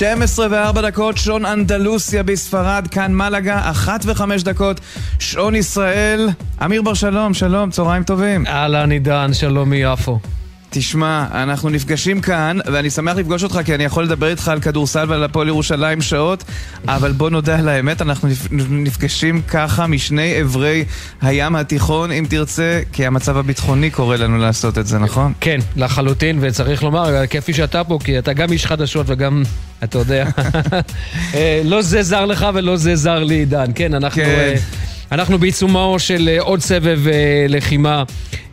שלום 0.00 0.22
לכם. 0.22 0.26
12 0.26 0.46
ו-4 0.50 0.82
דקות, 0.82 1.16
שעון 1.16 1.44
אנדלוסיה 1.44 2.22
בספרד, 2.22 2.88
כאן 2.90 3.14
מלאגה, 3.14 3.70
1 3.70 4.00
ו-5 4.04 4.44
דקות, 4.44 4.80
שעון 5.18 5.54
ישראל. 5.54 6.28
אמיר 6.64 6.82
בר 6.82 6.94
שלום, 6.94 7.34
שלום, 7.34 7.70
צהריים 7.70 8.04
טובים. 8.04 8.46
אהלן 8.46 8.90
עידן, 8.90 9.32
שלום 9.32 9.70
מיפו. 9.70 10.18
תשמע, 10.70 11.26
אנחנו 11.32 11.68
נפגשים 11.68 12.20
כאן, 12.20 12.58
ואני 12.66 12.90
שמח 12.90 13.16
לפגוש 13.16 13.44
אותך 13.44 13.60
כי 13.64 13.74
אני 13.74 13.84
יכול 13.84 14.04
לדבר 14.04 14.28
איתך 14.28 14.48
על 14.48 14.60
כדורסל 14.60 15.04
ועל 15.08 15.24
הפועל 15.24 15.48
ירושלים 15.48 16.00
שעות, 16.00 16.44
אבל 16.88 17.12
בוא 17.12 17.30
נודה 17.30 17.58
על 17.58 17.68
האמת, 17.68 18.02
אנחנו 18.02 18.28
נפגשים 18.70 19.42
ככה 19.42 19.86
משני 19.86 20.42
אברי 20.42 20.84
הים 21.22 21.56
התיכון, 21.56 22.12
אם 22.12 22.26
תרצה, 22.28 22.80
כי 22.92 23.06
המצב 23.06 23.36
הביטחוני 23.36 23.90
קורא 23.90 24.16
לנו 24.16 24.38
לעשות 24.38 24.78
את 24.78 24.86
זה, 24.86 24.98
נכון? 24.98 25.32
כן, 25.40 25.58
לחלוטין, 25.76 26.38
וצריך 26.40 26.82
לומר, 26.82 27.26
כיפי 27.26 27.54
שאתה 27.54 27.84
פה, 27.84 27.98
כי 28.04 28.18
אתה 28.18 28.32
גם 28.32 28.52
איש 28.52 28.66
חדשות 28.66 29.06
וגם, 29.08 29.42
אתה 29.84 29.98
יודע, 29.98 30.28
אה, 31.34 31.62
לא 31.64 31.82
זה 31.82 32.02
זר 32.02 32.26
לך 32.26 32.46
ולא 32.54 32.76
זה 32.76 32.96
זר 32.96 33.24
לי, 33.24 33.34
עידן. 33.34 33.70
כן, 33.74 33.94
אנחנו... 33.94 34.22
כן. 34.22 34.54
אנחנו 35.12 35.38
בעיצומו 35.38 35.96
של 35.98 36.28
אה, 36.32 36.40
עוד 36.40 36.60
סבב 36.60 37.08
אה, 37.08 37.46
לחימה 37.48 38.02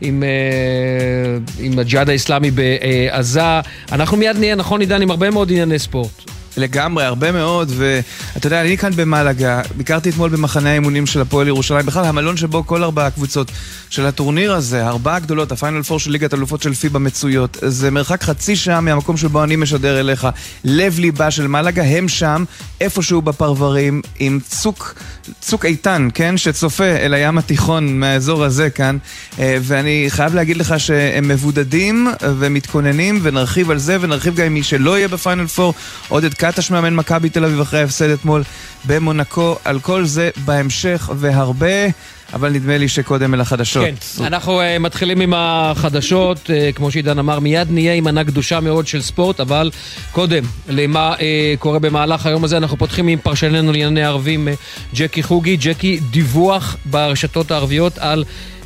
עם, 0.02 0.24
אה, 0.24 1.38
עם 1.60 1.80
הג'יהאד 1.80 2.10
האיסלאמי 2.10 2.52
בעזה. 2.52 3.60
אנחנו 3.92 4.18
מיד 4.18 4.38
נהיה, 4.38 4.56
נכון 4.56 4.82
עידן, 4.82 5.02
עם 5.02 5.12
הרבה 5.12 5.30
מאוד 5.30 5.52
ענייני 5.52 5.80
ספורט. 5.80 6.37
לגמרי, 6.58 7.04
הרבה 7.04 7.32
מאוד, 7.32 7.72
ואתה 7.76 8.48
יודע, 8.48 8.62
אני 8.62 8.78
כאן 8.78 8.92
במלאגה, 8.96 9.62
ביקרתי 9.76 10.10
אתמול 10.10 10.30
במחנה 10.30 10.70
האימונים 10.70 11.06
של 11.06 11.22
הפועל 11.22 11.48
ירושלים, 11.48 11.86
בכלל 11.86 12.06
המלון 12.06 12.38
שבו 12.38 12.66
כל 12.66 12.84
ארבע 12.84 13.06
הקבוצות 13.06 13.52
של 13.90 14.06
הטורניר 14.06 14.54
הזה, 14.54 14.88
ארבעה 14.88 15.20
גדולות, 15.20 15.52
הפיינל 15.52 15.84
פור 15.84 16.00
של 16.00 16.12
ליגת 16.12 16.34
אלופות 16.34 16.62
של 16.62 16.74
פיבה 16.74 17.00
מצויות, 17.00 17.58
זה 17.62 17.92
מרחק 17.92 18.24
חצי 18.24 18.56
שעה 18.56 18.82
מהמקום 18.82 19.18
שבו 19.18 19.44
אני 19.44 19.56
משדר 19.56 20.00
אליך, 20.00 20.28
לב 20.64 21.00
ליבה 21.00 21.32
של 21.32 21.48
מלאגה, 21.48 21.84
הם 21.84 22.08
שם, 22.08 22.44
איפשהו 22.82 23.22
בפרברים, 23.22 24.02
עם 24.20 24.40
צוק, 24.50 24.94
צוק 25.42 25.66
איתן, 25.66 26.08
כן, 26.14 26.38
שצופה 26.38 26.84
אל 26.84 27.14
הים 27.14 27.38
התיכון 27.38 28.00
מהאזור 28.00 28.44
הזה 28.44 28.70
כאן, 28.70 28.98
אה, 29.40 29.58
ואני 29.62 30.06
חייב 30.10 30.36
להגיד 30.36 30.58
לך 30.58 30.80
שהם 30.80 31.28
מבודדים 31.28 32.08
ומתכוננים, 32.22 33.20
ונרחיב 33.24 33.72
על 33.72 33.78
זה, 33.78 33.98
ונרחיב 34.02 34.36
גם 34.36 34.46
עם 34.46 34.54
מי 34.54 34.64
שלא 34.64 34.98
יהיה 34.98 35.08
בפיינל 35.08 35.48
פור, 35.48 35.74
עודד 36.08 36.34
קטש 36.52 36.72
מאמן 36.72 36.96
מכבי 36.96 37.30
תל 37.30 37.46
אביב 37.46 37.62
אחרי 37.62 37.80
ההפסד 37.80 38.10
אתמול 38.10 38.44
במונקו. 38.86 39.56
על 39.66 39.80
כל 39.80 40.06
זה 40.06 40.30
בהמשך 40.46 41.10
והרבה. 41.16 41.88
אבל 42.34 42.50
נדמה 42.50 42.78
לי 42.78 42.88
שקודם 42.88 43.34
אל 43.34 43.42
החדשות. 43.42 43.86
כן, 43.86 44.24
אנחנו 44.24 44.62
uh, 44.62 44.80
מתחילים 44.80 45.22
עם 45.22 45.34
החדשות, 45.36 46.38
uh, 46.38 46.76
כמו 46.76 46.92
שעידן 46.92 47.20
אמר, 47.20 47.40
מיד 47.40 47.68
נהיה 47.72 47.94
עם 47.94 48.08
ענה 48.08 48.24
גדושה 48.24 48.60
מאוד 48.60 48.88
של 48.88 49.02
ספורט, 49.02 49.40
אבל 49.40 49.72
קודם, 50.12 50.44
למה 50.70 51.16
uh, 51.16 51.20
קורה 51.60 51.80
במהלך 51.80 52.26
היום 52.26 52.44
הזה, 52.44 52.58
אנחנו 52.58 52.78
פותחים 52.78 53.08
עם 53.08 53.20
פרשננו 53.20 53.72
לענייני 53.72 54.04
ערבים, 54.04 54.48
uh, 54.48 54.96
ג'קי 54.96 55.24
חוגי. 55.24 55.58
ג'קי, 55.58 56.00
דיווח 56.12 56.76
ברשתות 56.86 57.52
הערביות 57.52 57.98
על 57.98 58.24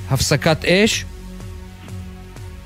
הפסקת 0.10 0.66
אש. 0.66 1.06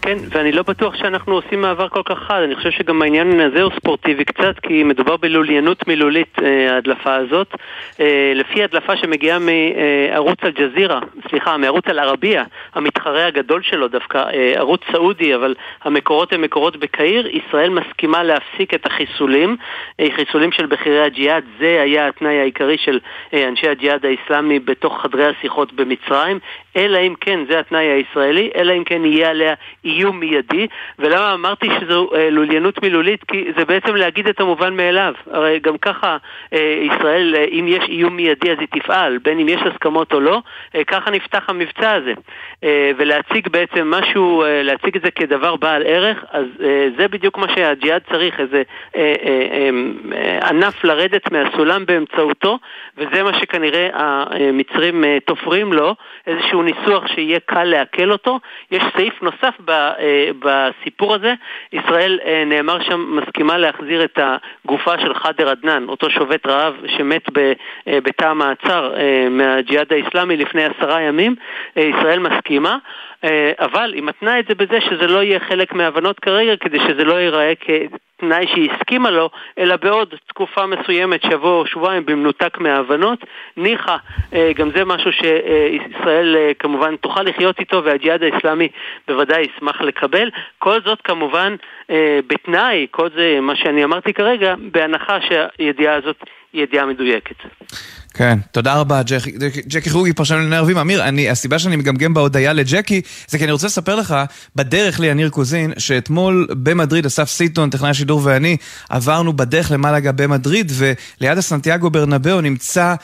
כן, 0.05 0.17
ואני 0.29 0.51
לא 0.51 0.63
בטוח 0.63 0.95
שאנחנו 0.95 1.33
עושים 1.33 1.61
מעבר 1.61 1.89
כל 1.89 2.01
כך 2.05 2.19
חד, 2.19 2.41
אני 2.41 2.55
חושב 2.55 2.71
שגם 2.71 3.01
העניין 3.01 3.39
הזה 3.39 3.61
הוא 3.61 3.71
ספורטיבי 3.75 4.25
קצת, 4.25 4.59
כי 4.59 4.83
מדובר 4.83 5.17
בלוליינות 5.17 5.87
מילולית, 5.87 6.35
אה, 6.43 6.73
ההדלפה 6.73 7.15
הזאת. 7.15 7.55
אה, 7.99 8.31
לפי 8.35 8.63
הדלפה 8.63 8.97
שמגיעה 8.97 9.39
מערוץ 9.39 10.37
אל-ג'זירה, 10.43 10.99
סליחה, 11.29 11.57
מערוץ 11.57 11.87
אל-ערבייה, 11.87 12.43
המתחרה 12.73 13.25
הגדול 13.25 13.61
שלו 13.63 13.87
דווקא, 13.87 14.17
אה, 14.17 14.53
ערוץ 14.55 14.81
סעודי, 14.91 15.35
אבל 15.35 15.55
המקורות 15.83 16.33
הם 16.33 16.41
מקורות 16.41 16.77
בקהיר, 16.77 17.27
ישראל 17.27 17.69
מסכימה 17.69 18.23
להפסיק 18.23 18.73
את 18.73 18.85
החיסולים, 18.85 19.57
חיסולים 20.15 20.51
של 20.51 20.65
בכירי 20.65 21.03
הג'יהאד, 21.03 21.43
זה 21.59 21.81
היה 21.83 22.07
התנאי 22.07 22.39
העיקרי 22.39 22.77
של 22.77 22.99
אנשי 23.33 23.69
הג'יהאד 23.69 24.05
האיסלאמי 24.05 24.59
בתוך 24.59 25.01
חדרי 25.01 25.25
השיחות 25.25 25.73
במצרים, 25.73 26.39
אלא 26.75 26.97
אם 26.97 27.13
כן, 27.21 27.39
זה 27.49 27.59
התנאי 27.59 27.85
הישראלי, 27.85 28.49
אלא 28.55 28.73
אם 28.73 28.83
כן 28.83 29.05
יהיה 29.05 29.29
עליה 29.29 29.53
איום 29.95 30.19
מיידי, 30.19 30.67
ולמה 30.99 31.33
אמרתי 31.33 31.67
שזו 31.79 32.09
אה, 32.15 32.29
לוליינות 32.29 32.83
מילולית? 32.83 33.23
כי 33.23 33.45
זה 33.57 33.65
בעצם 33.65 33.95
להגיד 33.95 34.27
את 34.27 34.39
המובן 34.39 34.75
מאליו. 34.77 35.13
הרי 35.31 35.59
גם 35.59 35.77
ככה 35.77 36.17
אה, 36.53 36.85
ישראל, 36.91 37.35
אה, 37.35 37.45
אם 37.51 37.65
יש 37.67 37.83
איום 37.89 38.15
מיידי 38.15 38.51
אז 38.51 38.57
היא 38.59 38.67
תפעל, 38.81 39.17
בין 39.17 39.39
אם 39.39 39.49
יש 39.49 39.61
הסכמות 39.61 40.13
או 40.13 40.19
לא, 40.19 40.41
אה, 40.75 40.83
ככה 40.83 41.11
נפתח 41.11 41.43
המבצע 41.47 41.91
הזה. 41.91 42.13
אה, 42.63 42.91
ולהציג 42.97 43.47
בעצם 43.47 43.91
משהו, 43.91 44.43
אה, 44.43 44.63
להציג 44.63 44.95
את 44.95 45.01
זה 45.01 45.11
כדבר 45.11 45.55
בעל 45.55 45.83
ערך, 45.85 46.23
אז 46.31 46.45
אה, 46.63 46.87
זה 46.97 47.07
בדיוק 47.07 47.37
מה 47.37 47.47
שהג'יהאד 47.55 48.01
צריך, 48.11 48.39
איזה 48.39 48.63
אה, 48.95 49.13
אה, 49.23 49.47
אה, 49.51 49.69
אה, 50.13 50.49
ענף 50.49 50.83
לרדת 50.83 51.31
מהסולם 51.31 51.85
באמצעותו, 51.85 52.59
וזה 52.97 53.23
מה 53.23 53.39
שכנראה 53.39 53.89
המצרים 53.93 55.03
אה, 55.03 55.17
תופרים 55.25 55.73
לו, 55.73 55.95
איזשהו 56.27 56.63
ניסוח 56.63 57.07
שיהיה 57.07 57.39
קל 57.45 57.63
לעכל 57.63 58.11
אותו. 58.11 58.39
יש 58.71 58.83
סעיף 58.97 59.21
נוסף 59.21 59.53
אה, 59.69 59.84
בסיפור 60.39 61.15
הזה, 61.15 61.33
ישראל 61.73 62.19
אה, 62.25 62.43
נאמר 62.45 62.83
שם 62.83 63.17
מסכימה 63.21 63.57
להחזיר 63.57 64.03
את 64.03 64.19
הגופה 64.65 64.99
של 64.99 65.13
חאדר 65.13 65.49
עדנאן, 65.49 65.85
אותו 65.89 66.09
שובת 66.09 66.47
רעב 66.47 66.73
שמת 66.97 67.37
אה, 67.37 67.99
בתא 68.03 68.25
המעצר 68.25 68.93
מהג'יהאד 69.29 69.93
האיסלאמי 69.93 70.37
לפני 70.37 70.63
עשרה 70.63 71.01
ימים, 71.01 71.35
ישראל 71.75 72.19
מסכימה. 72.19 72.77
אבל 73.59 73.93
היא 73.93 74.03
מתנה 74.03 74.39
את 74.39 74.45
זה 74.47 74.55
בזה 74.55 74.81
שזה 74.81 75.07
לא 75.07 75.23
יהיה 75.23 75.39
חלק 75.39 75.73
מההבנות 75.73 76.19
כרגע, 76.19 76.55
כדי 76.55 76.79
שזה 76.79 77.03
לא 77.03 77.13
ייראה 77.13 77.53
כתנאי 77.55 78.47
שהיא 78.47 78.71
הסכימה 78.71 79.09
לו, 79.09 79.29
אלא 79.57 79.75
בעוד 79.75 80.13
תקופה 80.27 80.65
מסוימת, 80.65 81.21
שבוע 81.21 81.51
או 81.51 81.65
שבועיים, 81.65 82.05
במנותק 82.05 82.57
מההבנות. 82.57 83.19
ניחא, 83.57 83.95
גם 84.55 84.71
זה 84.75 84.85
משהו 84.85 85.11
שישראל 85.11 86.35
כמובן 86.59 86.95
תוכל 86.95 87.21
לחיות 87.21 87.59
איתו, 87.59 87.83
והג'יהאד 87.83 88.23
האיסלאמי 88.23 88.67
בוודאי 89.07 89.41
ישמח 89.41 89.81
לקבל. 89.81 90.29
כל 90.59 90.81
זאת 90.85 91.01
כמובן 91.01 91.55
אה, 91.89 92.19
בתנאי, 92.27 92.87
כל 92.91 93.09
זה 93.15 93.39
מה 93.41 93.55
שאני 93.55 93.83
אמרתי 93.83 94.13
כרגע, 94.13 94.55
בהנחה 94.71 95.17
שהידיעה 95.21 95.95
הזאת 95.95 96.23
ידיעה 96.55 96.85
מדויקת. 96.85 97.35
כן, 98.13 98.39
תודה 98.51 98.75
רבה, 98.75 99.01
ג'קי, 99.03 99.31
ג'קי 99.67 99.89
חוגי, 99.89 100.13
פרשן 100.13 100.35
לענייני 100.35 100.55
ערבים. 100.55 100.77
אמיר, 100.77 101.03
אני, 101.03 101.29
הסיבה 101.29 101.59
שאני 101.59 101.75
מגמגם 101.75 102.13
בהודיה 102.13 102.53
לג'קי, 102.53 103.01
זה 103.27 103.37
כי 103.37 103.43
אני 103.43 103.51
רוצה 103.51 103.67
לספר 103.67 103.95
לך, 103.95 104.15
בדרך 104.55 104.99
ליניר 104.99 105.29
קוזין, 105.29 105.73
שאתמול 105.77 106.47
במדריד, 106.49 107.05
אסף 107.05 107.29
סיטון, 107.29 107.69
טכנאי 107.69 107.89
השידור 107.89 108.21
ואני, 108.23 108.57
עברנו 108.89 109.33
בדרך 109.33 109.71
למלאגה 109.71 110.11
במדריד, 110.11 110.71
וליד 110.75 111.37
הסנטיאגו 111.37 111.89
ברנבאו 111.89 112.41
נמצא... 112.41 112.95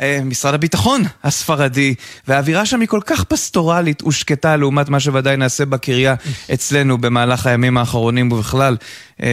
אה, 0.00 0.20
משרד 0.24 0.54
הביטחון 0.54 1.02
הספרדי, 1.24 1.94
והאווירה 2.28 2.66
שם 2.66 2.80
היא 2.80 2.88
כל 2.88 3.00
כך 3.06 3.24
פסטורלית 3.24 4.02
ושקטה 4.02 4.56
לעומת 4.56 4.88
מה 4.88 5.00
שוודאי 5.00 5.36
נעשה 5.36 5.64
בקריה 5.64 6.14
אצלנו 6.54 6.98
במהלך 6.98 7.46
הימים 7.46 7.78
האחרונים 7.78 8.32
ובכלל 8.32 8.76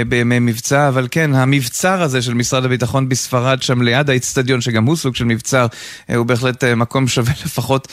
בימי 0.08 0.40
מבצע, 0.40 0.88
אבל 0.88 1.08
כן, 1.12 1.36
המבצר 1.36 2.02
הזה 2.02 2.22
של 2.22 2.34
משרד 2.34 2.66
הביטחון 2.66 3.10
בספרד, 3.10 3.62
שם 3.62 3.82
ליד 3.82 4.10
האיצטדיון, 4.10 4.62
שגם 4.62 4.86
הוא 4.86 4.96
סוג 4.96 5.16
של 5.16 5.26
מבצר, 5.26 5.66
אה, 6.10 6.16
הוא 6.16 6.26
בהחלט 6.26 6.64
מקום 6.64 7.08
שווה 7.08 7.34
לפחות 7.46 7.88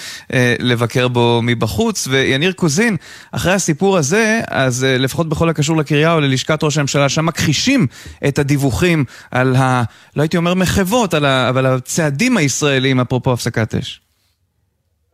לבקר 0.58 1.08
בו 1.08 1.40
מבחוץ. 1.42 2.08
ויניר 2.10 2.52
קוזין, 2.52 2.96
אחרי 3.32 3.52
הסיפור 3.52 3.98
הזה, 3.98 4.40
אז 4.48 4.86
לפחות 4.88 5.28
בכל 5.28 5.48
הקשור 5.48 5.76
לקריה 5.76 6.12
או 6.12 6.20
ללשכת 6.20 6.64
ראש 6.64 6.78
הממשלה, 6.78 7.08
שם 7.08 7.26
מכחישים 7.26 7.86
את 8.28 8.38
הדיווחים 8.38 9.04
על 9.30 9.56
ה... 9.56 9.82
לא 10.16 10.22
הייתי 10.22 10.36
אומר 10.36 10.54
מחוות, 10.54 11.14
אבל 11.14 11.66
הצעדים 11.66 12.36
הישראלים. 12.36 12.60
ישראלים, 12.70 13.00
אפרופו 13.00 13.32
הפסקת 13.32 13.74
אש? 13.74 14.00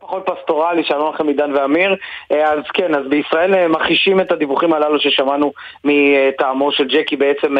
פחות 0.07 0.29
פסטורלי, 0.29 0.83
שלום 0.83 1.13
לכם 1.13 1.27
עידן 1.27 1.55
ואמיר. 1.55 1.95
אה, 2.31 2.51
אז 2.51 2.59
כן, 2.73 2.95
אז 2.95 3.05
בישראל 3.09 3.53
אה, 3.53 3.67
מכחישים 3.67 4.19
את 4.19 4.31
הדיווחים 4.31 4.73
הללו 4.73 4.99
ששמענו 4.99 5.53
מטעמו 5.83 6.71
של 6.71 6.87
ג'קי 6.87 7.15
בעצם 7.15 7.55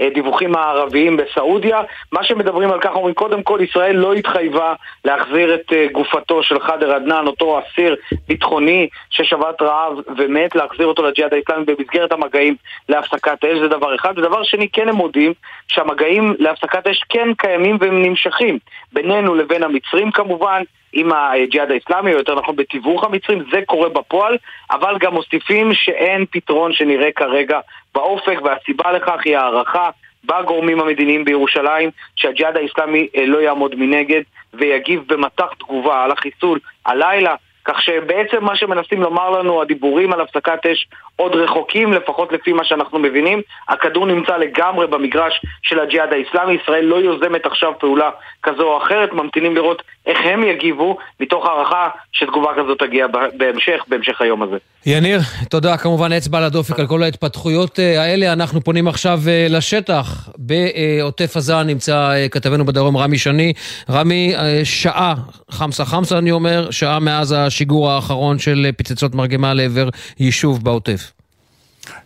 מהדיווחים 0.00 0.56
הערביים 0.56 1.16
בסעודיה. 1.16 1.80
מה 2.12 2.24
שמדברים 2.24 2.70
על 2.70 2.80
כך 2.80 2.90
אומרים, 2.94 3.14
קודם 3.14 3.42
כל 3.42 3.58
ישראל 3.62 3.96
לא 3.96 4.12
התחייבה 4.12 4.74
להחזיר 5.04 5.54
את 5.54 5.72
אה, 5.72 5.86
גופתו 5.92 6.42
של 6.42 6.60
חאדר 6.60 6.94
עדנאן, 6.94 7.26
אותו 7.26 7.58
אסיר 7.58 7.96
ביטחוני 8.28 8.88
ששבת 9.10 9.62
רעב 9.62 9.92
ומת, 10.16 10.54
להחזיר 10.54 10.86
אותו 10.86 11.02
לג'יהאד 11.02 11.34
האסלאמי 11.34 11.64
במסגרת 11.64 12.12
המגעים 12.12 12.56
להפסקת 12.88 13.44
אש, 13.44 13.58
זה 13.58 13.68
דבר 13.68 13.94
אחד. 13.94 14.18
ודבר 14.18 14.42
שני, 14.42 14.68
כן 14.72 14.88
הם 14.88 14.96
מודים 14.96 15.32
שהמגעים 15.68 16.34
להפסקת 16.38 16.86
אש 16.86 17.02
כן 17.08 17.28
קיימים 17.38 17.76
והם 17.80 18.02
נמשכים 18.02 18.58
בינינו 18.92 19.34
לבין 19.34 19.62
המצרים 19.62 20.10
כמובן. 20.10 20.62
עם 20.94 21.12
הג'יהאד 21.12 21.70
האסלאמי, 21.70 22.12
או 22.12 22.18
יותר 22.18 22.34
נכון 22.34 22.56
בתיווך 22.56 23.04
המצרים, 23.04 23.42
זה 23.52 23.60
קורה 23.66 23.88
בפועל, 23.88 24.36
אבל 24.70 24.98
גם 25.00 25.14
מוסיפים 25.14 25.74
שאין 25.74 26.24
פתרון 26.30 26.72
שנראה 26.72 27.12
כרגע 27.12 27.60
באופק, 27.94 28.38
והסיבה 28.44 28.92
לכך 28.92 29.20
היא 29.24 29.36
הערכה 29.36 29.90
בגורמים 30.24 30.80
המדיניים 30.80 31.24
בירושלים, 31.24 31.90
שהג'יהאד 32.16 32.56
האסלאמי 32.56 33.08
אה, 33.16 33.26
לא 33.26 33.38
יעמוד 33.38 33.74
מנגד 33.74 34.22
ויגיב 34.54 35.02
במטח 35.06 35.46
תגובה 35.58 36.04
על 36.04 36.10
החיסול 36.10 36.58
הלילה. 36.86 37.34
כך 37.64 37.82
שבעצם 37.82 38.44
מה 38.44 38.56
שמנסים 38.56 39.02
לומר 39.02 39.30
לנו, 39.30 39.62
הדיבורים 39.62 40.12
על 40.12 40.20
הפסקת 40.20 40.66
אש 40.66 40.86
עוד 41.16 41.34
רחוקים, 41.34 41.92
לפחות 41.92 42.32
לפי 42.32 42.52
מה 42.52 42.64
שאנחנו 42.64 42.98
מבינים. 42.98 43.42
הכדור 43.68 44.06
נמצא 44.06 44.36
לגמרי 44.36 44.86
במגרש 44.86 45.40
של 45.62 45.80
הג'יהאד 45.80 46.12
האיסלאמי, 46.12 46.54
ישראל 46.62 46.84
לא 46.84 46.96
יוזמת 46.96 47.46
עכשיו 47.46 47.72
פעולה 47.78 48.10
כזו 48.42 48.62
או 48.62 48.78
אחרת, 48.78 49.12
ממתינים 49.12 49.54
לראות 49.54 49.82
איך 50.06 50.18
הם 50.24 50.44
יגיבו, 50.44 50.96
מתוך 51.20 51.46
הערכה 51.46 51.88
שתגובה 52.12 52.50
כזו 52.56 52.74
תגיע 52.74 53.06
בהמשך, 53.36 53.84
בהמשך 53.88 54.20
היום 54.20 54.42
הזה. 54.42 54.56
יניר, 54.86 55.20
תודה. 55.50 55.76
כמובן 55.76 56.12
אצבע 56.12 56.38
על 56.38 56.44
הדופק 56.44 56.80
על 56.80 56.86
כל 56.86 57.02
ההתפתחויות 57.02 57.80
אה, 57.80 58.02
האלה. 58.02 58.32
אנחנו 58.32 58.60
פונים 58.60 58.88
עכשיו 58.88 59.20
אה, 59.28 59.46
לשטח. 59.50 60.28
בעוטף 60.38 61.36
עזה 61.36 61.62
נמצא 61.62 62.10
אה, 62.10 62.28
כתבנו 62.28 62.64
בדרום 62.64 62.96
רמי 62.96 63.18
שני. 63.18 63.52
רמי, 63.90 64.34
שעה, 64.64 65.14
חמסה 65.50 65.84
חמסה 65.84 66.18
אני 66.18 66.30
אומר, 66.30 66.70
שעה 66.70 66.98
מאז 66.98 67.34
השיגור 67.38 67.90
האחרון 67.90 68.38
של 68.38 68.70
פצצות 68.76 69.14
מרגמה 69.14 69.54
לעבר 69.54 69.88
יישוב 70.20 70.64
בעוטף. 70.64 71.12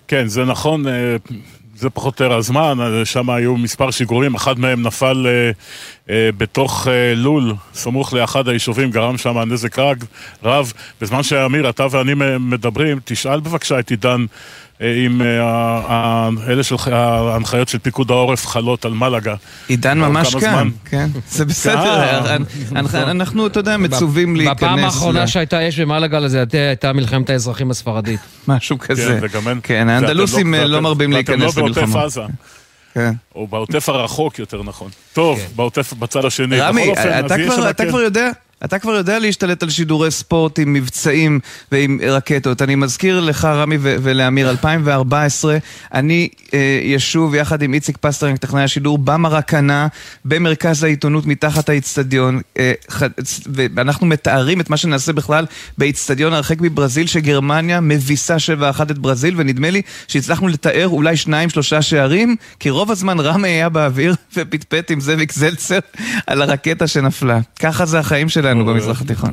כן, 0.08 0.26
זה 0.26 0.44
נכון. 0.44 0.84
זה 1.78 1.90
פחות 1.90 2.20
או 2.20 2.24
יותר 2.24 2.36
הזמן, 2.36 2.78
שם 3.04 3.30
היו 3.30 3.56
מספר 3.56 3.90
שיגורים, 3.90 4.34
אחד 4.34 4.58
מהם 4.58 4.82
נפל 4.82 5.26
אה, 5.26 5.50
אה, 6.10 6.30
בתוך 6.36 6.88
אה, 6.88 7.14
לול, 7.14 7.54
סמוך 7.74 8.12
לאחד 8.12 8.48
היישובים, 8.48 8.90
גרם 8.90 9.18
שם 9.18 9.38
נזק 9.38 9.78
רב. 10.42 10.72
בזמן 11.00 11.22
שאמיר, 11.22 11.68
אתה 11.68 11.86
ואני 11.90 12.12
מדברים, 12.40 12.98
תשאל 13.04 13.40
בבקשה 13.40 13.78
את 13.78 13.90
עידן 13.90 14.24
אם 14.80 15.22
אה, 15.22 16.28
אלה 16.48 16.62
של 16.62 16.76
ההנחיות 16.92 17.68
של 17.68 17.78
פיקוד 17.78 18.10
העורף 18.10 18.46
חלות 18.46 18.84
על 18.84 18.92
מלאגה. 18.92 19.34
עידן 19.68 19.98
ממש 19.98 20.36
כאן, 20.36 20.68
כן, 20.84 21.08
זה 21.28 21.44
בסדר, 21.44 22.00
אה, 22.00 22.36
אנחנו, 22.94 23.46
אתה 23.46 23.60
יודע, 23.60 23.76
מצווים 23.76 24.36
להיכנס. 24.36 24.56
בפעם 24.56 24.78
האחרונה 24.78 25.26
שהייתה 25.26 25.68
אש 25.68 25.80
במלאגה 25.80 26.18
לזה 26.18 26.44
הייתה 26.52 26.92
מלחמת 26.92 27.30
האזרחים 27.30 27.70
הספרדית. 27.70 28.20
משהו 28.48 28.78
כזה. 28.78 29.20
כן, 29.62 29.88
האנדלוסים 29.88 30.54
לא-, 30.54 30.64
לא 30.64 30.80
מרבים 30.80 31.12
להיכנס 31.12 31.56
למלחמה. 31.56 31.86
לא 31.86 31.92
בעוטף 31.92 31.96
עזה. 31.96 32.22
כן. 32.94 33.12
או 33.34 33.46
בעוטף 33.46 33.88
הרחוק 33.88 34.38
יותר 34.38 34.62
נכון. 34.62 34.90
טוב, 35.12 35.38
כן. 35.38 35.46
בעוטף 35.56 35.92
בצד 35.92 36.24
השני. 36.24 36.60
רמי, 36.60 36.92
אתה 37.70 37.86
כבר 37.86 38.00
יודע, 38.00 38.30
אתה 38.64 38.78
כבר 38.78 38.92
יודע 38.92 39.18
להשתלט 39.18 39.62
על 39.62 39.70
שידורי 39.70 40.10
ספורט 40.10 40.58
עם 40.58 40.72
מבצעים 40.72 41.40
ועם 41.72 41.98
רקטות. 42.08 42.62
אני 42.62 42.74
מזכיר 42.74 43.20
לך, 43.20 43.44
רמי 43.44 43.76
ולאמיר, 43.80 44.50
2014, 44.58 45.58
אני 45.94 46.28
אה, 46.54 46.80
ישוב 46.82 47.34
יחד 47.34 47.62
עם 47.62 47.74
איציק 47.74 47.96
פסטרנק, 47.96 48.38
טכנאי 48.38 48.62
השידור, 48.62 48.98
במרקנה, 48.98 49.86
במרכז 50.24 50.84
העיתונות 50.84 51.26
מתחת 51.26 51.68
האיצטדיון, 51.68 52.40
אה, 52.58 52.72
ואנחנו 53.74 54.06
מתארים 54.06 54.60
את 54.60 54.70
מה 54.70 54.76
שנעשה 54.76 55.12
בכלל 55.12 55.46
באיצטדיון 55.78 56.32
הרחק 56.32 56.60
מברזיל, 56.60 57.06
שגרמניה 57.06 57.80
מביסה 57.80 58.36
7-1 58.78 58.82
את 58.82 58.98
ברזיל, 58.98 59.34
ונדמה 59.36 59.70
לי 59.70 59.82
שהצלחנו 60.08 60.48
לתאר 60.48 60.88
אולי 60.88 61.16
שניים, 61.16 61.50
שלושה 61.50 61.82
שערים, 61.82 62.36
כי 62.60 62.70
רוב 62.70 62.90
הזמן 62.90 63.20
רמי 63.20 63.48
היה 63.48 63.68
באוויר 63.68 64.14
ופטפט 64.36 64.90
עם 64.90 65.00
זאביק 65.00 65.32
זלצר 65.32 65.78
על 66.26 66.42
הרקטה 66.42 66.86
שנפלה. 66.86 67.40
ככה 67.58 67.86
זה 67.86 67.98
החיים 67.98 68.28
שלנו. 68.28 68.47
שלנו 68.48 68.64
במזרח 68.64 69.00
התיכון. 69.00 69.30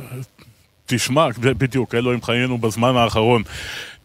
תשמע, 0.86 1.28
בדיוק, 1.38 1.94
אלו 1.94 2.12
הם 2.12 2.22
חיינו 2.22 2.58
בזמן 2.58 2.96
האחרון. 2.96 3.42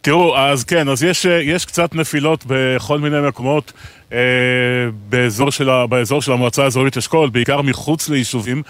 תראו, 0.00 0.38
אז 0.38 0.64
כן, 0.64 0.88
אז 0.88 1.02
יש, 1.02 1.24
יש 1.24 1.64
קצת 1.64 1.94
נפילות 1.94 2.44
בכל 2.46 2.98
מיני 2.98 3.16
מקומות 3.28 3.72
אה, 4.12 4.18
באזור, 5.08 5.50
של, 5.50 5.68
באזור 5.88 6.22
של 6.22 6.32
המועצה 6.32 6.64
האזורית 6.64 6.96
אשכול, 6.96 7.30
בעיקר 7.30 7.62
מחוץ 7.62 8.08
ליישובים. 8.08 8.62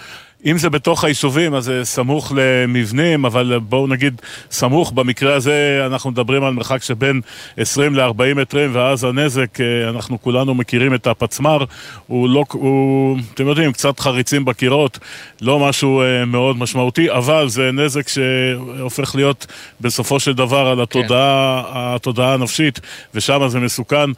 אם 0.46 0.58
זה 0.58 0.70
בתוך 0.70 1.04
היישובים, 1.04 1.54
אז 1.54 1.64
זה 1.64 1.84
סמוך 1.84 2.32
למבנים, 2.36 3.24
אבל 3.24 3.58
בואו 3.58 3.86
נגיד 3.86 4.20
סמוך, 4.50 4.92
במקרה 4.92 5.34
הזה 5.34 5.82
אנחנו 5.86 6.10
מדברים 6.10 6.44
על 6.44 6.52
מרחק 6.52 6.82
שבין 6.82 7.20
20 7.56 7.94
ל-40 7.94 8.34
מטרים, 8.36 8.70
ואז 8.72 9.04
הנזק, 9.04 9.60
אה, 9.60 9.88
אנחנו 9.88 10.22
כולנו 10.22 10.54
מכירים 10.54 10.94
את 10.94 11.06
הפצמ"ר, 11.06 11.64
הוא 12.06 12.28
לא, 12.28 12.44
הוא, 12.52 13.18
אתם 13.34 13.46
יודעים, 13.46 13.72
קצת 13.72 14.00
חריצים 14.00 14.44
בקירות, 14.44 14.98
לא 15.40 15.58
משהו 15.58 16.02
אה, 16.02 16.24
מאוד 16.24 16.56
משמעותי, 16.56 17.10
אבל 17.10 17.48
זה 17.48 17.70
נזק 17.72 18.08
שהופך 18.08 19.14
להיות 19.14 19.46
בסופו 19.80 20.20
של 20.20 20.32
דבר 20.32 20.66
על 20.66 20.80
התודעה, 20.80 21.62
כן. 21.64 21.70
התודעה 21.74 22.34
הנפשית, 22.34 22.80
ושם 23.14 23.48
זה 23.48 23.60
מסוכן. 23.60 24.10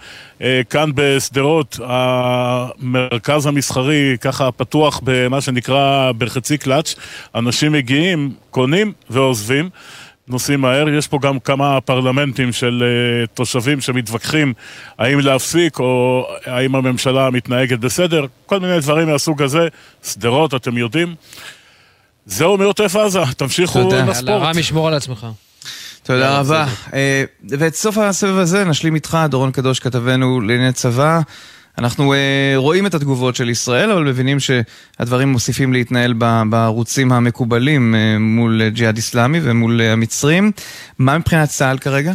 אה, 0.42 0.60
כאן 0.70 0.90
בשדרות, 0.94 1.78
המרכז 1.84 3.46
המסחרי, 3.46 4.16
ככה 4.20 4.52
פתוח 4.52 5.00
במה 5.04 5.40
שנקרא 5.40 6.12
בחצי 6.18 6.58
קלאץ', 6.58 6.94
אנשים 7.34 7.72
מגיעים, 7.72 8.32
קונים 8.50 8.92
ועוזבים. 9.10 9.68
נוסעים 10.28 10.60
מהר, 10.60 10.88
יש 10.88 11.08
פה 11.08 11.18
גם 11.22 11.38
כמה 11.38 11.80
פרלמנטים 11.80 12.52
של 12.52 12.82
uh, 12.82 13.26
תושבים 13.34 13.80
שמתווכחים 13.80 14.54
האם 14.98 15.20
להפסיק 15.20 15.78
או 15.78 16.26
האם 16.44 16.74
הממשלה 16.74 17.30
מתנהגת 17.30 17.78
בסדר, 17.78 18.26
כל 18.46 18.60
מיני 18.60 18.80
דברים 18.80 19.08
מהסוג 19.08 19.42
הזה. 19.42 19.68
שדרות, 20.04 20.54
אתם 20.54 20.78
יודעים. 20.78 21.14
זהו 22.26 22.58
מעוטף 22.58 22.96
עזה, 22.96 23.20
תמשיכו 23.36 23.78
לספורט. 23.78 24.16
תודה, 24.16 24.36
רם 24.36 24.58
ישמור 24.58 24.88
על 24.88 24.94
עצמך. 24.94 25.26
תודה 26.02 26.38
רבה. 26.38 26.66
אה, 26.94 27.24
ואת 27.48 27.74
סוף 27.74 27.98
הסבב 27.98 28.38
הזה 28.38 28.64
נשלים 28.64 28.94
איתך, 28.94 29.18
דורון 29.28 29.50
קדוש, 29.50 29.78
כתבנו 29.78 30.40
לענייני 30.40 30.72
צבא. 30.72 31.20
אנחנו 31.78 32.14
uh, 32.14 32.16
רואים 32.56 32.86
את 32.86 32.94
התגובות 32.94 33.36
של 33.36 33.48
ישראל, 33.48 33.90
אבל 33.90 34.04
מבינים 34.04 34.38
שהדברים 34.40 35.28
מוסיפים 35.28 35.72
להתנהל 35.72 36.14
בערוצים 36.48 37.12
המקובלים 37.12 37.94
uh, 37.94 38.18
מול 38.20 38.68
ג'יהאד 38.68 38.96
איסלאמי 38.96 39.40
ומול 39.42 39.80
המצרים. 39.80 40.52
מה 40.98 41.18
מבחינת 41.18 41.48
צה"ל 41.48 41.78
כרגע? 41.78 42.14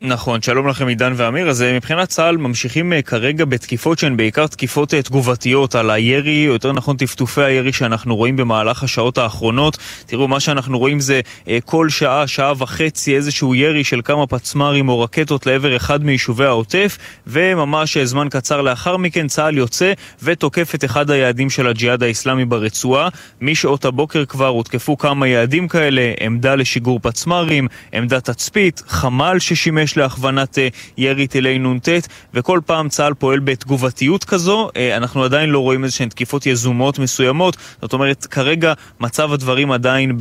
נכון, 0.00 0.42
שלום 0.42 0.68
לכם 0.68 0.86
עידן 0.86 1.12
ואמיר. 1.16 1.50
אז 1.50 1.62
אה, 1.62 1.72
מבחינת 1.76 2.08
צה"ל 2.08 2.36
ממשיכים 2.36 2.92
אה, 2.92 3.02
כרגע 3.02 3.44
בתקיפות 3.44 3.98
שהן 3.98 4.16
בעיקר 4.16 4.46
תקיפות 4.46 4.94
אה, 4.94 5.02
תגובתיות 5.02 5.74
על 5.74 5.90
הירי, 5.90 6.48
או 6.48 6.52
יותר 6.52 6.72
נכון 6.72 6.96
טפטופי 6.96 7.42
הירי 7.42 7.72
שאנחנו 7.72 8.16
רואים 8.16 8.36
במהלך 8.36 8.82
השעות 8.82 9.18
האחרונות. 9.18 9.78
תראו, 10.06 10.28
מה 10.28 10.40
שאנחנו 10.40 10.78
רואים 10.78 11.00
זה 11.00 11.20
כל 11.64 11.88
שעה, 11.88 12.26
שעה 12.26 12.52
וחצי, 12.58 13.16
איזשהו 13.16 13.54
ירי 13.54 13.84
של 13.84 14.00
כמה 14.04 14.26
פצמ"רים 14.26 14.88
או 14.88 15.00
רקטות 15.00 15.46
לעבר 15.46 15.76
אחד 15.76 16.04
מיישובי 16.04 16.44
העוטף, 16.44 16.98
וממש 17.26 17.98
זמן 17.98 18.28
קצר 18.30 18.62
לאחר 18.62 18.96
מכן 18.96 19.28
צה"ל 19.28 19.56
יוצא 19.56 19.92
ותוקף 20.22 20.74
את 20.74 20.84
אחד 20.84 21.10
היעדים 21.10 21.50
של 21.50 21.66
הג'יהאד 21.66 22.02
האיסלאמי 22.02 22.44
ברצועה. 22.44 23.08
משעות 23.40 23.84
הבוקר 23.84 24.24
כבר 24.24 24.48
הותקפו 24.48 24.98
כמה 24.98 25.28
יעדים 25.28 25.68
כאלה, 25.68 26.12
עמדה 26.20 26.54
לשיגור 26.54 26.98
פצמ"רים, 27.02 27.68
עמדת 27.92 28.30
תצפית, 28.30 28.82
חמ"ל 28.88 29.38
ששימש 29.38 29.95
להכוונת 29.96 30.58
אה, 30.58 30.68
ירי 30.96 31.26
טילי 31.26 31.58
נ"ט, 31.58 31.88
וכל 32.34 32.60
פעם 32.66 32.88
צה"ל 32.88 33.14
פועל 33.14 33.38
בתגובתיות 33.38 34.24
כזו. 34.24 34.70
אה, 34.76 34.96
אנחנו 34.96 35.24
עדיין 35.24 35.50
לא 35.50 35.58
רואים 35.58 35.84
איזשהן 35.84 36.08
תקיפות 36.08 36.46
יזומות 36.46 36.98
מסוימות, 36.98 37.56
זאת 37.82 37.92
אומרת, 37.92 38.26
כרגע 38.26 38.72
מצב 39.00 39.32
הדברים 39.32 39.72
עדיין 39.72 40.18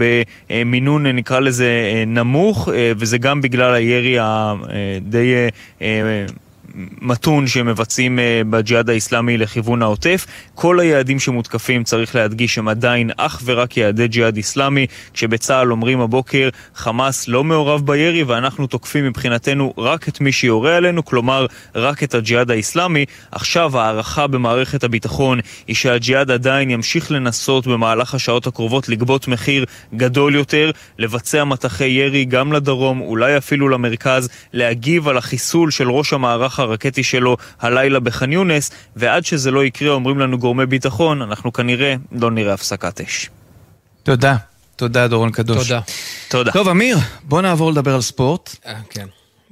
במינון, 0.49 1.07
נקרא 1.07 1.39
לזה, 1.39 1.91
אה, 1.93 2.03
נמוך, 2.07 2.69
וזה 2.97 3.17
גם 3.17 3.41
בגלל 3.41 3.73
הירי 3.73 4.17
הדי... 4.19 5.33
מתון 7.01 7.47
שמבצעים 7.47 8.19
אה, 8.19 8.41
בג'יהאד 8.49 8.89
האיסלאמי 8.89 9.37
לכיוון 9.37 9.81
העוטף. 9.81 10.25
כל 10.55 10.79
היעדים 10.79 11.19
שמותקפים, 11.19 11.83
צריך 11.83 12.15
להדגיש, 12.15 12.57
הם 12.57 12.67
עדיין 12.67 13.11
אך 13.17 13.41
ורק 13.45 13.77
יעדי 13.77 14.07
ג'יהאד 14.07 14.37
איסלאמי, 14.37 14.87
כשבצה"ל 15.13 15.71
אומרים 15.71 16.01
הבוקר, 16.01 16.49
חמאס 16.75 17.27
לא 17.27 17.43
מעורב 17.43 17.85
בירי 17.85 18.23
ואנחנו 18.23 18.67
תוקפים 18.67 19.05
מבחינתנו 19.05 19.73
רק 19.77 20.09
את 20.09 20.21
מי 20.21 20.31
שיורה 20.31 20.75
עלינו, 20.77 21.05
כלומר 21.05 21.45
רק 21.75 22.03
את 22.03 22.13
הג'יהאד 22.13 22.51
האיסלאמי. 22.51 23.05
עכשיו 23.31 23.77
ההערכה 23.79 24.27
במערכת 24.27 24.83
הביטחון 24.83 25.39
היא 25.67 25.75
שהג'יהאד 25.75 26.31
עדיין 26.31 26.69
ימשיך 26.69 27.11
לנסות 27.11 27.67
במהלך 27.67 28.15
השעות 28.15 28.47
הקרובות 28.47 28.89
לגבות 28.89 29.27
מחיר 29.27 29.65
גדול 29.95 30.35
יותר, 30.35 30.71
לבצע 30.99 31.43
מטחי 31.43 31.87
ירי 31.87 32.25
גם 32.25 32.53
לדרום, 32.53 33.01
אולי 33.01 33.37
אפילו 33.37 33.69
למרכז, 33.69 34.29
להגיב 34.53 35.07
על 35.07 35.17
החיסול 35.17 35.71
של 35.71 35.91
ראש 35.91 36.13
המערך 36.13 36.59
הרקטי 36.65 37.03
שלו 37.03 37.37
הלילה 37.61 37.99
בח'אן 37.99 38.31
יונס, 38.31 38.71
ועד 38.95 39.25
שזה 39.25 39.51
לא 39.51 39.65
יקרה, 39.65 39.91
אומרים 39.91 40.19
לנו 40.19 40.39
גורמי 40.39 40.65
ביטחון, 40.65 41.21
אנחנו 41.21 41.53
כנראה 41.53 41.95
לא 42.11 42.31
נראה 42.31 42.53
הפסקת 42.53 43.01
אש. 43.01 43.29
תודה. 44.03 44.35
תודה, 44.75 45.07
דורון 45.07 45.31
קדוש. 45.31 45.67
תודה. 45.67 45.81
תודה. 46.29 46.51
טוב, 46.51 46.67
אמיר, 46.69 46.97
בוא 47.23 47.41
נעבור 47.41 47.71
לדבר 47.71 47.95
על 47.95 48.01
ספורט. 48.01 48.55
אה, 48.65 48.73
כן. 48.89 49.05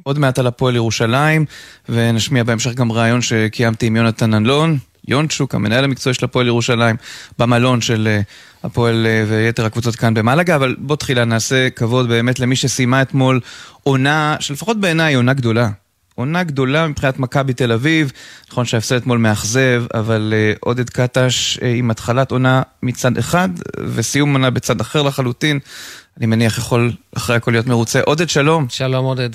עוד 0.04 0.20
מעט 0.20 0.40
על 0.40 0.48
הפועל 0.48 0.76
ירושלים, 0.76 1.46
ונשמיע 1.90 2.44
בהמשך 2.44 2.74
גם 2.74 2.92
ראיון 2.92 3.22
שקיימתי 3.22 3.86
עם 3.86 3.96
יונתן 3.96 4.34
אלון, 4.34 4.78
יונצ'וק, 5.08 5.56
המנהל 5.56 5.84
המקצועי 5.84 6.14
של 6.14 6.26
הפועל 6.26 6.48
ירושלים, 6.48 6.96
במלון 7.40 7.82
של 7.82 8.08
אה, 8.08 8.22
הפועל 8.64 9.06
אה, 9.06 9.24
ויתר 9.28 9.66
הקבוצות 9.66 9.96
כאן 9.96 10.14
במלאגה, 10.14 10.56
אבל 10.56 10.76
בוא 10.80 10.96
תחילה 10.96 11.26
נעשה 11.26 11.70
כבוד 11.70 12.08
באמת 12.08 12.40
למי 12.40 12.56
שסיימה 12.56 13.02
אתמול 13.02 13.40
עונה, 13.84 14.36
שלפחות 14.40 14.80
בעיניי 14.80 15.14
עונה 15.14 15.34
גדולה. 15.34 15.70
עונה 16.16 16.44
גדולה 16.44 16.88
מבחינת 16.88 17.20
מכבי 17.20 17.54
תל 17.54 17.72
אביב. 17.72 18.12
נכון 18.50 18.66
שההפסד 18.66 18.96
אתמול 18.96 19.18
מאכזב, 19.18 19.84
אבל 19.94 20.34
uh, 20.34 20.58
עודד 20.60 20.90
קטש 20.90 21.58
uh, 21.58 21.66
עם 21.66 21.92
התחלת 21.92 22.32
עונה 22.32 22.62
מצד 22.84 23.18
אחד 23.18 23.50
וסיום 23.78 24.34
עונה 24.34 24.50
בצד 24.50 24.82
אחר 24.82 25.02
לחלוטין. 25.02 25.60
אני 26.18 26.26
מניח 26.26 26.58
יכול 26.58 26.92
אחרי 27.18 27.36
הכל 27.36 27.52
להיות 27.52 27.68
מרוצה. 27.68 28.02
עודד, 28.06 28.30
שלום. 28.30 28.66
שלום 28.70 29.06
עודד. 29.06 29.30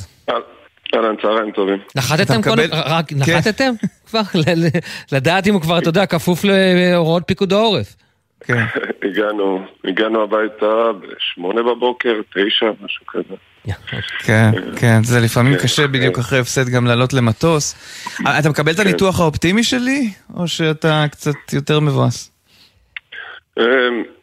אהלן, 0.95 1.17
צהריים 1.23 1.51
טובים. 1.51 1.79
נחתתם 1.97 2.43
קודם? 2.43 2.69
רק 2.73 3.09
כן. 3.09 3.17
נחתתם? 3.17 3.73
כבר? 4.09 4.23
לדעת 5.13 5.47
אם 5.47 5.55
הוא 5.55 5.63
כבר, 5.63 5.79
אתה 5.79 5.89
יודע, 5.89 6.07
כפוף 6.07 6.45
להוראות 6.45 7.23
פיקוד 7.27 7.53
העורף. 7.53 7.97
כן. 8.41 8.65
הגענו, 9.09 9.65
הגענו 9.85 10.23
הביתה 10.23 10.91
בשמונה 10.93 11.63
בבוקר, 11.63 12.21
תשע, 12.35 12.67
משהו 12.81 13.07
כזה. 13.07 13.35
כן, 14.19 14.51
כן, 14.77 15.03
זה 15.03 15.21
לפעמים 15.21 15.57
כן, 15.57 15.63
קשה 15.63 15.87
בדיוק 15.87 16.15
כן. 16.15 16.21
אחרי 16.21 16.39
הפסד 16.39 16.69
גם 16.69 16.87
לעלות 16.87 17.13
למטוס. 17.13 17.75
אה, 18.27 18.39
אתה 18.39 18.49
מקבל 18.49 18.73
את 18.73 18.79
הניתוח 18.79 19.21
האופטימי 19.21 19.65
שלי, 19.65 20.11
או 20.37 20.49
שאתה 20.49 21.05
קצת 21.11 21.53
יותר 21.53 21.81
מבואס? 21.81 22.31
אמ, 23.59 23.65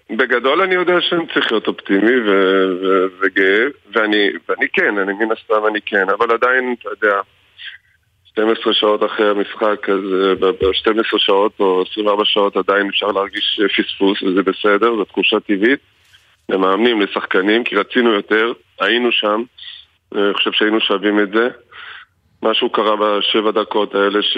בגדול 0.09 0.61
אני 0.61 0.75
יודע 0.75 0.93
שאני 1.01 1.23
צריך 1.33 1.51
להיות 1.51 1.67
אופטימי 1.67 2.15
וגאה, 3.21 3.65
ואני, 3.95 4.29
ואני 4.49 4.67
כן, 4.73 4.97
אני 4.97 5.13
מן 5.13 5.31
הסתם 5.31 5.67
אני 5.67 5.79
כן, 5.85 6.05
אבל 6.09 6.31
עדיין, 6.33 6.75
אתה 6.79 6.89
יודע, 6.89 7.15
12 8.25 8.73
שעות 8.73 9.03
אחרי 9.03 9.29
המשחק, 9.29 9.89
אז 9.89 9.99
אה, 10.23 10.35
ב-12 10.35 11.17
שעות 11.17 11.51
או 11.59 11.83
24 11.91 12.23
שעות 12.25 12.57
עדיין 12.57 12.89
אפשר 12.89 13.07
להרגיש 13.07 13.59
פספוס, 13.77 14.23
וזה 14.23 14.41
בסדר, 14.43 14.95
זו 14.95 15.05
תחושה 15.05 15.39
טבעית. 15.39 15.79
למאמנים, 16.49 17.01
לשחקנים, 17.01 17.63
כי 17.63 17.75
רצינו 17.75 18.11
יותר, 18.11 18.51
היינו 18.81 19.11
שם, 19.11 19.43
אני 20.15 20.33
חושב 20.33 20.51
שהיינו 20.53 20.79
שווים 20.79 21.19
את 21.19 21.29
זה. 21.33 21.47
משהו 22.43 22.69
קרה 22.69 22.95
בשבע 22.95 23.51
דקות 23.51 23.95
האלה 23.95 24.21
ש... 24.21 24.37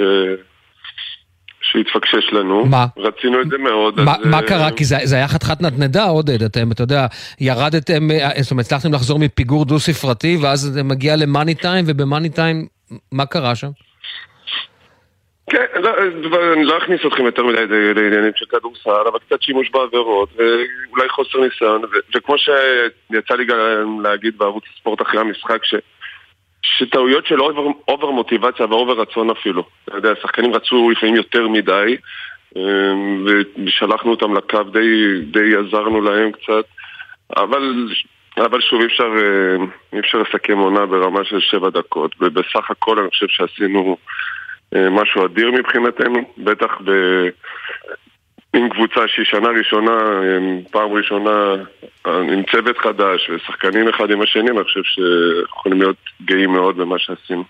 שהתפקשש 1.62 2.34
לנו. 2.34 2.66
מה? 2.66 2.86
רצינו 2.98 3.42
את 3.42 3.50
זה 3.50 3.58
מאוד. 3.58 4.02
מה, 4.02 4.16
אז... 4.16 4.26
מה 4.26 4.38
אה, 4.38 4.48
קרה? 4.48 4.72
כי 4.72 4.86
זה, 4.86 4.98
זה 5.04 5.16
היה 5.16 5.28
חתיכת 5.28 5.62
נדנדה, 5.62 6.04
עודד. 6.04 6.44
אתם, 6.44 6.72
אתה 6.72 6.84
יודע, 6.84 7.08
ירדתם, 7.40 8.12
אה, 8.12 8.30
זאת 8.42 8.52
אומרת, 8.52 8.66
הצלחתם 8.66 8.94
לחזור 8.94 9.20
מפיגור 9.20 9.66
דו-ספרתי, 9.66 10.38
ואז 10.42 10.60
זה 10.60 10.84
מגיע 10.84 11.16
למאני 11.16 11.56
טיים, 11.56 11.86
ובמאני 11.88 12.30
טיים, 12.30 12.68
מה 13.12 13.26
קרה 13.26 13.56
שם? 13.56 13.70
כן, 15.50 15.66
לא, 15.76 15.90
אני 16.54 16.64
לא 16.64 16.78
אכניס 16.78 17.02
אתכם 17.08 17.26
יותר 17.26 17.44
מדי 17.44 17.94
לעניינים 17.94 18.32
של 18.36 18.46
כדורסל, 18.46 19.08
אבל 19.12 19.20
קצת 19.20 19.42
שימוש 19.42 19.70
בעבירות, 19.70 20.30
ואולי 20.36 21.10
חוסר 21.10 21.40
ניסיון, 21.40 21.82
וכמו 22.16 22.36
שיצא 22.38 23.36
לי 23.36 23.46
גם 23.46 24.02
להגיד 24.04 24.38
בערוץ 24.38 24.64
הספורט 24.74 25.02
אחרי 25.02 25.22
המשחק, 25.22 25.66
ש... 25.66 25.76
שטעויות 26.62 27.26
של 27.26 27.42
over, 27.42 27.62
over 27.88 28.12
מוטיבציה 28.12 28.66
ו 28.66 28.73
over 28.73 29.02
רצון 29.02 29.30
אפילו. 29.30 29.64
אתה 29.86 29.98
יודע, 29.98 30.12
השחקנים 30.12 30.54
רצו 30.54 30.90
לפעמים 30.90 31.16
יותר 31.16 31.48
מדי, 31.48 31.98
אמ, 32.56 33.26
ושלחנו 33.66 34.12
אותם 34.12 34.34
לקו, 34.38 34.64
די, 34.64 35.22
די 35.32 35.56
עזרנו 35.56 36.02
להם 36.02 36.32
קצת, 36.32 36.66
אבל, 37.38 37.88
אבל 38.38 38.62
שוב, 38.62 38.82
אי 38.82 38.88
אפשר, 38.88 39.14
אה, 39.18 39.66
אי 39.94 40.00
אפשר 40.00 40.18
לסכם 40.18 40.58
עונה 40.58 40.86
ברמה 40.86 41.24
של 41.24 41.40
שבע 41.40 41.70
דקות, 41.70 42.16
ובסך 42.22 42.72
הכל 42.72 43.00
אני 43.00 43.10
חושב 43.10 43.28
שעשינו... 43.30 43.98
אה, 44.76 44.90
משהו 44.90 45.26
אדיר 45.26 45.52
מבחינתנו, 45.52 46.20
בטח 46.38 46.72
ב... 46.86 46.92
עם 48.54 48.70
קבוצה 48.70 49.02
שהיא 49.08 49.26
שנה 49.26 49.50
ראשונה, 49.50 49.92
פעם 50.72 50.94
ראשונה 50.94 51.30
אה, 52.08 52.22
עם 52.22 52.44
צוות 52.52 52.78
חדש 52.78 53.30
ושחקנים 53.30 53.90
אחד 53.90 54.12
עם 54.12 54.22
השני, 54.22 54.50
אני 54.50 54.64
חושב 54.64 54.82
שיכולים 54.84 55.82
להיות 55.82 55.98
גאים 56.26 56.52
מאוד 56.52 56.78
במה 56.78 56.96
שעשינו. 57.00 57.44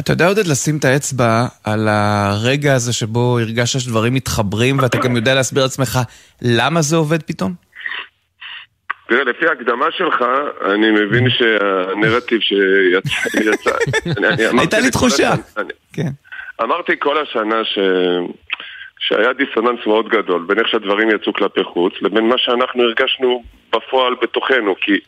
אתה 0.00 0.12
יודע 0.12 0.26
עודד 0.26 0.46
לשים 0.46 0.76
את 0.78 0.84
האצבע 0.84 1.46
על 1.64 1.88
הרגע 1.88 2.74
הזה 2.74 2.92
שבו 2.92 3.38
הרגשת 3.38 3.80
שדברים 3.80 4.14
מתחברים 4.14 4.78
ואתה 4.78 4.98
גם 4.98 5.16
יודע 5.16 5.34
להסביר 5.34 5.62
לעצמך 5.62 5.98
למה 6.42 6.82
זה 6.82 6.96
עובד 6.96 7.22
פתאום? 7.22 7.52
תראה, 9.08 9.24
לפי 9.24 9.46
ההקדמה 9.46 9.86
שלך, 9.90 10.24
אני 10.74 10.90
מבין 10.90 11.30
שהנרטיב 11.30 12.40
שיצא... 12.40 13.70
הייתה 14.60 14.80
לי 14.80 14.90
תחושה. 14.90 15.30
כן. 15.92 16.10
אמרתי 16.62 16.92
כל 16.98 17.18
השנה 17.18 17.64
ש... 17.64 17.78
שהיה 19.00 19.32
דיסוננס 19.32 19.86
מאוד 19.86 20.08
גדול 20.08 20.44
בין 20.46 20.58
איך 20.58 20.68
שהדברים 20.68 21.10
יצאו 21.10 21.32
כלפי 21.32 21.64
חוץ 21.64 21.92
לבין 22.02 22.28
מה 22.28 22.38
שאנחנו 22.38 22.82
הרגשנו 22.82 23.42
בפועל 23.72 24.14
בתוכנו 24.22 24.74
כי, 24.80 25.00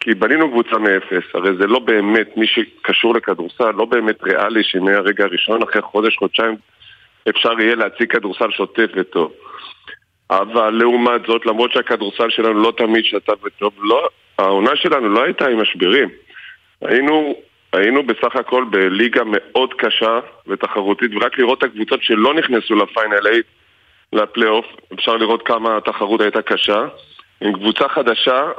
כי 0.00 0.14
בנינו 0.14 0.50
קבוצה 0.50 0.78
מאפס, 0.78 1.34
הרי 1.34 1.50
זה 1.56 1.66
לא 1.66 1.78
באמת 1.78 2.36
מי 2.36 2.46
שקשור 2.46 3.14
לכדורסל, 3.14 3.70
לא 3.70 3.84
באמת 3.84 4.22
ריאלי 4.22 4.62
שמהרגע 4.62 5.24
הראשון 5.24 5.62
אחרי 5.62 5.82
חודש, 5.82 6.16
חודשיים 6.16 6.56
אפשר 7.28 7.60
יהיה 7.60 7.74
להציג 7.74 8.12
כדורסל 8.12 8.50
שוטף 8.50 8.86
וטוב. 8.94 9.32
אבל 10.30 10.70
לעומת 10.70 11.20
זאת, 11.26 11.46
למרות 11.46 11.72
שהכדורסל 11.72 12.30
שלנו 12.30 12.62
לא 12.62 12.72
תמיד 12.76 13.04
שטף 13.04 13.44
וטוב, 13.44 13.72
לא, 13.82 14.08
העונה 14.38 14.76
שלנו 14.76 15.08
לא 15.08 15.24
הייתה 15.24 15.48
עם 15.48 15.62
משברים. 15.62 16.08
היינו 16.82 17.34
היינו 17.72 18.02
בסך 18.02 18.36
הכל 18.36 18.64
בליגה 18.70 19.22
מאוד 19.26 19.74
קשה 19.74 20.18
ותחרותית, 20.46 21.10
ורק 21.14 21.38
לראות 21.38 21.58
את 21.58 21.64
הקבוצות 21.64 22.02
שלא 22.02 22.34
נכנסו 22.34 22.74
לפיינל 22.74 23.16
8, 23.20 23.36
לפלייאוף, 24.12 24.66
אפשר 24.94 25.16
לראות 25.16 25.46
כמה 25.46 25.76
התחרות 25.76 26.20
הייתה 26.20 26.42
קשה. 26.42 26.84
עם 27.40 27.52
קבוצה 27.52 27.88
חדשה, 27.88 28.50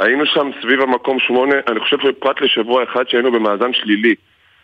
היינו 0.00 0.26
שם 0.26 0.50
סביב 0.62 0.80
המקום 0.80 1.18
שמונה, 1.20 1.54
אני 1.68 1.80
חושב 1.80 1.96
שפרט 2.00 2.40
לשבוע 2.40 2.84
אחד 2.84 3.08
שהיינו 3.08 3.32
במאזן 3.32 3.72
שלילי, 3.72 4.14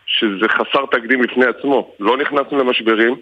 שזה 0.05 0.47
חסר 0.49 0.85
תקדים 0.91 1.21
בפני 1.21 1.45
עצמו. 1.45 1.95
לא 1.99 2.17
נכנסנו 2.17 2.57
למשברים, 2.57 3.15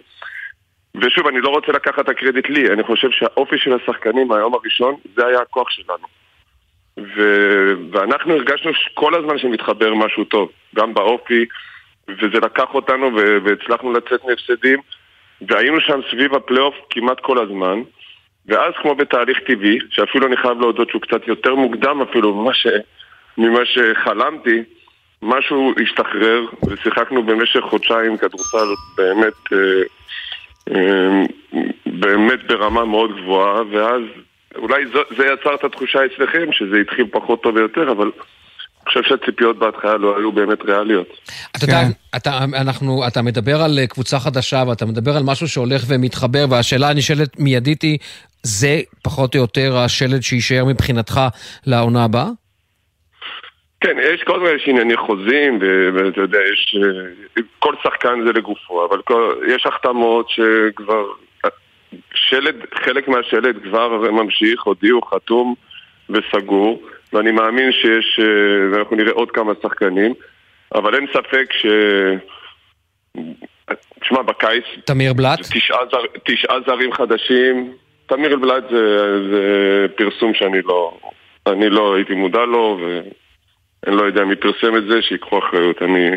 ושוב, 0.94 1.26
אני 1.26 1.40
לא 1.40 1.48
רוצה 1.48 1.72
לקחת 1.72 1.98
את 1.98 2.08
הקרדיט 2.08 2.48
לי, 2.48 2.68
אני 2.72 2.82
חושב 2.82 3.10
שהאופי 3.10 3.58
של 3.58 3.72
השחקנים 3.74 4.28
מהיום 4.28 4.54
הראשון, 4.54 4.94
זה 5.16 5.26
היה 5.26 5.40
הכוח 5.40 5.70
שלנו. 5.70 6.19
ו... 6.98 7.22
ואנחנו 7.92 8.34
הרגשנו 8.34 8.70
כל 8.94 9.14
הזמן 9.14 9.38
שמתחבר 9.38 9.94
משהו 9.94 10.24
טוב, 10.24 10.50
גם 10.74 10.94
באופי, 10.94 11.44
וזה 12.08 12.40
לקח 12.42 12.74
אותנו 12.74 13.10
ו... 13.16 13.36
והצלחנו 13.44 13.92
לצאת 13.92 14.20
מהפסדים, 14.24 14.78
והיינו 15.48 15.80
שם 15.80 16.00
סביב 16.10 16.34
הפלייאוף 16.34 16.74
כמעט 16.90 17.20
כל 17.20 17.38
הזמן, 17.38 17.82
ואז 18.46 18.72
כמו 18.82 18.94
בתהליך 18.94 19.38
טבעי, 19.46 19.78
שאפילו 19.90 20.26
אני 20.26 20.36
חייב 20.36 20.60
להודות 20.60 20.90
שהוא 20.90 21.02
קצת 21.02 21.28
יותר 21.28 21.54
מוקדם 21.54 22.02
אפילו 22.02 22.34
ממה, 22.34 22.54
ש... 22.54 22.66
ממה 23.38 23.60
שחלמתי, 23.64 24.62
משהו 25.22 25.72
השתחרר, 25.82 26.46
ושיחקנו 26.66 27.22
במשך 27.22 27.60
חודשיים 27.60 28.16
כדורסל 28.16 28.66
באמת, 28.96 29.52
אה, 29.52 29.82
אה, 30.74 31.22
באמת 31.86 32.46
ברמה 32.46 32.84
מאוד 32.84 33.16
גבוהה, 33.16 33.62
ואז 33.72 34.02
אולי 34.56 34.86
זה, 34.86 34.98
זה 35.16 35.24
יצר 35.32 35.54
את 35.54 35.64
התחושה 35.64 35.98
אצלכם, 36.06 36.52
שזה 36.52 36.76
התחיל 36.80 37.06
פחות 37.10 37.42
טוב 37.42 37.56
ויותר, 37.56 37.92
אבל 37.92 38.10
אני 38.80 38.86
חושב 38.86 39.02
שהציפיות 39.02 39.58
בהתחלה 39.58 39.96
לא 39.96 40.18
היו 40.18 40.32
באמת 40.32 40.62
ריאליות. 40.64 41.06
אתה 41.56 41.64
יודע, 41.64 41.80
כן. 41.84 42.16
אתה, 42.16 42.38
אנחנו, 42.60 43.06
אתה 43.08 43.22
מדבר 43.22 43.62
על 43.62 43.78
קבוצה 43.88 44.20
חדשה 44.20 44.62
ואתה 44.68 44.86
מדבר 44.86 45.16
על 45.16 45.22
משהו 45.22 45.48
שהולך 45.48 45.82
ומתחבר, 45.88 46.44
והשאלה 46.50 46.88
הנשאלת 46.88 47.38
מיידית 47.38 47.82
היא, 47.82 47.98
זה 48.42 48.80
פחות 49.02 49.34
או 49.34 49.40
יותר 49.40 49.76
השלד 49.76 50.22
שיישאר 50.22 50.64
מבחינתך 50.64 51.20
לעונה 51.66 52.04
הבאה? 52.04 52.28
כן, 53.80 53.96
יש 54.14 54.22
כל 54.22 54.40
מיני 54.40 54.62
ענייני 54.66 54.96
חוזים, 54.96 55.58
ואתה 55.94 56.20
יודע, 56.20 56.38
יש... 56.52 56.76
כל 57.58 57.74
שחקן 57.82 58.24
זה 58.26 58.32
לגופו, 58.32 58.86
אבל 58.86 59.02
כל, 59.02 59.34
יש 59.48 59.66
החתמות 59.66 60.28
שכבר 60.28 61.04
שלד, 62.14 62.56
חלק 62.74 63.08
מהשלד 63.08 63.62
כבר 63.62 63.88
ממשיך, 64.10 64.62
הודיעו, 64.62 65.02
חתום 65.02 65.54
וסגור, 66.10 66.82
ואני 67.12 67.30
מאמין 67.30 67.72
שיש, 67.72 68.20
אה, 68.22 68.72
ואנחנו 68.72 68.96
נראה 68.96 69.12
עוד 69.12 69.30
כמה 69.30 69.52
שחקנים, 69.62 70.14
אבל 70.74 70.94
אין 70.94 71.06
ספק 71.12 71.52
ש... 71.52 71.66
תשמע, 74.00 74.22
בקיץ... 74.22 74.64
תמיר 74.84 75.12
בלאט? 75.12 75.40
תשעה, 75.40 75.78
זר, 75.92 76.02
תשעה 76.24 76.56
זרים 76.66 76.92
חדשים. 76.92 77.72
תמיר 78.06 78.36
בלאט 78.36 78.62
זה, 78.70 78.86
זה 79.30 79.86
פרסום 79.96 80.34
שאני 80.34 80.62
לא... 80.62 80.98
אני 81.46 81.70
לא 81.70 81.94
הייתי 81.94 82.14
מודע 82.14 82.44
לו, 82.44 82.80
ואני 82.80 83.96
לא 83.96 84.02
יודע 84.02 84.24
מי 84.24 84.36
פרסם 84.36 84.76
את 84.76 84.84
זה, 84.84 85.02
שיקחו 85.02 85.38
אחריות. 85.38 85.82
אני... 85.82 86.10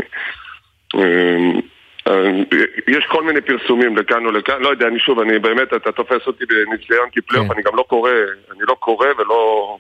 אה, 2.08 2.14
אה, 2.14 2.64
יש 2.88 3.06
כל 3.08 3.24
מיני 3.24 3.42
פרסומים 3.42 3.98
לכאן 3.98 4.26
או 4.26 4.32
לכאן, 4.32 4.62
לא 4.62 4.70
יודע, 4.70 4.88
אני 4.88 5.00
שוב, 5.00 5.20
אני 5.20 5.40
באמת, 5.40 5.74
אתה 5.74 5.92
תופס 5.92 6.28
אותי 6.28 6.46
בניסיון 6.46 7.10
כפלייאוף, 7.12 7.48
כן. 7.48 7.54
אני 7.54 7.64
גם 7.64 7.76
לא 7.76 7.86
קורא, 7.90 8.12
אני 8.52 8.64
לא 8.68 8.76
קורא 8.80 9.08
ולא... 9.18 9.78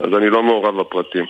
אז 0.00 0.08
אני 0.18 0.30
לא 0.30 0.42
מעורב 0.42 0.80
בפרטים. 0.80 1.24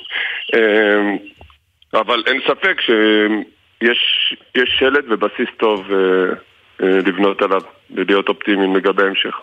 אה, 0.54 2.00
אבל 2.00 2.23
אין 2.26 2.40
ספק 2.49 2.80
שיש 2.80 4.76
שלד 4.78 5.04
ובסיס 5.11 5.49
טוב 5.56 5.80
אה, 5.92 6.87
לבנות 6.87 7.42
עליו, 7.42 7.61
ולהיות 7.90 8.28
אופטימיים 8.28 8.76
לגבי 8.76 9.02
ההמשך. 9.02 9.35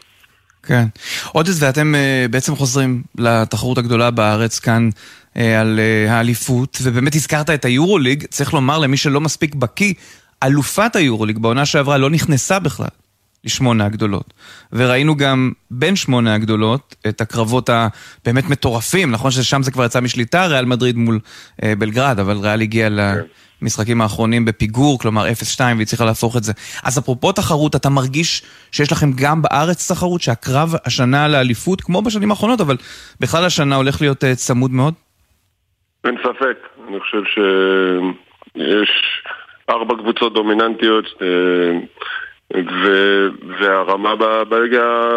כן. 0.63 0.83
עוד 1.33 1.47
איזה, 1.47 1.65
ואתם 1.65 1.93
בעצם 2.29 2.55
חוזרים 2.55 3.01
לתחרות 3.17 3.77
הגדולה 3.77 4.11
בארץ 4.11 4.59
כאן 4.59 4.89
על 5.35 5.79
האליפות, 6.09 6.77
ובאמת 6.83 7.15
הזכרת 7.15 7.49
את 7.49 7.65
היורוליג, 7.65 8.25
צריך 8.25 8.53
לומר 8.53 8.79
למי 8.79 8.97
שלא 8.97 9.21
מספיק 9.21 9.55
בקיא, 9.55 9.93
אלופת 10.45 10.95
היורוליג 10.95 11.37
בעונה 11.37 11.65
שעברה 11.65 11.97
לא 11.97 12.09
נכנסה 12.09 12.59
בכלל 12.59 12.87
לשמונה 13.45 13.85
הגדולות. 13.85 14.33
וראינו 14.73 15.15
גם 15.15 15.51
בין 15.71 15.95
שמונה 15.95 16.35
הגדולות 16.35 16.95
את 17.07 17.21
הקרבות 17.21 17.69
הבאמת 17.69 18.49
מטורפים, 18.49 19.11
נכון 19.11 19.31
ששם 19.31 19.63
זה 19.63 19.71
כבר 19.71 19.85
יצא 19.85 20.01
משליטה, 20.01 20.45
ריאל 20.45 20.65
מדריד 20.65 20.97
מול 20.97 21.19
אה, 21.63 21.73
בלגרד, 21.77 22.19
אבל 22.19 22.37
ריאל 22.37 22.61
הגיע 22.61 22.89
כן. 22.89 22.95
למשחקים 23.61 24.01
האחרונים 24.01 24.45
בפיגור, 24.45 24.99
כלומר 24.99 25.27
0-2, 25.57 25.61
והיא 25.75 25.87
צריכה 25.87 26.05
להפוך 26.05 26.37
את 26.37 26.43
זה. 26.43 26.53
אז 26.83 26.99
אפרופו 26.99 27.31
תחרות, 27.31 27.75
אתה 27.75 27.89
מרגיש 27.89 28.43
שיש 28.71 28.91
לכם 28.91 29.11
גם 29.15 29.41
בארץ 29.41 29.91
תחרות, 29.91 30.21
שהקרב 30.21 30.73
השנה 30.85 31.27
לאליפות, 31.27 31.81
כמו 31.81 32.01
בשנים 32.01 32.31
האחרונות, 32.31 32.61
אבל 32.61 32.77
בכלל 33.19 33.45
השנה 33.45 33.75
הולך 33.75 34.01
להיות 34.01 34.23
אה, 34.23 34.35
צמוד 34.35 34.71
מאוד? 34.71 34.93
אין 36.05 36.15
ספק, 36.23 36.57
אני 36.87 36.99
חושב 36.99 37.21
שיש 38.55 38.89
ארבע 39.69 39.95
קבוצות 39.95 40.33
דומיננטיות 40.33 41.05
אה, 41.21 41.79
ו- 42.55 43.27
והרמה 43.59 44.15
בליגה 44.49 45.09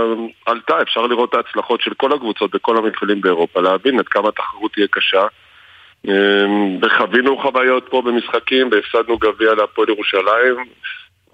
עלתה, 0.47 0.83
אפשר 0.83 1.07
לראות 1.07 1.29
את 1.31 1.35
ההצלחות 1.35 1.81
של 1.81 1.95
כל 1.95 2.13
הקבוצות 2.13 2.51
בכל 2.51 2.77
המפעלים 2.77 3.21
באירופה, 3.21 3.61
להבין 3.61 3.99
עד 3.99 4.09
כמה 4.09 4.29
התחרות 4.29 4.73
תהיה 4.73 4.87
קשה. 4.91 5.27
אה, 6.09 6.47
וחווינו 6.83 7.39
חוויות 7.39 7.89
פה 7.91 8.03
במשחקים, 8.03 8.69
והפסדנו 8.73 9.19
גביע 9.19 9.55
להפועל 9.55 9.89
ירושלים, 9.89 10.57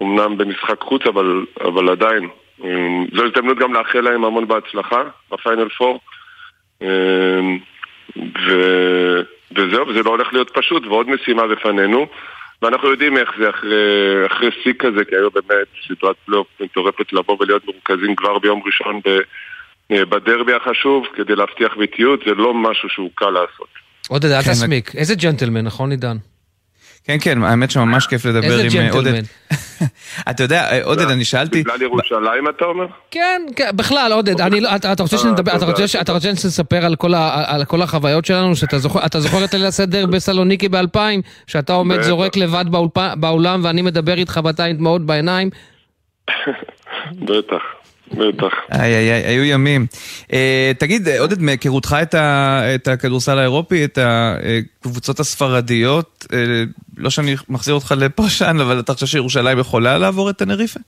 אמנם 0.01 0.37
במשחק 0.37 0.81
חוץ, 0.81 1.07
אבל, 1.07 1.45
אבל 1.61 1.89
עדיין. 1.89 2.29
אה, 2.63 2.69
זו 3.15 3.25
הזדמנות 3.25 3.57
גם 3.57 3.73
לאחל 3.73 4.01
להם 4.01 4.25
המון 4.25 4.47
בהצלחה 4.47 5.03
בפיינל 5.31 5.69
פור. 5.69 5.99
ו- 8.17 9.21
וזהו, 9.51 9.87
וזה 9.87 10.03
לא 10.03 10.09
הולך 10.09 10.33
להיות 10.33 10.49
פשוט, 10.53 10.85
ועוד 10.85 11.09
משימה 11.09 11.47
בפנינו. 11.47 12.07
ואנחנו 12.61 12.89
יודעים 12.89 13.17
איך 13.17 13.29
זה 13.39 13.49
אחרי, 13.49 13.75
אחרי 14.25 14.49
שיא 14.63 14.73
כזה, 14.79 15.05
כי 15.05 15.15
היום 15.15 15.29
באמת 15.33 15.67
סיטואציה 15.87 16.21
פלייאוף 16.25 16.47
מטורפת 16.59 17.13
לבוא 17.13 17.37
ולהיות 17.39 17.65
מרוכזים 17.65 18.15
כבר 18.15 18.39
ביום 18.39 18.61
ראשון 18.65 19.01
ב, 19.05 19.09
אה, 19.91 20.05
בדרבי 20.05 20.53
החשוב 20.53 21.05
כדי 21.15 21.35
להבטיח 21.35 21.77
ביתיות, 21.77 22.19
זה 22.25 22.33
לא 22.33 22.53
משהו 22.53 22.89
שהוא 22.89 23.09
קל 23.15 23.29
לעשות. 23.29 23.67
עודד, 24.07 24.31
אל 24.31 24.41
כן, 24.41 24.51
תסמיק. 24.51 24.95
איזה 24.95 25.15
ג'נטלמן, 25.15 25.61
נכון 25.65 25.91
עידן? 25.91 26.17
כן, 27.07 27.17
כן, 27.21 27.43
האמת 27.43 27.71
שממש 27.71 28.07
כיף 28.07 28.25
לדבר 28.25 28.45
עם 28.45 28.51
עודד. 28.51 28.65
איזה 28.65 28.77
ג'נטלמן. 28.77 29.23
אתה 30.29 30.43
יודע, 30.43 30.71
אה, 30.71 30.83
עודד, 30.83 31.09
אני 31.09 31.25
שאלתי... 31.25 31.63
בגלל 31.63 31.81
ירושלים 31.81 32.49
אתה 32.49 32.65
אומר? 32.65 32.85
כן, 33.11 33.41
כן, 33.55 33.69
בכלל, 33.75 34.11
עודד, 34.13 34.41
לא- 34.41 34.75
אתה 34.75 35.03
רוצה 35.03 35.17
שנדבר, 35.17 35.51
אתה 36.01 36.11
רוצה 36.11 36.35
שנספר 36.35 36.85
על 37.45 37.65
כל 37.65 37.81
החוויות 37.81 38.25
שלנו, 38.25 38.55
שאתה 38.55 38.79
זוכר 39.19 39.45
את 39.45 39.53
ליל 39.53 39.65
הסדר 39.65 40.05
בסלוניקי 40.05 40.69
ב-2000, 40.69 40.97
שאתה 41.47 41.73
עומד 41.73 42.01
זורק 42.01 42.37
לבד 42.37 42.65
באולם 43.15 43.61
ואני 43.63 43.81
מדבר 43.81 44.17
איתך 44.17 44.39
ואתה 44.43 44.63
עם 44.63 44.77
דמעות 44.77 45.05
בעיניים? 45.05 45.49
בטח. 47.27 47.74
בטח. 48.11 48.53
איי 48.71 48.95
איי 48.95 49.11
איי, 49.11 49.23
היו 49.23 49.43
ימים. 49.43 49.85
אה, 50.33 50.71
תגיד, 50.79 51.07
עודד, 51.19 51.41
מהיכרותך 51.41 51.95
את, 52.01 52.15
את 52.75 52.87
הכדורסל 52.87 53.37
האירופי, 53.37 53.85
את 53.85 53.97
הקבוצות 54.01 55.19
הספרדיות, 55.19 56.25
אה, 56.33 56.63
לא 56.97 57.09
שאני 57.09 57.35
מחזיר 57.49 57.75
אותך 57.75 57.93
לפרשן, 57.97 58.57
אבל 58.61 58.79
אתה 58.79 58.93
חושב 58.93 59.05
שירושלים 59.05 59.59
יכולה 59.59 59.97
לעבור 59.97 60.29
את 60.29 60.37
תנריפה? 60.37 60.79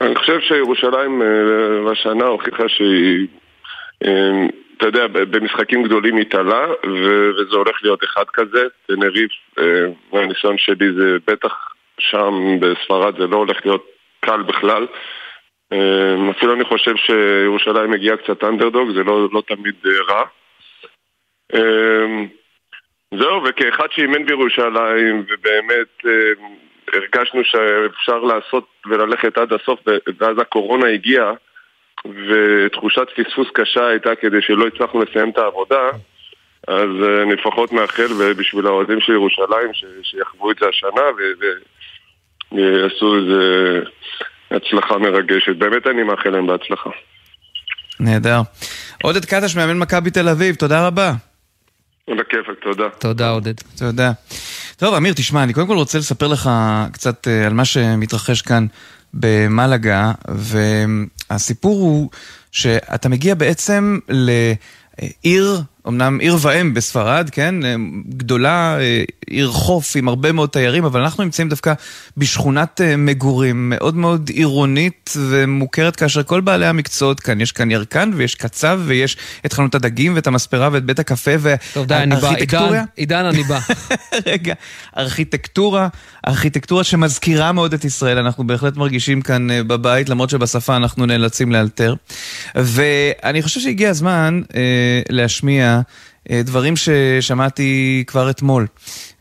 אני 0.00 0.16
חושב 0.16 0.40
שירושלים 0.40 1.22
אה, 1.22 1.92
השנה 1.92 2.24
הוכיחה 2.24 2.68
שהיא, 2.68 3.26
אתה 4.76 4.86
יודע, 4.86 5.06
במשחקים 5.06 5.82
גדולים 5.82 6.16
התעלה, 6.16 6.66
וזה 7.36 7.56
הולך 7.56 7.76
להיות 7.82 8.04
אחד 8.04 8.24
כזה. 8.32 8.62
תנריף, 8.86 9.30
מהניסיון 10.12 10.58
שלי 10.58 10.92
זה 10.98 11.16
בטח 11.26 11.52
שם 11.98 12.34
בספרד 12.60 13.14
זה 13.18 13.26
לא 13.26 13.36
הולך 13.36 13.56
להיות 13.64 13.84
קל 14.20 14.42
בכלל. 14.42 14.86
אמ, 15.74 16.30
אפילו 16.30 16.54
אני 16.54 16.64
חושב 16.64 16.96
שירושלים 16.96 17.90
מגיעה 17.90 18.16
קצת 18.16 18.44
אנדרדוג, 18.44 18.88
זה 18.94 19.02
לא, 19.02 19.28
לא 19.32 19.42
תמיד 19.48 19.74
אה, 19.86 20.14
רע. 20.14 20.24
אמ, 21.54 22.26
זהו, 23.18 23.44
וכאחד 23.44 23.86
שאימן 23.90 24.26
בירושלים, 24.26 25.24
ובאמת 25.28 26.04
אמ, 26.04 26.54
הרגשנו 26.92 27.44
שאפשר 27.44 28.18
לעשות 28.18 28.66
וללכת 28.86 29.38
עד 29.38 29.52
הסוף, 29.52 29.80
ואז 30.20 30.38
הקורונה 30.38 30.88
הגיעה, 30.88 31.32
ותחושת 32.06 33.06
פספוס 33.16 33.48
קשה 33.54 33.86
הייתה 33.86 34.14
כדי 34.14 34.42
שלא 34.42 34.66
הצלחנו 34.66 35.02
לסיים 35.02 35.30
את 35.30 35.38
העבודה, 35.38 35.90
אז 36.68 36.88
אה, 37.02 37.22
אני 37.22 37.34
לפחות 37.34 37.72
מאחל, 37.72 38.32
בשביל 38.36 38.66
האוהדים 38.66 39.00
של 39.00 39.12
ירושלים, 39.12 39.70
שיחוו 40.02 40.50
את 40.50 40.56
זה 40.60 40.68
השנה 40.68 41.02
ויעשו 42.52 43.16
איזה... 43.16 43.80
הצלחה 44.56 44.98
מרגשת. 44.98 45.56
באמת 45.58 45.86
אני 45.86 46.02
מאחל 46.02 46.30
להם 46.30 46.46
בהצלחה. 46.46 46.90
נהדר. 48.00 48.40
עודד 49.02 49.24
קטש, 49.24 49.56
מאמן 49.56 49.78
מכבי 49.78 50.10
תל 50.10 50.28
אביב, 50.28 50.54
תודה 50.54 50.86
רבה. 50.86 51.12
בכיפק, 52.08 52.62
תודה. 52.62 52.88
תודה, 52.98 53.30
עודד. 53.30 53.54
תודה. 53.78 54.12
טוב, 54.76 54.94
אמיר, 54.94 55.12
תשמע, 55.12 55.42
אני 55.42 55.52
קודם 55.52 55.66
כל 55.66 55.76
רוצה 55.76 55.98
לספר 55.98 56.26
לך 56.26 56.50
קצת 56.92 57.28
אה, 57.28 57.46
על 57.46 57.52
מה 57.52 57.64
שמתרחש 57.64 58.42
כאן 58.42 58.66
במלגה, 59.14 60.12
והסיפור 60.28 61.80
הוא 61.80 62.10
שאתה 62.52 63.08
מגיע 63.08 63.34
בעצם 63.34 63.98
לעיר 64.08 65.60
אמנם 65.88 66.18
עיר 66.20 66.36
ואם 66.40 66.74
בספרד, 66.74 67.30
כן? 67.32 67.64
אה, 67.64 67.74
גדולה, 68.08 68.78
אה, 68.80 69.04
עיר 69.26 69.50
חוף 69.50 69.96
עם 69.96 70.08
הרבה 70.08 70.32
מאוד 70.32 70.48
תיירים, 70.48 70.84
אבל 70.84 71.00
אנחנו 71.00 71.24
נמצאים 71.24 71.48
דווקא 71.48 71.72
בשכונת 72.16 72.80
אה, 72.80 72.96
מגורים 72.96 73.68
מאוד 73.68 73.96
מאוד 73.96 74.28
עירונית 74.28 75.10
ומוכרת 75.16 75.96
כאשר 75.96 76.22
כל 76.22 76.40
בעלי 76.40 76.66
המקצועות 76.66 77.20
כאן, 77.20 77.40
יש 77.40 77.52
כאן 77.52 77.70
ירקן 77.70 78.10
ויש 78.14 78.34
קצב 78.34 78.80
ויש 78.84 79.16
את 79.46 79.52
חנות 79.52 79.74
הדגים 79.74 80.14
ואת 80.14 80.26
המספרה 80.26 80.68
ואת 80.72 80.84
בית 80.84 80.98
הקפה 80.98 81.30
והארכיטקטוריה. 81.40 82.84
עידן, 82.96 83.24
אני 83.24 83.42
בא. 83.42 83.58
רגע, 84.26 84.54
ארכיטקטורה, 84.98 85.88
ארכיטקטורה 86.28 86.84
שמזכירה 86.84 87.52
מאוד 87.52 87.74
את 87.74 87.84
ישראל, 87.84 88.18
אנחנו 88.18 88.46
בהחלט 88.46 88.76
מרגישים 88.76 89.22
כאן 89.22 89.48
בבית, 89.66 90.08
למרות 90.08 90.30
שבשפה 90.30 90.76
אנחנו 90.76 91.06
נאלצים 91.06 91.52
לאלתר. 91.52 91.94
ואני 92.54 93.42
חושב 93.42 93.60
שהגיע 93.60 93.90
הזמן 93.90 94.40
אה, 94.56 95.02
להשמיע 95.10 95.73
אה, 96.30 96.42
דברים 96.44 96.74
ששמעתי 96.76 98.04
כבר 98.06 98.30
אתמול 98.30 98.66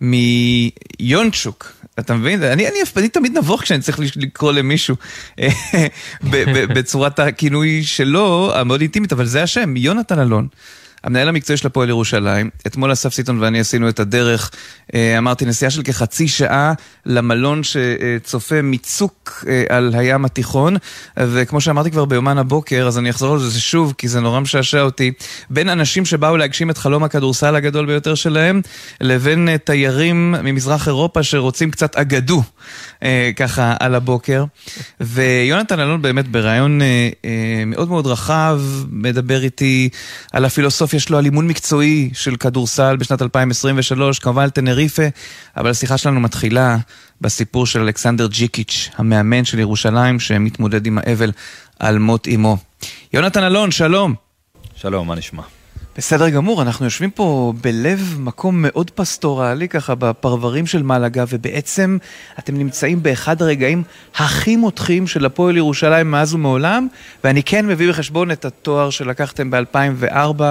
מיונצ'וק. 0.02 1.72
אתה 2.00 2.14
מבין? 2.14 2.44
אני, 2.44 2.68
אני, 2.68 2.78
אני 2.98 3.10
תמיד 3.10 3.38
נבוך 3.38 3.62
כשאני 3.62 3.82
צריך 3.82 4.00
לקרוא 4.16 4.52
למישהו 4.52 4.96
אה, 5.40 5.48
בצורת 6.76 7.20
הכינוי 7.20 7.84
שלו, 7.84 8.52
המאוד 8.56 8.82
אינטימית, 8.82 9.14
אבל 9.14 9.26
זה 9.26 9.44
השם, 9.44 9.78
יונתן 9.78 10.20
אלון. 10.20 10.48
המנהל 11.04 11.30
המקצועי 11.30 11.58
של 11.58 11.68
הפועל 11.68 11.90
ירושלים, 11.90 12.50
אתמול 12.68 12.94
אסף 12.94 13.14
סיטון 13.14 13.40
ואני 13.40 13.60
עשינו 13.60 13.90
את 13.90 14.00
הדרך, 14.00 14.52
אה, 14.96 15.18
אמרתי, 15.18 15.46
נסיעה 15.46 15.72
של 15.72 15.84
כחצי 15.84 16.28
שעה 16.28 16.74
למלון 17.06 17.62
שצופה 17.64 18.62
מצוק 18.62 19.46
אה, 19.48 19.64
על 19.78 19.94
הים 19.98 20.26
התיכון, 20.26 20.76
וכמו 21.18 21.62
שאמרתי 21.62 21.92
כבר 21.92 22.06
ביומן 22.06 22.38
הבוקר, 22.38 22.88
אז 22.88 22.98
אני 22.98 23.10
אחזור 23.10 23.34
על 23.34 23.40
זה 23.40 23.62
שוב, 23.62 23.94
כי 23.98 24.08
זה 24.08 24.20
נורא 24.20 24.40
משעשע 24.40 24.82
אותי, 24.82 25.12
בין 25.50 25.70
אנשים 25.70 26.06
שבאו 26.06 26.38
להגשים 26.38 26.70
את 26.70 26.78
חלום 26.78 27.04
הכדורסל 27.04 27.56
הגדול 27.56 27.86
ביותר 27.86 28.16
שלהם, 28.16 28.62
לבין 29.02 29.50
אה, 29.50 29.58
תיירים 29.58 30.36
ממזרח 30.44 30.88
אירופה 30.88 31.24
שרוצים 31.24 31.72
קצת 31.72 31.96
אגדו, 31.96 32.44
ככה 33.36 33.76
על 33.80 33.96
הבוקר. 33.96 34.44
ויונתן 35.02 35.80
אלון 35.80 36.02
באמת 36.02 36.28
בריאיון 36.28 36.82
מאוד 37.66 37.90
מאוד 37.90 38.08
רחב, 38.08 38.62
מדבר 38.90 39.44
איתי 39.44 39.90
על 40.34 40.46
הפילוסופיה 40.46 40.84
בסוף 40.84 40.94
יש 40.94 41.10
לו 41.10 41.18
על 41.18 41.26
אימון 41.26 41.48
מקצועי 41.48 42.10
של 42.14 42.36
כדורסל 42.36 42.96
בשנת 42.96 43.22
2023, 43.22 44.20
כמובן 44.20 44.44
על 44.44 44.50
טנריפה, 44.50 45.04
אבל 45.58 45.70
השיחה 45.70 45.98
שלנו 45.98 46.20
מתחילה 46.20 46.78
בסיפור 47.22 47.66
של 47.66 47.82
אלכסנדר 47.82 48.28
ג'יקיץ', 48.28 48.90
המאמן 48.98 49.46
של 49.46 49.60
ירושלים, 49.60 50.20
שמתמודד 50.20 50.86
עם 50.86 50.98
האבל 50.98 51.32
על 51.80 52.00
מות 52.00 52.28
אמו. 52.36 52.58
יונתן 53.14 53.44
אלון, 53.44 53.72
שלום. 53.72 54.16
שלום, 54.76 55.08
מה 55.08 55.16
נשמע? 55.16 55.44
בסדר 55.98 56.30
גמור, 56.30 56.62
אנחנו 56.62 56.86
יושבים 56.86 57.12
פה 57.12 57.54
בלב 57.62 58.18
מקום 58.20 58.62
מאוד 58.62 58.90
פסטורלי, 58.90 59.68
ככה 59.68 59.96
בפרברים 59.96 60.66
של 60.66 60.84
מלאגה, 60.84 61.24
ובעצם 61.30 61.98
אתם 62.40 62.58
נמצאים 62.58 63.04
באחד 63.04 63.42
הרגעים 63.42 63.84
הכי 64.16 64.56
מותחים 64.56 65.08
של 65.08 65.26
הפועל 65.26 65.58
ירושלים 65.58 66.12
מאז 66.12 66.34
ומעולם, 66.34 66.88
ואני 67.24 67.44
כן 67.44 67.68
מביא 67.68 67.90
בחשבון 67.90 68.32
את 68.32 68.46
התואר 68.46 68.90
שלקחתם 68.90 69.52
ב-2004, 69.52 70.42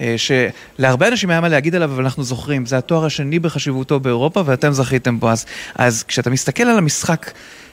אה, 0.00 0.14
שלהרבה 0.16 1.08
אנשים 1.08 1.30
היה 1.30 1.40
מה 1.40 1.48
להגיד 1.48 1.74
עליו, 1.74 1.92
אבל 1.92 2.02
אנחנו 2.02 2.24
זוכרים, 2.24 2.66
זה 2.66 2.78
התואר 2.78 3.04
השני 3.04 3.38
בחשיבותו 3.38 4.00
באירופה, 4.00 4.42
ואתם 4.46 4.72
זכיתם 4.72 5.20
בו 5.20 5.30
אז. 5.30 5.46
אז 5.74 6.02
כשאתה 6.02 6.30
מסתכל 6.30 6.62
על 6.62 6.78
המשחק... 6.78 7.30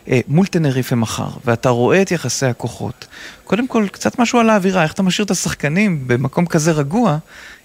אה, 0.08 0.20
מול 0.28 0.46
טנריפה 0.46 0.96
מחר, 0.96 1.30
ואתה 1.46 1.70
רואה 1.70 2.02
את 2.02 2.12
יחסי 2.12 2.46
הכוחות, 2.46 3.08
קודם 3.44 3.68
כל, 3.68 3.88
קצת 3.92 4.20
משהו 4.20 4.40
על 4.40 4.50
האווירה, 4.50 4.84
איך 4.84 4.94
אתה 4.94 5.04
משאיר 5.04 5.26
את 5.26 5.32
השחקנים 5.32 6.04
במקום 6.08 6.46
כזה 6.46 6.72
רגוע, 6.72 7.18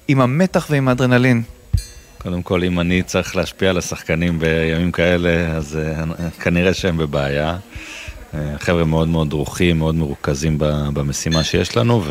עם 0.09 0.20
המתח 0.20 0.66
ועם 0.70 0.88
האדרנלין? 0.88 1.42
קודם 2.18 2.42
כל, 2.42 2.64
אם 2.64 2.81
אני 2.81 3.03
צריך 3.03 3.37
להשפיע 3.37 3.70
על 3.70 3.79
השחקנים 3.79 4.38
בימים 4.38 4.92
כאלה, 4.92 5.57
אז 5.57 5.79
uh, 5.79 6.42
כנראה 6.42 6.75
שהם 6.75 6.96
בבעיה. 6.96 7.57
Uh, 8.33 8.37
חבר'ה 8.59 8.85
מאוד 8.85 9.09
מאוד 9.09 9.31
דרוכים, 9.31 9.79
מאוד 9.79 9.94
מרוכזים 9.94 10.59
במשימה 10.92 11.44
שיש 11.44 11.77
לנו, 11.77 12.05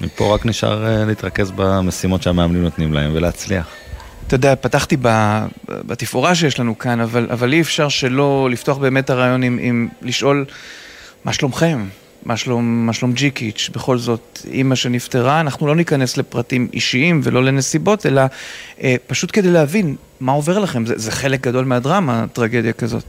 ומפה 0.00 0.34
רק 0.34 0.46
נשאר 0.46 1.04
להתרכז 1.06 1.52
במשימות 1.56 2.22
שהמאמנים 2.22 2.62
נותנים 2.62 2.92
להם 2.92 3.10
ולהצליח. 3.14 3.66
אתה 4.30 4.36
יודע, 4.36 4.54
פתחתי 4.56 4.96
בתפאורה 5.68 6.34
שיש 6.34 6.60
לנו 6.60 6.78
כאן, 6.78 7.00
אבל, 7.00 7.26
אבל 7.30 7.52
אי 7.52 7.60
אפשר 7.60 7.88
שלא 7.88 8.48
לפתוח 8.50 8.78
באמת 8.78 9.10
הרעיון 9.10 9.42
עם, 9.42 9.58
עם 9.62 9.88
לשאול 10.02 10.44
מה 11.24 11.32
שלומכם, 11.32 11.84
מה 12.24 12.36
שלום, 12.36 12.86
מה 12.86 12.92
שלום 12.92 13.12
ג'יקיץ', 13.12 13.70
בכל 13.72 13.98
זאת, 13.98 14.38
אימא 14.50 14.74
שנפטרה, 14.74 15.40
אנחנו 15.40 15.66
לא 15.66 15.76
ניכנס 15.76 16.16
לפרטים 16.16 16.68
אישיים 16.72 17.20
ולא 17.24 17.44
לנסיבות, 17.44 18.06
אלא 18.06 18.22
אה, 18.82 18.96
פשוט 19.06 19.30
כדי 19.32 19.50
להבין 19.50 19.96
מה 20.20 20.32
עובר 20.32 20.58
לכם, 20.58 20.86
זה, 20.86 20.98
זה 20.98 21.10
חלק 21.10 21.40
גדול 21.40 21.64
מהדרמה, 21.64 22.24
טרגדיה 22.32 22.72
כזאת. 22.72 23.04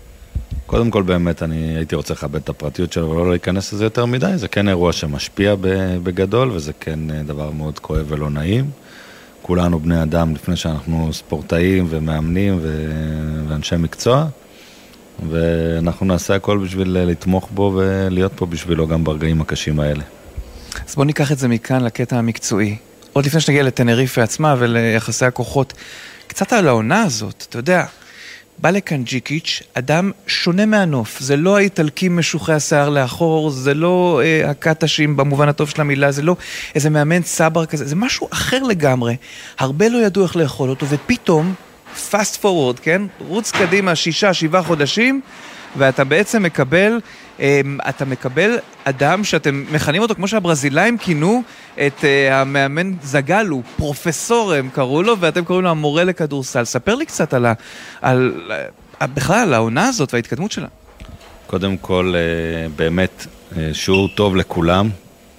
קודם 0.66 0.92
כל 0.92 1.04
באמת 1.04 1.44
אני 1.44 1.78
הייתי 1.78 1.96
רוצה 1.96 2.14
לכבד 2.14 2.36
את 2.36 2.50
הפרטיות 2.50 2.94
שלו 2.94 3.10
ולא 3.10 3.30
להיכנס 3.30 3.74
לזה 3.74 3.84
יותר 3.84 4.06
מדי, 4.06 4.34
זה 4.36 4.48
כן 4.48 4.70
אירוע 4.70 4.94
שמשפיע 4.94 5.56
בגדול 6.04 6.52
וזה 6.52 6.72
כן 6.80 7.00
אה, 7.12 7.24
דבר 7.24 7.52
מאוד 7.52 7.80
כואב 7.80 8.06
ולא 8.08 8.30
נעים. 8.30 8.81
כולנו 9.42 9.80
בני 9.80 10.04
אדם 10.04 10.36
לפני 10.36 10.56
שאנחנו 10.56 11.14
ספורטאים 11.14 11.88
ומאמנים 11.90 12.60
ואנשי 13.48 13.76
מקצוע. 13.76 14.26
ואנחנו 15.30 16.06
נעשה 16.06 16.36
הכל 16.36 16.58
בשביל 16.58 16.98
לתמוך 17.00 17.50
בו 17.52 17.74
ולהיות 17.76 18.32
פה 18.36 18.46
בשבילו 18.46 18.88
גם 18.88 19.04
ברגעים 19.04 19.42
הקשים 19.42 19.80
האלה. 19.80 20.04
אז 20.88 20.96
בואו 20.96 21.06
ניקח 21.06 21.32
את 21.32 21.38
זה 21.38 21.48
מכאן 21.48 21.84
לקטע 21.84 22.18
המקצועי. 22.18 22.78
עוד 23.14 23.26
לפני 23.26 23.42
שנגיע 23.42 23.64
לטנריפה 23.64 24.24
עצמה 24.24 24.56
וליחסי 24.58 25.26
הכוחות, 25.26 25.74
קצת 26.28 26.54
על 26.54 26.68
העונה 26.68 27.04
הזאת, 27.04 27.46
אתה 27.50 27.58
יודע, 27.58 27.86
בא 28.62 28.70
לכאן 28.70 29.04
ג'יקיץ', 29.04 29.62
אדם 29.74 30.12
שונה 30.28 30.66
מהנוף, 30.66 31.20
זה 31.20 31.38
לא 31.38 31.58
האיטלקי 31.58 32.10
משוחי 32.10 32.54
השיער 32.54 32.90
לאחור, 32.90 33.50
זה 33.50 33.74
לא 33.74 34.22
אה, 34.24 34.50
הקטשים 34.50 35.18
במובן 35.18 35.50
הטוב 35.50 35.70
של 35.70 35.82
המילה, 35.82 36.12
זה 36.12 36.22
לא 36.22 36.36
איזה 36.76 36.90
מאמן 36.90 37.22
צבר 37.22 37.66
כזה, 37.66 37.86
זה 37.86 37.96
משהו 37.96 38.28
אחר 38.34 38.64
לגמרי. 38.64 39.16
הרבה 39.60 39.90
לא 39.90 39.98
ידעו 39.98 40.24
איך 40.24 40.36
לאכול 40.36 40.70
אותו, 40.70 40.86
ופתאום 40.90 41.54
fast 42.12 42.44
forward, 42.44 42.80
כן? 42.82 43.02
רוץ 43.28 43.52
קדימה 43.52 43.96
שישה, 43.96 44.34
שבעה 44.34 44.64
חודשים, 44.64 45.22
ואתה 45.78 46.04
בעצם 46.04 46.44
מקבל, 46.44 47.00
אתה 47.90 48.06
מקבל 48.06 48.58
אדם 48.84 49.24
שאתם 49.24 49.64
מכנים 49.72 50.02
אותו, 50.02 50.16
כמו 50.16 50.28
שהברזילאים 50.28 50.98
כינו 50.98 51.44
את 51.88 52.06
אה, 52.06 52.42
המאמן 52.42 52.94
זגלו, 53.04 53.62
פרופסור 53.76 54.54
הם 54.54 54.70
קראו 54.70 55.04
לו, 55.04 55.20
ואתם 55.20 55.44
קוראים 55.46 55.64
לו 55.64 55.70
המורה 55.70 56.04
לכדורסל. 56.04 56.66
ספר 56.66 56.96
לי 56.96 57.06
קצת 57.06 57.34
על, 57.34 57.46
ה, 57.46 57.54
על 58.02 58.34
אה, 59.02 59.08
בכלל, 59.08 59.38
על 59.38 59.54
העונה 59.54 59.88
הזאת 59.88 60.14
וההתקדמות 60.14 60.52
שלה. 60.52 60.68
קודם 61.48 61.78
כל, 61.78 62.14
אה, 62.16 62.70
באמת, 62.76 63.28
שיעור 63.74 64.10
טוב 64.16 64.36
לכולם, 64.36 64.90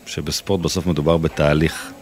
שבספורט 0.06 0.60
בסוף 0.60 0.86
מדובר 0.86 1.16
בתהליך. 1.16 1.92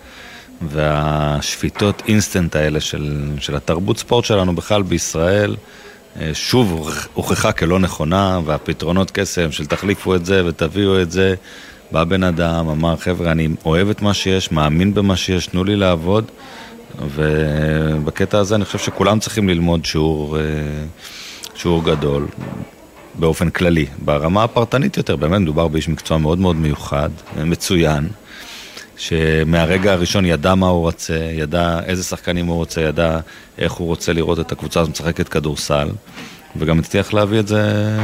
והשפיטות 0.62 2.02
אינסטנט 2.08 2.56
האלה 2.56 2.80
של, 2.80 3.30
של 3.38 3.56
התרבות 3.56 3.98
ספורט 3.98 4.24
שלנו 4.24 4.54
בכלל 4.54 4.82
בישראל, 4.82 5.56
שוב 6.32 6.90
הוכחה 7.14 7.52
כלא 7.52 7.78
נכונה, 7.78 8.40
והפתרונות 8.44 9.10
קסם 9.10 9.52
של 9.52 9.66
תחליפו 9.66 10.14
את 10.14 10.26
זה 10.26 10.46
ותביאו 10.46 11.02
את 11.02 11.10
זה. 11.10 11.34
בא 11.92 12.04
בן 12.04 12.22
אדם, 12.22 12.68
אמר, 12.68 12.96
חבר'ה, 12.96 13.32
אני 13.32 13.48
אוהב 13.64 13.90
את 13.90 14.02
מה 14.02 14.14
שיש, 14.14 14.52
מאמין 14.52 14.94
במה 14.94 15.16
שיש, 15.16 15.46
תנו 15.46 15.64
לי 15.64 15.76
לעבוד. 15.76 16.24
ובקטע 17.14 18.38
הזה 18.38 18.54
אני 18.54 18.64
חושב 18.64 18.78
שכולם 18.78 19.18
צריכים 19.18 19.48
ללמוד 19.48 19.84
שיעור, 19.84 20.38
אה, 20.38 20.42
שיעור 21.54 21.84
גדול 21.84 22.26
באופן 23.14 23.50
כללי. 23.50 23.86
ברמה 24.04 24.44
הפרטנית 24.44 24.96
יותר, 24.96 25.16
באמת 25.16 25.40
מדובר 25.40 25.68
באיש 25.68 25.88
מקצוע 25.88 26.18
מאוד 26.18 26.38
מאוד 26.38 26.56
מיוחד, 26.56 27.10
מצוין. 27.36 28.08
שמהרגע 29.00 29.92
הראשון 29.92 30.24
ידע 30.26 30.54
מה 30.54 30.66
הוא 30.66 30.80
רוצה, 30.80 31.14
ידע 31.32 31.80
איזה 31.86 32.04
שחקנים 32.04 32.46
הוא 32.46 32.56
רוצה, 32.56 32.80
ידע 32.80 33.18
איך 33.58 33.72
הוא 33.72 33.86
רוצה 33.86 34.12
לראות 34.12 34.40
את 34.40 34.52
הקבוצה 34.52 34.80
הזאת 34.80 34.92
משחקת 34.92 35.28
כדורסל, 35.28 35.88
וגם 36.56 36.78
הצליח 36.78 37.12
להביא 37.12 37.40
את 37.40 37.48
זה 37.48 37.96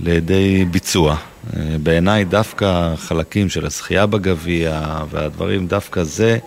לידי 0.00 0.64
ביצוע. 0.64 1.16
בעיניי 1.82 2.24
דווקא 2.24 2.94
חלקים 2.96 3.48
של 3.48 3.66
הזכייה 3.66 4.06
בגביע 4.06 5.00
והדברים, 5.10 5.66
דווקא 5.66 6.02
זה, 6.02 6.38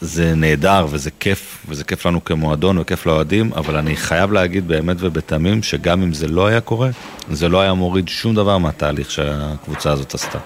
זה 0.00 0.34
נהדר 0.34 0.86
וזה 0.90 1.10
כיף, 1.20 1.66
וזה 1.68 1.84
כיף 1.84 2.06
לנו 2.06 2.24
כמועדון 2.24 2.78
וכיף 2.78 3.06
לאוהדים, 3.06 3.52
אבל 3.52 3.76
אני 3.76 3.96
חייב 3.96 4.32
להגיד 4.32 4.68
באמת 4.68 4.96
ובתמים 5.00 5.62
שגם 5.62 6.02
אם 6.02 6.12
זה 6.12 6.28
לא 6.28 6.46
היה 6.46 6.60
קורה, 6.60 6.90
זה 7.30 7.48
לא 7.48 7.60
היה 7.60 7.74
מוריד 7.74 8.08
שום 8.08 8.34
דבר 8.34 8.58
מהתהליך 8.58 9.10
שהקבוצה 9.10 9.92
הזאת 9.92 10.14
עשתה. 10.14 10.38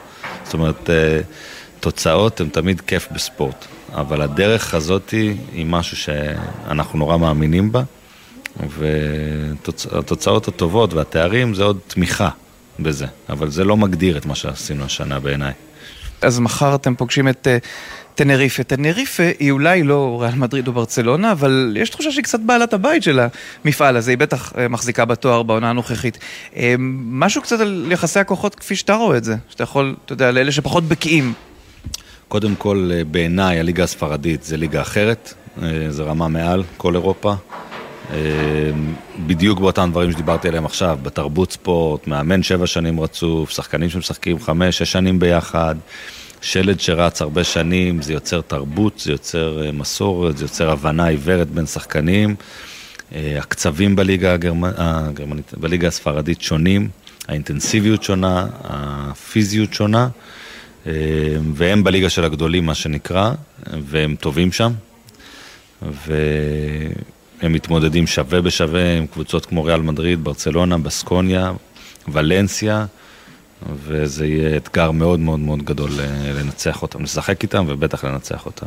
זאת 0.45 0.55
אומרת, 0.55 0.91
אה, 0.91 1.21
תוצאות 1.81 2.41
הן 2.41 2.49
תמיד 2.49 2.81
כיף 2.81 3.09
בספורט, 3.13 3.65
אבל 3.93 4.23
הדרך 4.23 4.75
הזאת 4.75 5.11
היא 5.53 5.67
משהו 5.67 5.97
שאנחנו 5.97 6.99
נורא 6.99 7.17
מאמינים 7.17 7.73
בה, 7.73 7.83
והתוצאות 8.79 10.49
הטובות 10.49 10.95
והתארים 10.95 11.55
זה 11.55 11.65
עוד 11.65 11.79
תמיכה 11.87 12.29
בזה, 12.81 13.07
אבל 13.29 13.51
זה 13.51 13.65
לא 13.65 13.77
מגדיר 13.77 14.17
את 14.17 14.27
מה 14.27 14.35
שעשינו 14.35 14.85
השנה 14.85 15.21
בעיניי. 15.21 15.53
אז 16.25 16.41
מחר 16.41 16.75
אתם 16.75 16.95
פוגשים 16.95 17.29
את 17.29 17.47
uh, 17.47 17.67
טנריפה. 18.15 18.63
טנריפה 18.63 19.23
היא 19.39 19.51
אולי 19.51 19.83
לא 19.83 20.19
ריאל 20.23 20.35
מדריד 20.35 20.69
או 20.69 20.73
ברצלונה, 20.73 21.33
אבל 21.33 21.77
יש 21.81 21.91
תחושה 21.91 22.11
שהיא 22.11 22.25
קצת 22.25 22.41
בעלת 22.41 22.73
הבית 22.73 23.03
של 23.03 23.21
המפעל 23.65 23.97
הזה, 23.97 24.11
היא 24.11 24.19
בטח 24.19 24.53
uh, 24.53 24.57
מחזיקה 24.71 25.05
בתואר 25.05 25.43
בעונה 25.43 25.71
הנוכחית. 25.71 26.19
Uh, 26.53 26.57
משהו 27.09 27.43
קצת 27.43 27.61
על 27.61 27.89
יחסי 27.91 28.21
הכוחות 28.21 28.55
כפי 28.55 28.77
שאתה 28.77 28.95
רואה 28.95 29.17
את 29.17 29.25
זה, 29.25 29.37
שאתה 29.49 29.63
יכול, 29.63 29.95
אתה 30.05 30.13
יודע, 30.13 30.31
לאלה 30.31 30.53
שפחות 30.53 30.85
בקיאים. 30.85 31.33
קודם 32.29 32.55
כל, 32.55 32.91
בעיניי 33.11 33.61
הליגה 33.61 33.85
הספרדית 33.85 34.45
זה 34.45 34.57
ליגה 34.57 34.81
אחרת, 34.81 35.35
זה 35.89 36.03
רמה 36.03 36.29
מעל 36.29 36.63
כל 36.77 36.95
אירופה. 36.95 37.35
בדיוק 39.27 39.61
באותם 39.61 39.89
דברים 39.91 40.13
שדיברתי 40.13 40.49
עליהם 40.49 40.65
עכשיו, 40.65 40.99
בתרבות 41.03 41.53
ספורט, 41.53 42.07
מאמן 42.07 42.43
שבע 42.43 42.67
שנים 42.67 43.01
רצוף, 43.01 43.51
שחקנים 43.51 43.91
שמשחקים 43.91 44.41
חמש, 44.41 44.79
שש 44.79 44.93
שנים 44.93 45.19
ביחד, 45.19 45.75
שלד 46.41 46.81
שרץ 46.81 47.23
הרבה 47.23 47.45
שנים, 47.45 48.03
זה 48.03 48.13
יוצר 48.13 48.41
תרבות, 48.41 48.99
זה 48.99 49.13
יוצר 49.13 49.67
אה, 49.67 49.73
מסורת, 49.73 50.37
זה 50.37 50.45
יוצר 50.45 50.71
הבנה 50.71 51.07
עיוורת 51.07 51.51
בין 51.51 51.67
שחקנים. 51.67 52.35
אה, 53.15 53.39
הקצבים 53.39 53.97
בליגה 53.97 54.35
הגרמנית, 54.35 55.55
בליגה 55.57 55.89
הספרדית 55.89 56.43
שונים, 56.43 56.89
האינטנסיביות 57.29 58.03
שונה, 58.03 58.47
הפיזיות 58.65 59.75
שונה, 59.75 60.09
אה, 60.87 60.93
והם 61.55 61.85
בליגה 61.85 62.09
של 62.11 62.25
הגדולים, 62.25 62.67
מה 62.67 62.75
שנקרא, 62.75 63.33
והם 63.67 64.17
טובים 64.21 64.53
שם. 64.53 64.73
והם 67.43 67.53
מתמודדים 67.53 68.07
שווה 68.07 68.41
בשווה 68.41 68.97
עם 68.97 69.07
קבוצות 69.07 69.47
כמו 69.47 69.65
ריאל 69.65 69.81
מדריד, 69.81 70.25
ברצלונה, 70.25 70.79
בסקוניה, 70.79 71.53
ולנסיה. 72.09 72.87
וזה 73.85 74.27
יהיה 74.27 74.57
אתגר 74.57 74.91
מאוד 74.91 75.21
מאוד 75.21 75.41
מאוד 75.41 75.63
גדול 75.63 75.91
אה, 76.01 76.33
לנצח 76.33 76.83
אותם, 76.83 77.03
לשחק 77.03 77.43
איתם 77.43 77.65
ובטח 77.69 78.05
לנצח 78.05 78.47
אותם. 78.47 78.67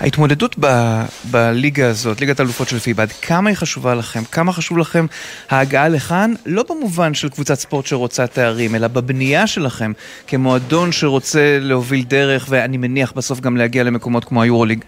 ההתמודדות 0.00 0.56
ב- 0.60 1.04
בליגה 1.30 1.88
הזאת, 1.88 2.20
ליגת 2.20 2.40
האלופות 2.40 2.68
של 2.68 2.78
פיב"ד, 2.78 3.06
כמה 3.22 3.50
היא 3.50 3.56
חשובה 3.56 3.94
לכם? 3.94 4.24
כמה 4.24 4.52
חשוב 4.52 4.78
לכם 4.78 5.06
ההגעה 5.50 5.88
לכאן? 5.88 6.34
לא 6.46 6.64
במובן 6.70 7.14
של 7.14 7.28
קבוצת 7.28 7.54
ספורט 7.54 7.86
שרוצה 7.86 8.26
תארים, 8.26 8.74
אלא 8.74 8.88
בבנייה 8.88 9.46
שלכם 9.46 9.92
כמועדון 10.26 10.92
שרוצה 10.92 11.58
להוביל 11.60 12.04
דרך, 12.04 12.46
ואני 12.48 12.76
מניח 12.76 13.12
בסוף 13.12 13.40
גם 13.40 13.56
להגיע 13.56 13.84
למקומות 13.84 14.24
כמו 14.24 14.42
היורוליג. 14.42 14.84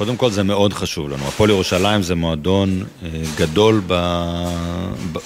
קודם 0.00 0.16
כל 0.16 0.30
זה 0.30 0.42
מאוד 0.42 0.72
חשוב 0.72 1.08
לנו. 1.08 1.28
הפועל 1.28 1.50
ירושלים 1.50 2.02
זה 2.02 2.14
מועדון 2.14 2.84
אה, 3.02 3.08
גדול 3.36 3.80
ב... 3.86 3.92
ב... 5.12 5.18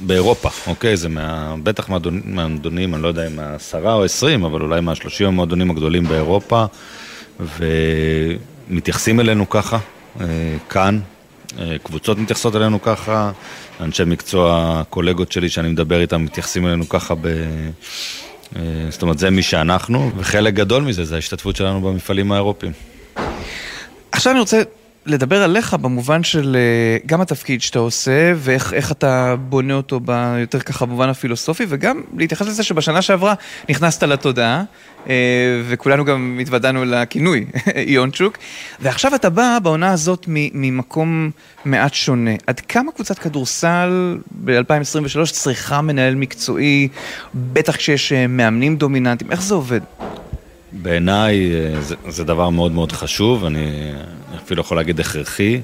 באירופה, 0.00 0.48
אוקיי? 0.66 0.96
זה 0.96 1.08
מה, 1.08 1.54
בטח 1.62 1.88
מהמועדונים, 1.88 2.94
אני 2.94 3.02
לא 3.02 3.08
יודע 3.08 3.26
אם 3.26 3.36
מהעשרה 3.36 3.94
או 3.94 4.04
עשרים, 4.04 4.44
אבל 4.44 4.62
אולי 4.62 4.80
מהשלושים 4.80 5.26
המועדונים 5.26 5.70
הגדולים 5.70 6.04
באירופה, 6.04 6.64
ומתייחסים 7.40 9.20
אלינו 9.20 9.48
ככה, 9.50 9.78
אה, 10.20 10.26
כאן. 10.68 11.00
אה, 11.58 11.76
קבוצות 11.82 12.18
מתייחסות 12.18 12.56
אלינו 12.56 12.82
ככה, 12.82 13.30
אנשי 13.80 14.04
מקצוע, 14.06 14.82
קולגות 14.90 15.32
שלי 15.32 15.48
שאני 15.48 15.68
מדבר 15.68 16.00
איתם, 16.00 16.24
מתייחסים 16.24 16.66
אלינו 16.66 16.88
ככה 16.88 17.14
ב... 17.20 17.28
זאת 18.90 19.02
אומרת, 19.02 19.18
זה 19.18 19.30
מי 19.30 19.42
שאנחנו, 19.42 20.10
וחלק 20.16 20.54
גדול 20.54 20.82
מזה 20.82 21.04
זה 21.04 21.14
ההשתתפות 21.14 21.56
שלנו 21.56 21.80
במפעלים 21.80 22.32
האירופיים. 22.32 22.72
עכשיו 24.16 24.32
אני 24.32 24.40
רוצה 24.40 24.62
לדבר 25.06 25.42
עליך 25.42 25.74
במובן 25.74 26.22
של 26.22 26.56
אה, 26.56 26.98
גם 27.06 27.20
התפקיד 27.20 27.62
שאתה 27.62 27.78
עושה 27.78 28.32
ואיך 28.36 28.92
אתה 28.92 29.34
בונה 29.48 29.74
אותו 29.74 30.00
ביותר 30.00 30.60
ככה 30.60 30.86
במובן 30.86 31.08
הפילוסופי 31.08 31.66
וגם 31.68 32.00
להתייחס 32.16 32.46
לזה 32.46 32.62
שבשנה 32.62 33.02
שעברה 33.02 33.34
נכנסת 33.68 34.02
לתודעה 34.02 34.62
אה, 35.08 35.14
וכולנו 35.68 36.04
גם 36.04 36.38
התוודענו 36.42 36.84
לכינוי 36.84 37.46
איונצ'וק 37.88 38.38
ועכשיו 38.80 39.14
אתה 39.14 39.30
בא 39.30 39.58
בעונה 39.62 39.92
הזאת 39.92 40.24
ממקום 40.28 41.30
מעט 41.64 41.94
שונה. 41.94 42.34
עד 42.46 42.60
כמה 42.60 42.92
קבוצת 42.92 43.18
כדורסל 43.18 44.18
ב-2023 44.44 45.32
צריכה 45.32 45.80
מנהל 45.80 46.14
מקצועי, 46.14 46.88
בטח 47.34 47.76
כשיש 47.76 48.12
אה, 48.12 48.26
מאמנים 48.26 48.76
דומיננטיים, 48.76 49.30
איך 49.30 49.42
זה 49.42 49.54
עובד? 49.54 49.80
בעיניי 50.72 51.50
זה, 51.80 51.94
זה 52.08 52.24
דבר 52.24 52.50
מאוד 52.50 52.72
מאוד 52.72 52.92
חשוב, 52.92 53.44
אני 53.44 53.92
אפילו 54.36 54.60
יכול 54.60 54.76
להגיד 54.76 55.00
הכרחי, 55.00 55.60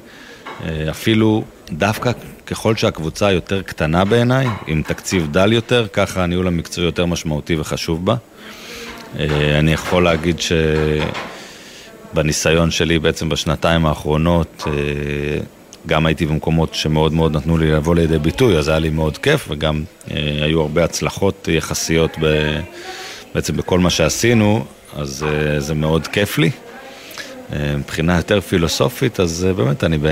אה, 0.64 0.90
אפילו 0.90 1.44
דווקא 1.70 2.10
ככל 2.46 2.76
שהקבוצה 2.76 3.32
יותר 3.32 3.62
קטנה 3.62 4.04
בעיניי, 4.04 4.46
עם 4.66 4.82
תקציב 4.82 5.28
דל 5.32 5.52
יותר, 5.52 5.86
ככה 5.92 6.22
הניהול 6.22 6.46
המקצועי 6.46 6.86
יותר 6.86 7.06
משמעותי 7.06 7.56
וחשוב 7.56 8.06
בה. 8.06 8.16
אה, 9.18 9.58
אני 9.58 9.72
יכול 9.72 10.04
להגיד 10.04 10.36
שבניסיון 12.12 12.70
שלי 12.70 12.98
בעצם 12.98 13.28
בשנתיים 13.28 13.86
האחרונות, 13.86 14.64
אה, 14.66 14.72
גם 15.86 16.06
הייתי 16.06 16.26
במקומות 16.26 16.74
שמאוד 16.74 17.12
מאוד 17.12 17.36
נתנו 17.36 17.58
לי 17.58 17.70
לבוא 17.70 17.94
לידי 17.94 18.18
ביטוי, 18.18 18.58
אז 18.58 18.68
היה 18.68 18.78
לי 18.78 18.90
מאוד 18.90 19.18
כיף, 19.18 19.46
וגם 19.50 19.84
היו 20.42 20.60
הרבה 20.60 20.84
הצלחות 20.84 21.48
יחסיות 21.52 22.18
בעצם 23.34 23.56
בכל 23.56 23.78
מה 23.78 23.90
שעשינו, 23.90 24.64
אז 24.96 25.26
זה 25.58 25.74
מאוד 25.74 26.06
כיף 26.06 26.38
לי. 26.38 26.50
מבחינה 27.78 28.16
יותר 28.16 28.40
פילוסופית, 28.40 29.20
אז 29.20 29.46
אה, 29.48 29.52
באמת 29.52 29.84
אני, 29.84 29.98
ב... 29.98 30.06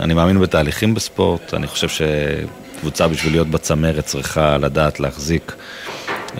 אני 0.00 0.14
מאמין 0.14 0.40
בתהליכים 0.40 0.94
בספורט, 0.94 1.54
אני 1.54 1.66
חושב 1.66 1.88
שקבוצה 1.88 3.08
בשביל 3.08 3.32
להיות 3.32 3.48
בצמרת 3.48 4.04
צריכה 4.04 4.58
לדעת 4.58 5.00
להחזיק 5.00 5.52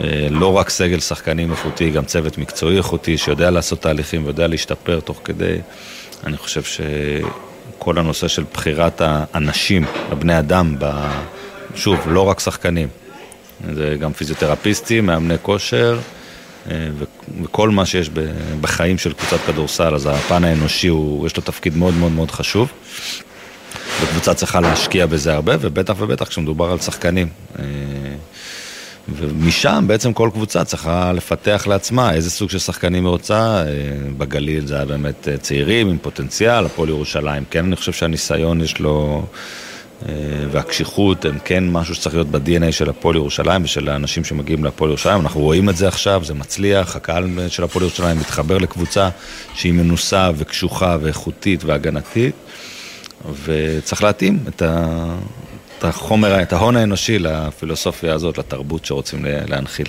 אה, 0.00 0.26
לא 0.30 0.56
רק 0.56 0.70
סגל 0.70 1.00
שחקנים 1.00 1.50
איכותי, 1.50 1.90
גם 1.90 2.04
צוות 2.04 2.38
מקצועי 2.38 2.76
איכותי 2.76 3.18
שיודע 3.18 3.50
לעשות 3.50 3.80
תהליכים 3.82 4.24
ויודע 4.24 4.46
להשתפר 4.46 5.00
תוך 5.00 5.20
כדי. 5.24 5.56
אני 6.26 6.36
חושב 6.36 6.62
שכל 6.62 7.98
הנושא 7.98 8.28
של 8.28 8.44
בחירת 8.52 9.00
האנשים, 9.04 9.84
הבני 10.10 10.38
אדם, 10.38 10.76
ב... 10.78 11.08
שוב, 11.74 11.98
לא 12.06 12.28
רק 12.28 12.40
שחקנים, 12.40 12.88
זה 13.74 13.96
גם 14.00 14.12
פיזיותרפיסטים, 14.12 15.06
מאמני 15.06 15.34
כושר. 15.42 15.98
אה, 16.70 16.88
וכל 17.42 17.70
מה 17.70 17.86
שיש 17.86 18.10
בחיים 18.60 18.98
של 18.98 19.12
קבוצת 19.12 19.36
כדורסל, 19.46 19.94
אז 19.94 20.06
הפן 20.06 20.44
האנושי, 20.44 20.88
הוא, 20.88 21.26
יש 21.26 21.36
לו 21.36 21.42
תפקיד 21.42 21.76
מאוד 21.76 21.94
מאוד 21.94 22.12
מאוד 22.12 22.30
חשוב. 22.30 22.68
וקבוצה 24.02 24.34
צריכה 24.34 24.60
להשקיע 24.60 25.06
בזה 25.06 25.34
הרבה, 25.34 25.54
ובטח 25.60 25.94
ובטח 25.98 26.28
כשמדובר 26.28 26.70
על 26.70 26.78
שחקנים. 26.78 27.28
אה, 27.58 27.64
ומשם 29.08 29.84
בעצם 29.86 30.12
כל 30.12 30.30
קבוצה 30.32 30.64
צריכה 30.64 31.12
לפתח 31.12 31.64
לעצמה 31.68 32.12
איזה 32.12 32.30
סוג 32.30 32.50
של 32.50 32.58
שחקנים 32.58 33.04
היא 33.04 33.10
רוצה. 33.10 33.36
אה, 33.36 33.64
בגליל 34.18 34.66
זה 34.66 34.74
היה 34.76 34.84
באמת 34.84 35.28
צעירים 35.40 35.88
עם 35.88 35.98
פוטנציאל, 35.98 36.66
הפועל 36.66 36.88
ירושלים. 36.88 37.44
כן, 37.50 37.64
אני 37.64 37.76
חושב 37.76 37.92
שהניסיון 37.92 38.60
יש 38.60 38.80
לו... 38.80 39.26
אה, 40.08 40.14
והקשיחות 40.50 41.24
הם 41.24 41.38
כן 41.44 41.68
משהו 41.68 41.94
שצריך 41.94 42.14
להיות 42.14 42.28
ב-DNA 42.28 42.72
של 42.72 42.90
הפועל 42.90 43.16
ירושלים 43.16 43.64
ושל 43.64 43.88
האנשים 43.88 44.24
שמגיעים 44.24 44.64
להפועל 44.64 44.90
ירושלים. 44.90 45.20
אנחנו 45.20 45.40
רואים 45.40 45.68
את 45.68 45.76
זה 45.76 45.88
עכשיו, 45.88 46.22
זה 46.24 46.34
מצליח, 46.34 46.96
הקהל 46.96 47.48
של 47.48 47.64
הפועל 47.64 47.84
ירושלים 47.84 48.18
מתחבר 48.18 48.58
לקבוצה 48.58 49.08
שהיא 49.54 49.72
מנוסה 49.72 50.30
וקשוחה 50.36 50.96
ואיכותית 51.00 51.64
והגנתית, 51.64 52.34
וצריך 53.44 54.02
להתאים 54.02 54.38
את, 54.48 54.62
ה... 54.62 54.86
את 55.78 55.84
החומר, 55.84 56.42
את 56.42 56.52
ההון 56.52 56.76
האנושי 56.76 57.18
לפילוסופיה 57.18 58.14
הזאת, 58.14 58.38
לתרבות 58.38 58.84
שרוצים 58.84 59.24
להנחיל. 59.48 59.86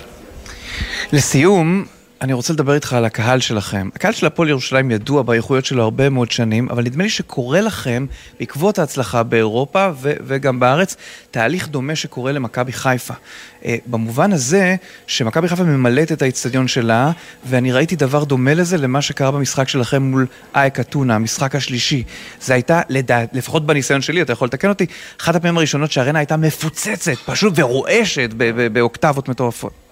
לסיום, 1.12 1.84
אני 2.20 2.32
רוצה 2.32 2.52
לדבר 2.52 2.74
איתך 2.74 2.92
על 2.92 3.04
הקהל 3.04 3.40
שלכם. 3.40 3.88
הקהל 3.94 4.12
של 4.12 4.26
הפועל 4.26 4.48
ירושלים 4.48 4.90
ידוע 4.90 5.22
באיכויות 5.22 5.64
שלו 5.64 5.82
הרבה 5.82 6.08
מאוד 6.08 6.30
שנים, 6.30 6.68
אבל 6.70 6.82
נדמה 6.82 7.02
לי 7.02 7.10
שקורה 7.10 7.60
לכם, 7.60 8.06
בעקבות 8.40 8.78
ההצלחה 8.78 9.22
באירופה 9.22 9.88
ו- 9.94 10.12
וגם 10.26 10.60
בארץ, 10.60 10.96
תהליך 11.30 11.68
דומה 11.68 11.96
שקורה 11.96 12.32
למכבי 12.32 12.72
חיפה. 12.72 13.14
Uh, 13.14 13.66
במובן 13.86 14.32
הזה, 14.32 14.76
שמכבי 15.06 15.48
חיפה 15.48 15.62
ממלאת 15.62 16.12
את 16.12 16.22
האיצטדיון 16.22 16.68
שלה, 16.68 17.10
ואני 17.44 17.72
ראיתי 17.72 17.96
דבר 17.96 18.24
דומה 18.24 18.54
לזה 18.54 18.76
למה 18.76 19.02
שקרה 19.02 19.30
במשחק 19.30 19.68
שלכם 19.68 20.02
מול 20.02 20.26
אייק 20.54 20.80
אתונה, 20.80 21.14
המשחק 21.14 21.54
השלישי. 21.54 22.02
זה 22.40 22.54
הייתה, 22.54 22.80
לדעת, 22.88 23.28
לפחות 23.32 23.66
בניסיון 23.66 24.02
שלי, 24.02 24.22
אתה 24.22 24.32
יכול 24.32 24.48
לתקן 24.48 24.68
אותי, 24.68 24.86
אחת 25.20 25.34
הפעמים 25.34 25.56
הראשונות 25.58 25.92
שהארנה 25.92 26.18
הייתה 26.18 26.36
מפוצצת, 26.36 27.18
פשוט 27.26 27.52
ורועשת 27.56 28.30
באוקטבות 28.72 29.28
מטורפות. 29.28 29.83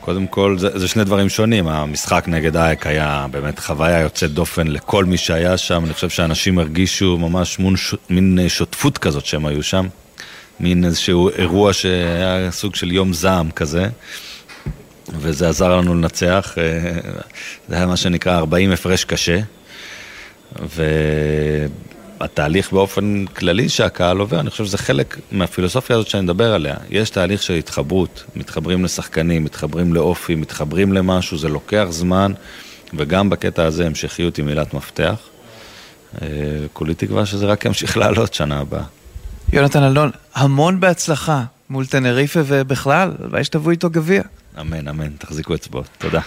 קודם 0.00 0.26
כל, 0.26 0.58
זה, 0.58 0.78
זה 0.78 0.88
שני 0.88 1.04
דברים 1.04 1.28
שונים. 1.28 1.68
המשחק 1.68 2.24
נגד 2.26 2.56
אייק 2.56 2.86
היה 2.86 3.26
באמת 3.30 3.58
חוויה 3.58 4.00
יוצאת 4.00 4.30
דופן 4.32 4.66
לכל 4.66 5.04
מי 5.04 5.16
שהיה 5.16 5.56
שם. 5.56 5.84
אני 5.84 5.94
חושב 5.94 6.08
שאנשים 6.08 6.58
הרגישו 6.58 7.18
ממש 7.18 7.58
מון, 7.58 7.76
ש, 7.76 7.94
מין 8.10 8.38
שותפות 8.48 8.98
כזאת 8.98 9.26
שהם 9.26 9.46
היו 9.46 9.62
שם. 9.62 9.86
מין 10.60 10.84
איזשהו 10.84 11.30
אירוע 11.30 11.72
שהיה 11.72 12.50
סוג 12.50 12.74
של 12.74 12.92
יום 12.92 13.12
זעם 13.12 13.50
כזה. 13.50 13.88
וזה 15.08 15.48
עזר 15.48 15.76
לנו 15.76 15.94
לנצח. 15.94 16.54
אה, 16.58 17.00
זה 17.68 17.76
היה 17.76 17.86
מה 17.86 17.96
שנקרא 17.96 18.38
40 18.38 18.72
הפרש 18.72 19.04
קשה. 19.04 19.40
ו... 20.62 20.82
התהליך 22.20 22.72
באופן 22.72 23.24
כללי 23.36 23.68
שהקהל 23.68 24.18
עובר, 24.18 24.40
אני 24.40 24.50
חושב 24.50 24.64
שזה 24.64 24.78
חלק 24.78 25.18
מהפילוסופיה 25.32 25.96
הזאת 25.96 26.08
שאני 26.08 26.22
מדבר 26.22 26.54
עליה. 26.54 26.74
יש 26.90 27.10
תהליך 27.10 27.42
של 27.42 27.54
התחברות, 27.54 28.24
מתחברים 28.36 28.84
לשחקנים, 28.84 29.44
מתחברים 29.44 29.94
לאופי, 29.94 30.34
מתחברים 30.34 30.92
למשהו, 30.92 31.38
זה 31.38 31.48
לוקח 31.48 31.86
זמן, 31.90 32.32
וגם 32.94 33.30
בקטע 33.30 33.64
הזה 33.64 33.86
המשכיות 33.86 34.36
היא 34.36 34.44
מילת 34.44 34.74
מפתח. 34.74 35.14
אה, 36.22 36.28
כולי 36.72 36.94
תקווה 36.94 37.26
שזה 37.26 37.46
רק 37.46 37.64
ימשיך 37.64 37.96
לעלות 38.00 38.34
שנה 38.34 38.58
הבאה. 38.58 38.84
יונתן 39.52 39.82
אלון, 39.82 40.10
המון 40.34 40.80
בהצלחה 40.80 41.44
מול 41.70 41.86
טנריפה 41.86 42.40
ובכלל, 42.46 43.12
הלוואי 43.20 43.44
שתבוא 43.44 43.70
איתו 43.70 43.90
גביע. 43.90 44.22
אמן, 44.60 44.88
אמן, 44.88 45.08
תחזיקו 45.18 45.54
אצבעות. 45.54 45.88
תודה. 45.98 46.20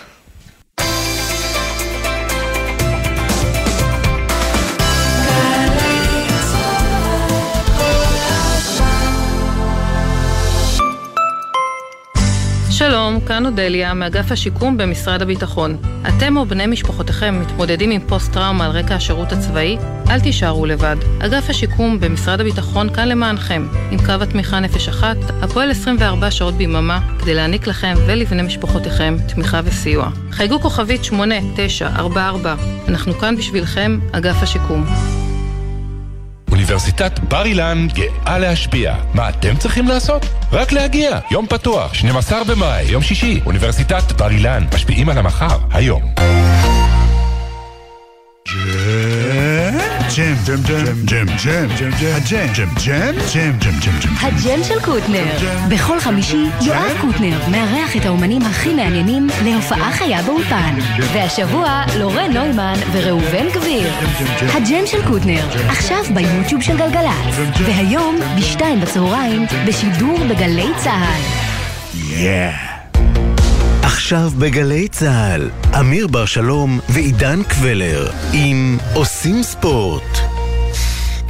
שלום, 12.88 13.20
כאן 13.28 13.46
אודליה, 13.46 13.94
מאגף 13.94 14.32
השיקום 14.32 14.78
במשרד 14.78 15.22
הביטחון. 15.22 15.78
אתם 16.08 16.38
או 16.38 16.46
בני 16.46 16.68
משפחותיכם 16.68 17.42
מתמודדים 17.42 17.92
עם 17.92 18.02
פוסט-טראומה 18.08 18.66
על 18.66 18.72
רקע 18.72 18.96
השירות 18.96 19.32
הצבאי? 19.32 19.78
אל 20.10 20.20
תישארו 20.20 20.66
לבד. 20.66 20.96
אגף 21.20 21.50
השיקום 21.50 22.00
במשרד 22.00 22.42
הביטחון 22.42 22.94
כאן 22.94 23.08
למענכם, 23.08 23.68
עם 23.92 23.98
קו 24.06 24.24
התמיכה 24.24 24.60
נפש 24.60 24.88
אחת, 24.88 25.18
הפועל 25.42 25.72
24 25.72 26.32
שעות 26.32 26.54
ביממה, 26.54 27.00
כדי 27.20 27.34
להעניק 27.34 27.68
לכם 27.68 27.94
ולבני 28.08 28.42
משפחותיכם 28.42 29.16
תמיכה 29.28 29.62
וסיוע. 29.64 30.10
חייגו 30.32 30.60
כוכבית 30.60 31.04
8944, 31.04 32.56
אנחנו 32.88 33.14
כאן 33.14 33.36
בשבילכם, 33.36 34.00
אגף 34.12 34.44
השיקום. 34.44 34.86
אוניברסיטת 36.52 37.20
בר 37.20 37.46
אילן 37.46 37.88
גאה 37.94 38.40
להשפיע. 38.40 38.96
מה 39.14 39.30
אתם 39.30 39.58
צריכים 39.58 39.88
לעשות? 39.88 40.26
רק 40.52 40.72
להגיע. 40.72 41.20
יום 41.32 41.48
פתוח, 41.48 41.94
12 41.94 42.44
במאי, 42.44 42.84
יום 42.84 43.04
שישי. 43.04 43.40
אוניברסיטת 43.46 44.12
בר 44.12 44.32
אילן, 44.32 44.66
משפיעים 44.76 45.10
על 45.10 45.18
המחר, 45.18 45.58
היום. 45.72 46.02
ג'ם, 50.18 50.36
ג'ם, 50.46 50.62
ג'ם, 50.64 50.96
ג'ם, 51.06 51.68
ג'ם, 51.80 51.90
ג'ם, 52.00 52.14
הג'ם, 52.14 52.48
ג'ם, 52.54 52.70
ג'ם, 52.86 53.10
ג'ם, 53.34 53.52
ג'ם, 53.60 53.80
ג'ם, 53.80 54.00
ג'ם. 54.02 54.14
הג'ם 54.22 54.64
של 54.64 54.80
קוטנר. 54.80 55.24
בכל 55.70 56.00
חמישי 56.00 56.46
יואב 56.62 56.92
קוטנר 57.02 57.40
מארח 57.52 57.96
את 57.98 58.06
האומנים 58.06 58.42
הכי 58.42 58.74
מעניינים 58.74 59.28
להופעה 59.44 59.92
חיה 59.92 60.22
באולפן. 60.22 60.76
והשבוע 61.14 61.84
לורן 62.00 62.32
נוימן 62.34 62.80
וראובן 62.92 63.50
גביר. 63.54 63.92
הג'ם 64.54 64.86
של 64.86 65.08
קוטנר, 65.08 65.48
עכשיו 65.68 66.04
ביוטיוב 66.14 66.62
של 66.62 66.78
גלגלצ. 66.78 67.38
והיום, 67.66 68.20
בשתיים 68.38 68.82
בצהריים, 68.82 69.46
בשידור 69.68 70.18
בגלי 70.30 70.68
צה"ל. 70.78 71.22
Yeah. 71.94 72.71
עכשיו 74.14 74.32
בגלי 74.40 74.88
צה"ל, 74.88 75.50
אמיר 75.80 76.08
בר 76.08 76.26
שלום 76.26 76.80
ועידן 76.90 77.44
קבלר 77.44 78.12
עם 78.34 78.78
עושים 78.94 79.44
ספורט. 79.44 80.41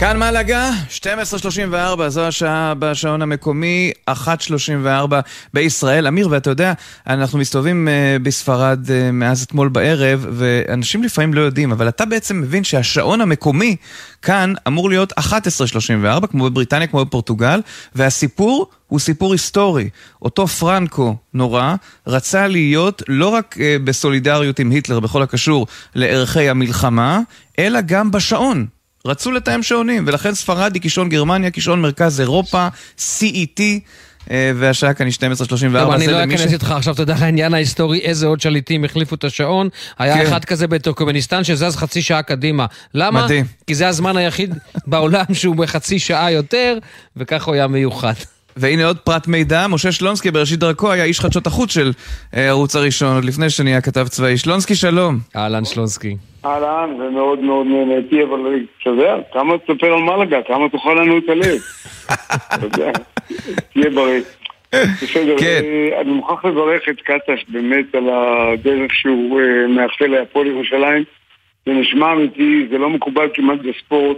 כאן 0.02 0.18
מלאגה, 0.18 0.72
12.34, 0.90 2.08
זו 2.08 2.22
השעה 2.28 2.74
בשעון 2.80 3.22
המקומי, 3.22 3.92
1.34 4.10 5.14
בישראל. 5.54 6.08
אמיר, 6.08 6.28
ואתה 6.32 6.50
יודע, 6.50 6.74
אנחנו 7.08 7.40
מסתובבים 7.40 7.88
uh, 7.88 8.24
בספרד 8.24 8.80
uh, 8.88 9.12
מאז 9.14 9.44
אתמול 9.44 9.70
בערב, 9.70 10.26
ואנשים 10.32 11.04
לפעמים 11.04 11.34
לא 11.34 11.42
יודעים, 11.42 11.72
אבל 11.72 11.88
אתה 11.90 12.06
בעצם 12.06 12.42
מבין 12.42 12.64
שהשעון 12.64 13.22
המקומי 13.22 13.76
כאן 14.22 14.54
אמור 14.68 14.90
להיות 14.90 15.14
11.34, 15.20 16.28
כמו 16.28 16.50
בבריטניה, 16.50 16.88
כמו 16.88 17.06
בפורטוגל, 17.06 17.62
והסיפור 17.96 18.70
הוא 18.88 19.00
סיפור 19.00 19.32
היסטורי. 19.32 19.90
אותו 20.22 20.48
פרנקו 20.48 21.16
נורא 21.34 21.76
רצה 22.08 22.48
להיות 22.48 23.04
לא 23.08 23.28
רק 23.28 23.56
uh, 23.58 23.84
בסולידריות 23.84 24.60
עם 24.60 24.72
היטלר 24.72 25.00
בכל 25.00 25.22
הקשור 25.22 25.68
לערכי 25.96 26.50
המלחמה, 26.50 27.20
אלא 27.60 27.80
גם 27.82 28.12
בשעון. 28.12 28.81
רצו 29.06 29.32
לתאם 29.32 29.64
שעונים, 29.64 30.04
ולכן 30.08 30.36
ספרד 30.36 30.74
היא 30.74 30.82
קישון 30.82 31.10
גרמניה, 31.10 31.52
קישון 31.52 31.82
מרכז 31.82 32.20
אירופה, 32.20 32.68
CET, 32.98 33.62
אה, 34.32 34.52
והשעה 34.56 34.94
כאן 34.94 35.06
היא 35.06 35.14
12.34. 35.14 35.80
טוב, 35.80 35.92
אני 35.92 36.08
לא 36.08 36.24
אכנס 36.24 36.54
איתך 36.54 36.72
עכשיו, 36.72 36.94
אתה 36.94 37.02
יודע, 37.02 37.16
העניין 37.16 37.54
ההיסטורי, 37.54 38.00
איזה 38.00 38.28
עוד 38.28 38.42
שליטים 38.42 38.86
החליפו 38.86 39.16
את 39.16 39.24
השעון. 39.24 39.70
היה 40.00 40.16
כן. 40.18 40.26
אחד 40.28 40.46
כזה 40.46 40.68
בטורקמניסטן 40.68 41.44
שזז 41.44 41.76
חצי 41.76 42.02
שעה 42.02 42.22
קדימה. 42.22 42.66
למה? 42.94 43.24
מדהים. 43.24 43.46
כי 43.68 43.76
זה 43.76 43.88
הזמן 43.88 44.18
היחיד 44.18 44.56
בעולם 44.88 45.26
שהוא 45.34 45.56
בחצי 45.56 46.00
שעה 46.00 46.32
יותר, 46.32 46.78
וככה 47.18 47.46
הוא 47.46 47.56
היה 47.56 47.68
מיוחד. 47.68 48.14
והנה 48.58 48.86
עוד 48.86 48.98
פרט 48.98 49.28
מידע, 49.28 49.68
משה 49.68 49.92
שלונסקי 49.92 50.32
בראשית 50.32 50.60
דרכו 50.60 50.92
היה 50.92 51.04
איש 51.04 51.20
חדשות 51.20 51.48
החוץ 51.48 51.74
של 51.74 51.92
אה, 52.36 52.46
הערוץ 52.46 52.76
הראשון, 52.76 53.16
עוד 53.16 53.26
לפני 53.26 53.50
שנהיה 53.50 53.82
כתב 53.82 54.08
צבאי. 54.08 54.38
שלונסקי, 54.38 54.76
שלום. 54.76 55.18
אהלן 55.36 55.66
שלונסקי. 55.66 56.16
אהלן, 56.46 56.90
ומאוד 57.02 57.40
מאוד 57.40 57.68
נהניתי, 57.68 58.24
אבל 58.24 58.40
אתה 58.82 58.90
יודע, 58.90 59.16
כמה 59.34 59.58
תספר 59.58 59.94
על 59.94 60.02
מלאגה, 60.02 60.38
כמה 60.48 60.70
תאכל 60.70 60.94
לנו 60.94 61.18
את 61.18 61.30
הלב. 61.30 61.62
אתה 62.56 62.66
יודע, 62.66 62.92
תהיה 63.74 63.90
בריא. 63.90 64.22
בסדר, 64.76 65.36
אה, 65.42 66.02
אני 66.02 66.12
מוכרח 66.12 66.46
לברך 66.46 66.90
את 66.90 67.02
קטש 67.02 67.46
באמת 67.48 67.96
על 67.96 68.10
הדרך 68.10 68.94
שהוא 68.94 69.42
אה, 69.42 69.68
מאחל 69.68 70.06
להפועל 70.08 70.48
ירושלים. 70.48 71.04
זה 71.66 71.72
נשמע 71.72 72.14
אמיתי, 72.14 72.68
זה 72.72 72.78
לא 72.78 72.90
מקובל 72.90 73.30
כמעט 73.34 73.60
בספורט, 73.60 74.18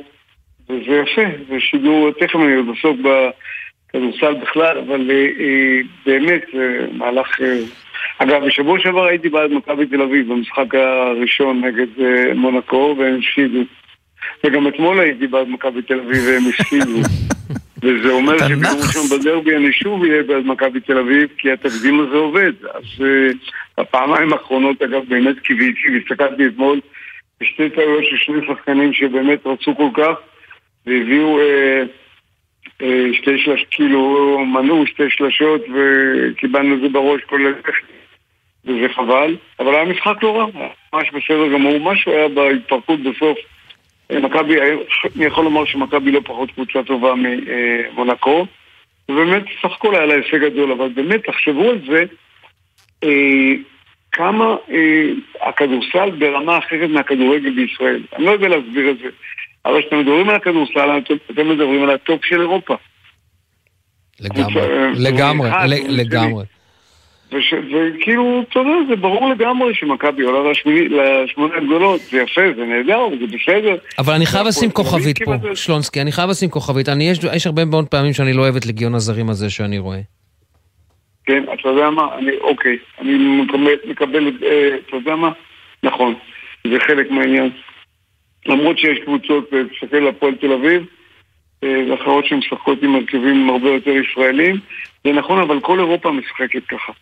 וזה 0.70 1.02
יפה, 1.04 1.22
זה 1.50 1.56
שידור, 1.60 2.12
תכף 2.12 2.36
אני 2.36 2.62
בסוף 2.62 2.98
בכדורסל 3.94 4.34
בכלל, 4.34 4.78
אבל 4.78 5.12
אה, 5.12 5.28
אה, 5.40 5.80
באמת, 6.06 6.42
זה 6.54 6.88
מהלך... 6.92 7.42
אה, 7.42 7.60
אגב, 8.18 8.46
בשבוע 8.46 8.80
שעבר 8.80 9.06
הייתי 9.06 9.30
בעד 9.30 9.52
מכבי 9.52 9.86
תל 9.86 10.02
אביב 10.02 10.34
במשחק 10.34 10.76
הראשון 10.76 11.66
נגד 11.66 11.88
מונקו, 12.36 12.96
והם 13.00 13.20
הפסידו. 13.20 13.60
וגם 14.44 14.68
אתמול 14.68 15.00
הייתי 15.00 15.28
בעד 15.28 15.48
מכבי 15.48 15.82
תל 15.82 16.00
אביב 16.00 16.24
והם 16.28 16.44
הפסידו. 16.50 17.00
וזה 17.84 18.10
אומר 18.10 18.38
שביום 18.38 18.78
ראשון 18.78 19.20
בדרבי 19.20 19.56
אני 19.56 19.74
שוב 19.74 20.04
אהיה 20.04 20.24
בעד 20.24 20.46
מכבי 20.46 20.80
תל 20.80 20.98
אביב, 20.98 21.30
כי 21.38 21.52
התקדים 21.52 22.00
הזה 22.00 22.16
עובד. 22.16 22.52
אז 22.74 23.06
הפעמיים 23.78 24.34
האחרונות, 24.34 24.82
אגב, 24.82 25.02
באמת 25.08 25.40
קיוויתי, 25.40 25.80
והסתכלתי 25.94 26.48
אתמול 26.48 26.80
בשתי 27.42 27.70
טעויות 27.70 28.04
של 28.04 28.18
שני 28.18 28.38
שחקנים 28.48 28.94
שבאמת 28.94 29.48
רצו 29.48 29.76
כל 29.76 29.90
כך, 29.94 30.16
והביאו 30.88 31.40
שתי 33.14 33.38
שלוש, 33.44 33.66
כאילו, 33.72 34.40
מנעו 34.46 34.88
שתי 34.88 35.04
שלשות, 35.10 35.62
וקיבלנו 35.62 36.76
את 36.76 36.82
זה 36.82 36.90
בראש 36.90 37.22
כל 37.22 37.48
הדרך. 37.48 37.76
וזה 38.66 38.94
חבל, 38.96 39.36
אבל 39.60 39.76
היה 39.76 39.86
משחק 39.86 40.24
לא 40.24 40.38
רע, 40.38 40.46
ממש 40.94 41.10
בסדר 41.10 41.54
גמור, 41.54 41.80
משהו 41.80 42.12
היה 42.12 42.28
בהתפרקות 42.28 43.00
בסוף. 43.00 43.38
מכבי, 44.12 44.56
אני 45.16 45.26
יכול 45.26 45.44
לומר 45.44 45.66
שמכבי 45.66 46.12
לא 46.12 46.20
פחות 46.26 46.52
קבוצה 46.52 46.84
טובה 46.84 47.14
ממונקו, 47.16 48.46
ובאמת 49.10 49.44
סך 49.62 49.72
הכל 49.72 49.96
היה 49.96 50.06
לה 50.06 50.14
הישג 50.14 50.38
גדול, 50.38 50.72
אבל 50.72 50.90
באמת 50.90 51.26
תחשבו 51.26 51.70
על 51.70 51.80
זה, 51.88 52.04
אה, 53.04 53.54
כמה 54.12 54.56
אה, 54.72 55.10
הכדורסל 55.42 56.10
ברמה 56.10 56.58
אחרת 56.58 56.90
מהכדורגל 56.90 57.50
בישראל. 57.50 58.04
אני 58.16 58.26
לא 58.26 58.32
יודע 58.32 58.48
להסביר 58.48 58.92
את 58.92 58.98
זה, 58.98 59.10
אבל 59.66 59.82
כשאתם 59.82 60.00
מדברים 60.00 60.30
על 60.30 60.36
הכדורסל, 60.36 60.90
אתם 61.32 61.50
מדברים 61.50 61.84
על 61.84 61.90
ה 61.90 61.99
top 61.99 62.26
של 62.26 62.42
אירופה. 62.42 62.76
לגמרי, 64.20 64.62
לגמרי, 64.96 65.50
לגמרי. 65.88 66.46
וכאילו, 67.32 68.44
אתה 68.50 68.60
יודע, 68.60 68.72
זה 68.90 68.96
ברור 68.96 69.30
לגמרי 69.30 69.76
שמכבי 69.76 70.24
עולה 70.24 70.52
לשמונה 70.52 71.56
הגדולות, 71.58 72.02
זה 72.02 72.18
יפה, 72.18 72.42
זה 72.56 72.66
נהדר, 72.66 73.08
זה 73.20 73.26
בסדר. 73.26 73.76
אבל 74.00 74.14
אני 74.14 74.26
חייב 74.26 74.48
לשים 74.48 74.72
כוכבית 74.72 75.24
פה, 75.24 75.56
שלונסקי, 75.56 76.02
אני 76.02 76.12
חייב 76.12 76.30
לשים 76.30 76.50
כוכבית. 76.50 76.88
יש 77.34 77.48
הרבה 77.48 77.66
מאוד 77.66 77.88
פעמים 77.88 78.14
שאני 78.14 78.34
לא 78.34 78.42
אוהב 78.42 78.56
את 78.56 78.66
לגיון 78.66 78.96
הזרים 78.96 79.30
הזה 79.30 79.50
שאני 79.50 79.80
רואה. 79.80 80.00
כן, 81.26 81.44
אתה 81.54 81.70
יודע 81.70 81.90
מה, 81.90 82.08
אני, 82.18 82.32
אוקיי, 82.42 82.78
אני 83.02 83.18
מקבל, 83.18 83.76
מקבל 83.86 84.28
אה, 84.44 84.76
אתה 84.88 84.96
יודע 84.96 85.16
מה, 85.16 85.32
נכון, 85.84 86.16
זה 86.68 86.78
חלק 86.88 87.12
מהעניין. 87.12 87.50
למרות 88.46 88.78
שיש 88.78 89.00
קבוצות, 89.06 89.50
תסתכל 89.50 89.98
על 89.98 90.08
הפועל 90.08 90.36
תל 90.36 90.52
אביב, 90.52 90.86
ואחרות 91.62 92.26
שמשחקות 92.26 92.84
עם 92.84 92.96
הרכבים 92.96 93.50
הרבה 93.50 93.70
יותר 93.70 93.92
ישראלים, 93.92 94.56
זה 95.04 95.12
נכון, 95.12 95.40
אבל 95.40 95.60
כל 95.60 95.80
אירופה 95.80 96.12
משחקת 96.12 96.66
ככה. 96.66 96.94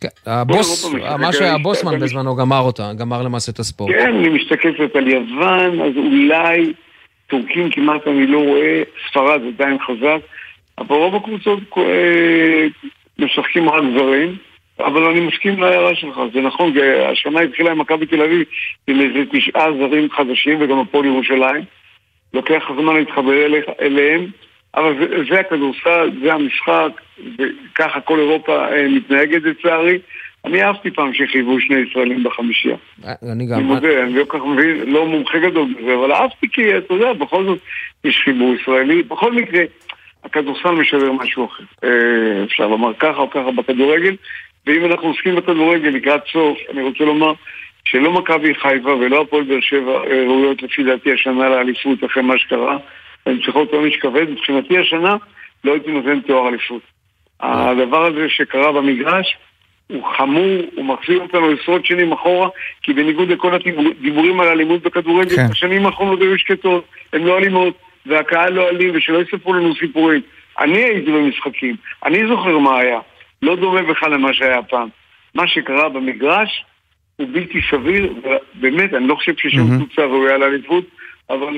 כן, 0.00 0.08
הבוס, 0.26 0.94
מה 1.20 1.32
שהיה 1.32 1.58
בוסמן 1.58 2.00
בזמנו 2.00 2.36
גמר 2.36 2.60
אותה, 2.60 2.92
גמר 2.98 3.22
למעשה 3.22 3.52
את 3.52 3.58
הספורט. 3.58 3.92
כן, 3.92 4.14
אני 4.14 4.28
מסתכלת 4.28 4.96
על 4.96 5.08
יוון, 5.08 5.80
אז 5.80 5.96
אולי 5.96 6.72
טורקים 7.26 7.70
כמעט 7.70 8.06
אני 8.06 8.26
לא 8.26 8.38
רואה, 8.38 8.82
ספרד 9.08 9.40
עדיין 9.54 9.78
חזק, 9.78 10.18
אבל 10.78 10.96
רוב 10.96 11.14
הקבוצות 11.14 11.58
משחקים 13.18 13.68
רק 13.68 13.82
זרים, 13.96 14.36
אבל 14.86 15.04
אני 15.04 15.20
מסכים 15.20 15.60
להערה 15.60 15.94
שלך, 15.94 16.20
זה 16.34 16.40
נכון, 16.40 16.72
השנה 17.12 17.40
התחילה 17.40 17.70
עם 17.70 17.78
מכבי 17.78 18.06
תל 18.06 18.22
אביב 18.22 18.42
עם 18.86 19.00
איזה 19.00 19.30
תשעה 19.32 19.72
זרים 19.72 20.10
חדשים 20.10 20.58
וגם 20.60 20.78
הפועל 20.78 21.04
ירושלים, 21.04 21.64
לוקח 22.34 22.62
זמן 22.80 22.96
להתחבר 22.96 23.46
אליהם, 23.80 24.26
אבל 24.74 24.94
זה, 24.98 25.06
זה 25.30 25.40
הכדורסל, 25.40 26.10
זה 26.22 26.32
המשחק, 26.32 26.90
וככה 27.38 28.00
כל 28.00 28.18
אירופה 28.18 28.68
אה, 28.68 28.88
מתנהגת 28.88 29.42
לצערי. 29.42 29.98
אני 30.44 30.62
אהבתי 30.62 30.90
פעם 30.90 31.14
שחייבו 31.14 31.60
שני 31.60 31.76
ישראלים 31.76 32.24
בחמישייה. 32.24 32.76
אני 33.32 33.46
גם... 33.46 33.58
אני 33.58 33.62
מודה, 33.62 34.02
אני 34.02 34.14
לא 34.14 34.24
כל 34.24 34.38
כך 34.38 34.44
מבין, 34.44 34.92
לא 34.92 35.06
מומחה 35.06 35.38
גדול 35.38 35.74
בזה, 35.74 35.94
אבל 35.94 36.12
אהבתי 36.12 36.48
כי, 36.52 36.78
אתה 36.78 36.94
יודע, 36.94 37.12
בכל 37.12 37.44
זאת 37.44 37.58
יש 38.04 38.22
חיבור 38.24 38.54
ישראלי. 38.54 39.02
בכל 39.02 39.32
מקרה, 39.32 39.64
הכדורסל 40.24 40.70
משדר 40.70 41.12
משהו 41.12 41.46
אחר. 41.46 41.64
אה, 41.84 42.44
אפשר 42.44 42.66
לומר 42.66 42.94
ככה 42.94 43.18
או 43.18 43.30
ככה 43.30 43.50
בכדורגל, 43.50 44.16
ואם 44.66 44.84
אנחנו 44.84 45.08
עוסקים 45.08 45.36
בכדורגל 45.36 45.88
לקראת 45.88 46.22
סוף, 46.32 46.58
אני 46.70 46.82
רוצה 46.82 47.04
לומר 47.04 47.32
שלא 47.84 48.12
מכבי 48.12 48.54
חיפה 48.54 48.94
ולא 48.94 49.20
הפועל 49.20 49.44
באר 49.44 49.60
שבע 49.60 49.92
אה, 49.92 50.24
ראויות 50.26 50.62
לפי 50.62 50.82
דעתי 50.82 51.12
השנה 51.12 51.48
לאליפות 51.48 52.04
אחרי 52.04 52.22
מה 52.22 52.38
שקרה. 52.38 52.76
הן 53.26 53.38
צריכות 53.44 53.72
עונש 53.72 53.96
כבד. 53.96 54.30
מבחינתי 54.30 54.78
השנה 54.78 55.16
לא 55.64 55.72
הייתי 55.72 55.90
נותן 55.90 56.20
תואר 56.20 56.48
אליפות. 56.48 56.82
הדבר 57.40 58.06
הזה 58.06 58.28
שקרה 58.28 58.72
במגרש 58.72 59.36
הוא 59.86 60.04
חמור, 60.16 60.62
הוא 60.74 60.84
מחזיר 60.84 61.20
אותנו 61.20 61.48
עשרות 61.50 61.86
שנים 61.86 62.12
אחורה, 62.12 62.48
כי 62.82 62.92
בניגוד 62.92 63.28
לכל 63.28 63.54
הדיבורים 63.54 64.40
על 64.40 64.48
אלימות 64.48 64.82
בכדורגל, 64.82 65.36
כן. 65.36 65.46
השנים 65.50 65.86
האחרונות 65.86 66.20
היו 66.20 66.38
שקטות, 66.38 66.84
הן 67.12 67.22
לא 67.22 67.38
אלימות, 67.38 67.74
והקהל 68.06 68.52
לא 68.52 68.68
אלים, 68.68 68.90
ושלא 68.94 69.18
יספרו 69.22 69.52
לנו 69.52 69.74
סיפורים. 69.74 70.20
אני 70.60 70.78
הייתי 70.78 71.12
במשחקים, 71.12 71.76
אני 72.04 72.28
זוכר 72.28 72.58
מה 72.58 72.78
היה. 72.78 72.98
לא 73.42 73.56
דומה 73.56 73.82
בכלל 73.82 74.14
למה 74.14 74.34
שהיה 74.34 74.62
פעם. 74.62 74.88
מה 75.34 75.48
שקרה 75.48 75.88
במגרש 75.88 76.64
הוא 77.16 77.26
בלתי 77.32 77.58
סביר, 77.70 78.12
ובאמת, 78.56 78.94
אני 78.94 79.08
לא 79.08 79.14
חושב 79.14 79.32
ששום 79.36 79.76
קבוצה 79.76 80.02
ראויה 80.02 80.38
לאליפות, 80.38 80.84
אבל 81.30 81.54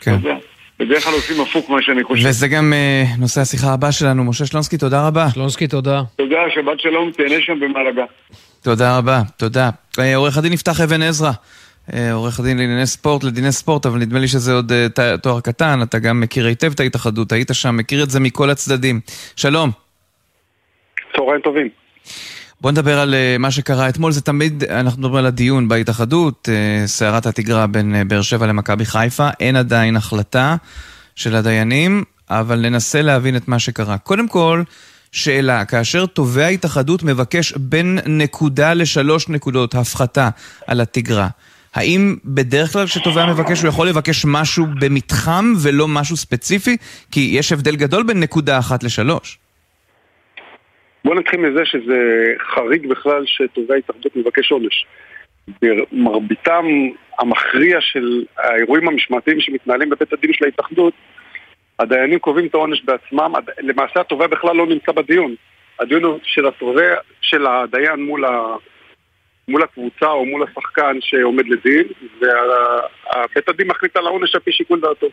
כן. 0.00 0.10
אתה 0.14 0.28
יודע. 0.28 0.36
בדרך 0.78 1.04
כלל 1.04 1.12
עושים 1.12 1.40
הפוך 1.40 1.70
מה 1.70 1.82
שאני 1.82 2.04
חושב. 2.04 2.28
וזה 2.28 2.48
גם 2.48 2.72
uh, 2.72 3.20
נושא 3.20 3.40
השיחה 3.40 3.72
הבא 3.72 3.90
שלנו. 3.90 4.24
משה 4.24 4.46
שלונסקי, 4.46 4.78
תודה 4.78 5.06
רבה. 5.06 5.30
שלונסקי, 5.30 5.66
תודה. 5.68 6.02
תודה, 6.16 6.38
שבת 6.54 6.80
שלום, 6.80 7.10
תהנה 7.10 7.34
שם 7.40 7.60
במלאגה. 7.60 8.04
תודה 8.62 8.98
רבה, 8.98 9.22
תודה. 9.36 9.70
Uh, 9.96 10.00
עורך 10.14 10.38
הדין 10.38 10.52
יפתח 10.52 10.80
אבן 10.80 11.02
עזרא, 11.02 11.30
עורך 12.12 12.40
הדין 12.40 12.58
לענייני 12.58 12.86
ספורט, 12.86 13.24
לדיני 13.24 13.52
ספורט, 13.52 13.86
אבל 13.86 13.98
נדמה 13.98 14.18
לי 14.18 14.28
שזה 14.28 14.52
עוד 14.52 14.72
תואר 15.22 15.40
קטן, 15.40 15.82
אתה 15.82 15.98
גם 15.98 16.20
מכיר 16.20 16.46
היטב 16.46 16.72
את 16.72 16.80
ההתאחדות, 16.80 17.32
היית 17.32 17.50
שם, 17.52 17.76
מכיר 17.76 18.02
את 18.02 18.10
זה 18.10 18.20
מכל 18.20 18.50
הצדדים. 18.50 19.00
שלום. 19.36 19.87
צהריים 21.16 21.40
טובים. 21.40 21.68
בוא 22.60 22.70
נדבר 22.70 22.98
על 22.98 23.14
uh, 23.14 23.38
מה 23.38 23.50
שקרה 23.50 23.88
אתמול, 23.88 24.12
זה 24.12 24.20
תמיד, 24.20 24.64
אנחנו 24.64 25.00
מדברים 25.00 25.16
על 25.16 25.26
הדיון 25.26 25.68
בהתאחדות, 25.68 26.48
uh, 26.48 26.86
סערת 26.86 27.26
התגרה 27.26 27.66
בין 27.66 27.94
uh, 27.94 28.08
באר 28.08 28.22
שבע 28.22 28.46
למכבי 28.46 28.84
חיפה, 28.84 29.28
אין 29.40 29.56
עדיין 29.56 29.96
החלטה 29.96 30.56
של 31.16 31.36
הדיינים, 31.36 32.04
אבל 32.30 32.60
ננסה 32.60 33.02
להבין 33.02 33.36
את 33.36 33.48
מה 33.48 33.58
שקרה. 33.58 33.98
קודם 33.98 34.28
כל, 34.28 34.62
שאלה, 35.12 35.64
כאשר 35.64 36.06
תובע 36.06 36.44
ההתאחדות 36.44 37.02
מבקש 37.02 37.52
בין 37.52 37.98
נקודה 38.06 38.74
לשלוש 38.74 39.28
נקודות 39.28 39.74
הפחתה 39.74 40.28
על 40.66 40.80
התגרה, 40.80 41.28
האם 41.74 42.16
בדרך 42.24 42.72
כלל 42.72 42.86
כשתובע 42.86 43.26
מבקש 43.26 43.60
הוא 43.60 43.68
יכול 43.68 43.88
לבקש 43.88 44.24
משהו 44.24 44.66
במתחם 44.80 45.54
ולא 45.58 45.88
משהו 45.88 46.16
ספציפי? 46.16 46.76
כי 47.10 47.30
יש 47.32 47.52
הבדל 47.52 47.76
גדול 47.76 48.02
בין 48.02 48.20
נקודה 48.20 48.58
אחת 48.58 48.82
לשלוש. 48.82 49.38
בוא 51.08 51.14
נתחיל 51.14 51.40
מזה 51.40 51.64
שזה 51.64 52.24
חריג 52.54 52.86
בכלל 52.86 53.22
שתובע 53.26 53.74
התאחדות 53.74 54.16
מבקש 54.16 54.52
עונש. 54.52 54.86
במרביתם 55.62 56.66
המכריע 57.18 57.80
של 57.80 58.24
האירועים 58.38 58.88
המשמעתיים 58.88 59.40
שמתנהלים 59.40 59.90
בבית 59.90 60.12
הדין 60.12 60.32
של 60.32 60.44
ההתאחדות, 60.44 60.94
הדיינים 61.78 62.18
קובעים 62.18 62.46
את 62.46 62.54
העונש 62.54 62.82
בעצמם, 62.84 63.32
למעשה 63.58 64.00
התובע 64.00 64.26
בכלל 64.26 64.56
לא 64.56 64.66
נמצא 64.66 64.92
בדיון. 64.92 65.34
הדיון 65.80 66.04
הוא 66.04 66.18
של 66.22 66.46
התובע, 66.46 66.94
של 67.20 67.46
הדיין 67.46 68.02
מול, 68.02 68.24
ה, 68.24 68.56
מול 69.48 69.62
הקבוצה 69.62 70.10
או 70.10 70.26
מול 70.26 70.42
השחקן 70.42 70.96
שעומד 71.00 71.44
לדין, 71.48 71.86
ובית 72.20 73.48
הדין 73.48 73.68
מחליט 73.68 73.96
על 73.96 74.06
העונש 74.06 74.34
על 74.34 74.40
פי 74.40 74.52
שיקול 74.52 74.80
דעתו. 74.80 75.06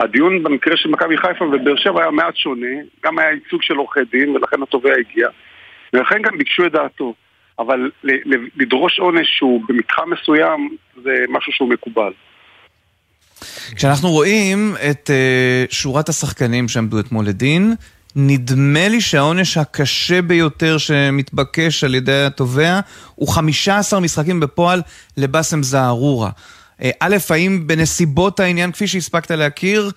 הדיון 0.00 0.42
במקרה 0.42 0.76
של 0.76 0.88
מכבי 0.88 1.16
חיפה 1.16 1.44
ובאר 1.44 1.76
שבע 1.76 2.02
היה 2.02 2.10
מעט 2.10 2.36
שונה, 2.36 2.76
גם 3.04 3.18
היה 3.18 3.30
ייצוג 3.30 3.62
של 3.62 3.74
עורכי 3.74 4.00
דין 4.12 4.36
ולכן 4.36 4.62
התובע 4.62 4.90
הגיע, 4.98 5.28
ולכן 5.92 6.22
גם 6.22 6.38
ביקשו 6.38 6.66
את 6.66 6.72
דעתו. 6.72 7.14
אבל 7.58 7.90
לדרוש 8.56 8.98
עונש 8.98 9.26
שהוא 9.38 9.62
במתחם 9.68 10.10
מסוים 10.10 10.76
זה 11.04 11.10
משהו 11.28 11.52
שהוא 11.52 11.68
מקובל. 11.68 12.12
כשאנחנו 13.76 14.08
רואים 14.08 14.74
את 14.90 15.10
uh, 15.10 15.74
שורת 15.74 16.08
השחקנים 16.08 16.68
שעמדו 16.68 17.00
אתמול 17.00 17.26
לדין, 17.26 17.74
נדמה 18.16 18.88
לי 18.88 19.00
שהעונש 19.00 19.56
הקשה 19.56 20.22
ביותר 20.22 20.78
שמתבקש 20.78 21.84
על 21.84 21.94
ידי 21.94 22.24
התובע 22.24 22.80
הוא 23.14 23.28
15 23.28 24.00
משחקים 24.00 24.40
בפועל 24.40 24.82
לבאסם 25.16 25.62
זערורה. 25.62 26.30
אה, 26.82 26.90
א', 27.00 27.16
האם 27.30 27.66
בנסיבות 27.66 28.40
העניין, 28.40 28.72
כפי 28.72 28.86
שהספקת 28.86 29.30
להכיר, 29.30 29.90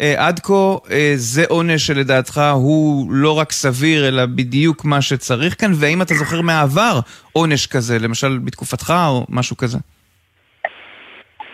אה, 0.00 0.26
עד 0.26 0.40
כה 0.40 0.76
זה 1.14 1.44
עונש 1.48 1.86
שלדעתך 1.86 2.40
הוא 2.54 3.12
לא 3.12 3.38
רק 3.38 3.52
סביר, 3.52 4.08
אלא 4.08 4.26
בדיוק 4.26 4.84
מה 4.84 5.02
שצריך 5.02 5.60
כאן? 5.60 5.70
והאם 5.80 6.02
אתה 6.02 6.14
זוכר 6.14 6.40
מהעבר 6.40 7.00
עונש 7.32 7.66
כזה, 7.66 7.98
למשל 7.98 8.38
בתקופתך 8.44 8.92
או 9.08 9.26
משהו 9.28 9.56
כזה? 9.56 9.78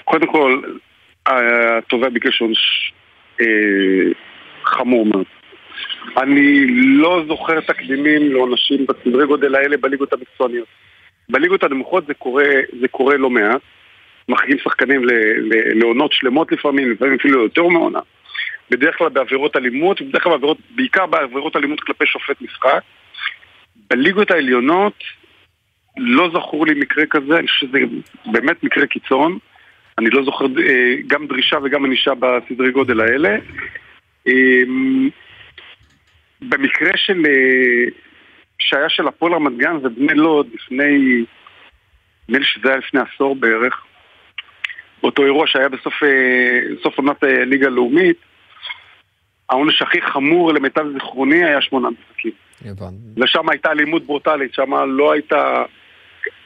קודם 0.04 0.32
כל, 0.32 0.60
התובע 1.26 2.08
ביקש 2.08 2.40
עונש 2.40 2.92
אה, 3.40 3.46
חמור 4.64 5.06
מאוד. 5.06 5.24
אני 6.16 6.66
לא 6.76 7.22
זוכר 7.28 7.60
תקדימים 7.60 8.32
לעונשים 8.32 8.86
בסדרי 8.88 9.26
גודל 9.26 9.54
האלה 9.54 9.76
בליגות 9.76 10.12
המקצועניות. 10.12 10.66
בליגות 11.28 11.62
הנמוכות 11.62 12.06
זה 12.06 12.14
קורה, 12.14 12.44
זה 12.80 12.88
קורה 12.88 13.16
לא 13.16 13.30
מעט. 13.30 13.60
מחריגים 14.28 14.58
שחקנים 14.58 15.02
לעונות 15.74 16.12
שלמות 16.12 16.52
לפעמים, 16.52 16.90
לפעמים 16.90 17.14
אפילו 17.14 17.42
יותר 17.42 17.62
מעונה. 17.62 18.00
בדרך 18.70 18.98
כלל 18.98 19.08
בעבירות 19.08 19.56
אלימות, 19.56 20.00
ובדרך 20.00 20.22
כלל 20.22 20.32
בעבירות, 20.32 20.58
בעיקר 20.70 21.06
בעבירות 21.06 21.56
אלימות 21.56 21.80
כלפי 21.80 22.06
שופט 22.06 22.40
משחק. 22.40 22.80
בליגות 23.90 24.30
העליונות 24.30 25.04
לא 25.96 26.30
זכור 26.34 26.66
לי 26.66 26.74
מקרה 26.80 27.06
כזה, 27.06 27.38
אני 27.38 27.48
חושב 27.48 27.66
שזה 27.66 27.78
באמת 28.26 28.64
מקרה 28.64 28.86
קיצון. 28.86 29.38
אני 29.98 30.10
לא 30.10 30.24
זוכר 30.24 30.44
אה, 30.44 30.94
גם 31.06 31.26
דרישה 31.26 31.56
וגם 31.64 31.84
ענישה 31.84 32.12
בסדרי 32.14 32.70
גודל 32.70 33.00
האלה. 33.00 33.36
אמ, 34.26 35.08
במקרה 36.40 36.90
של... 36.96 37.22
אה, 37.26 37.90
שהיה 38.58 38.88
של 38.88 39.08
הפועל 39.08 39.34
רמת 39.34 39.56
גן 39.56 39.76
ובני 39.82 40.14
לוד 40.14 40.48
לפני... 40.54 41.24
נדמה 42.28 42.38
לי 42.38 42.44
שזה 42.44 42.68
היה 42.68 42.76
לפני 42.76 43.00
עשור 43.00 43.36
בערך. 43.36 43.84
באותו 45.06 45.24
אירוע 45.24 45.46
שהיה 45.46 45.68
בסוף 45.68 46.02
אה, 46.02 46.90
עונת 46.96 47.22
ליגה 47.22 47.68
לאומית, 47.68 48.16
העונש 49.50 49.82
הכי 49.82 50.02
חמור 50.02 50.52
למיטב 50.54 50.84
זיכרוני 50.92 51.44
היה 51.44 51.60
שמונה 51.60 51.88
משחקים. 51.88 52.32
ושם 53.16 53.48
הייתה 53.50 53.70
אלימות 53.70 54.06
ברוטלית, 54.06 54.54
שם 54.54 54.74
לא 54.88 55.12
הייתה... 55.12 55.62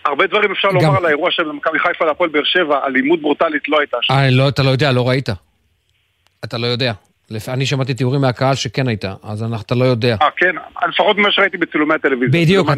הרבה 0.04 0.26
דברים 0.26 0.52
אפשר 0.52 0.68
לומר 0.68 0.96
על 0.96 1.06
האירוע 1.06 1.30
של 1.30 1.52
מכבי 1.52 1.78
חיפה 1.78 2.04
להפועל 2.04 2.30
באר 2.30 2.44
שבע, 2.44 2.86
אלימות 2.86 3.20
ברוטלית 3.20 3.68
לא 3.68 3.78
הייתה 3.78 3.96
שם. 4.02 4.14
אה, 4.14 4.30
לא, 4.30 4.48
אתה 4.48 4.62
לא 4.62 4.70
יודע, 4.70 4.92
לא 4.92 5.08
ראית. 5.08 5.28
אתה 6.44 6.58
לא 6.58 6.66
יודע. 6.66 6.92
אני 7.48 7.66
שמעתי 7.66 7.94
תיאורים 7.94 8.20
מהקהל 8.20 8.54
שכן 8.54 8.88
הייתה, 8.88 9.14
אז 9.22 9.44
אתה 9.61 9.74
לא 9.74 9.84
יודע. 9.84 10.16
אה, 10.22 10.28
כן, 10.36 10.54
לפחות 10.88 11.16
ממה 11.16 11.32
שראיתי 11.32 11.56
בצילומי 11.56 11.94
הטלוויזיה. 11.94 12.42
בדיוק, 12.42 12.68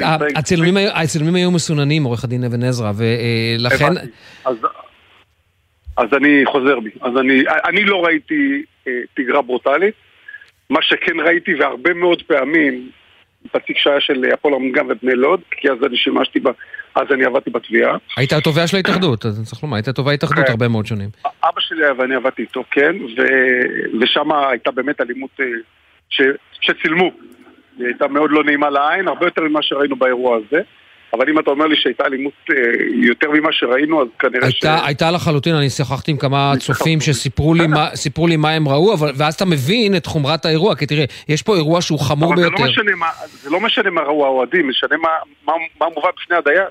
הצילומים 0.95 1.35
היו 1.35 1.51
מסוננים, 1.51 2.05
עורך 2.05 2.25
הדין 2.25 2.45
אבן 2.45 2.63
עזרא, 2.63 2.93
ולכן... 2.97 3.93
אז 4.45 4.57
אני 5.99 6.43
חוזר 6.47 6.81
בי. 6.81 6.91
אז 7.01 7.13
אני 7.69 7.85
לא 7.85 8.05
ראיתי 8.05 8.63
אה, 8.89 8.93
תגרה 9.15 9.43
ברוטלית. 9.43 9.95
מה 10.71 10.83
שכן 10.83 11.21
ראיתי, 11.21 11.55
והרבה 11.55 11.95
מאוד 11.95 12.23
פעמים, 12.23 12.91
בתיק 13.55 13.79
שהיה 13.79 14.01
של 14.01 14.25
הפועל 14.33 14.55
רמת 14.55 14.73
גן 14.73 14.87
ובני 14.91 15.15
לוד, 15.15 15.41
כי 15.51 15.71
אז 15.71 15.77
אני 15.87 15.97
שימשתי 15.97 16.41
בה, 16.41 16.51
אז 16.95 17.07
אני 17.11 17.25
עבדתי 17.25 17.51
בתביעה. 17.51 17.97
היית 18.17 18.33
התובע 18.33 18.67
של 18.67 18.77
ההתאחדות, 18.77 19.27
אז 19.27 19.43
צריך 19.45 19.63
לומר, 19.63 19.77
היית 19.77 19.89
תובע 19.89 20.13
התאחדות 20.13 20.45
כן. 20.45 20.51
הרבה 20.51 20.69
מאוד 20.69 20.87
שנים. 20.87 21.09
אבא 21.25 21.61
שלי 21.61 21.85
היה 21.85 21.93
ואני 21.99 22.15
עבדתי 22.15 22.43
איתו, 22.43 22.65
כן, 22.71 22.97
ו... 23.19 23.23
ושם 24.01 24.33
הייתה 24.33 24.71
באמת 24.71 25.01
אלימות 25.01 25.31
אה, 25.41 25.47
ש... 26.11 26.21
שצילמו. 26.61 27.11
היא 27.79 27.87
הייתה 27.87 28.09
מאוד 28.09 28.31
לא 28.31 28.45
נעימה 28.45 28.71
לעין, 28.71 29.09
הרבה 29.09 29.27
יותר 29.27 29.43
ממה 29.43 29.63
שראינו 29.63 29.97
באירוע 29.97 30.37
הזה. 30.37 30.63
אבל 31.13 31.29
אם 31.31 31.39
אתה 31.39 31.51
אומר 31.51 31.67
לי 31.67 31.77
שהייתה 31.77 32.05
אלימות 32.07 32.33
אה, 32.51 32.57
יותר 32.95 33.31
ממה 33.31 33.49
שראינו, 33.53 34.03
אז 34.03 34.09
כנראה 34.19 34.47
הייתה, 34.47 34.79
ש... 34.83 34.87
הייתה 34.87 35.11
לחלוטין, 35.11 35.55
אני 35.55 35.71
שוחחתי 35.71 36.11
עם 36.11 36.17
כמה 36.17 36.53
צופים 36.59 37.01
שסיפרו 37.01 37.55
לי, 37.55 37.67
מה, 37.67 37.89
לי 38.29 38.37
מה 38.37 38.51
הם 38.51 38.69
ראו, 38.69 38.95
אבל, 38.95 39.13
ואז 39.17 39.35
אתה 39.35 39.45
מבין 39.45 39.97
את 39.97 40.07
חומרת 40.07 40.45
האירוע, 40.45 40.75
כי 40.75 40.87
תראה, 40.87 41.05
יש 41.29 41.43
פה 41.43 41.57
אירוע 41.57 41.83
שהוא 41.83 41.99
חמור 42.01 42.35
אבל 42.35 42.43
ביותר. 42.43 42.57
זה 42.57 42.63
לא 42.63 42.71
משנה 42.71 42.95
מה, 42.97 43.07
זה 43.43 43.51
לא 43.51 43.61
משנה 43.61 43.91
מה 43.91 44.01
ראו 44.01 44.25
האוהדים, 44.25 44.69
משנה 44.69 44.97
מה, 44.97 45.09
מה, 45.47 45.53
מה 45.81 45.87
מובא 45.95 46.09
בפני 46.17 46.37
הדיין. 46.37 46.67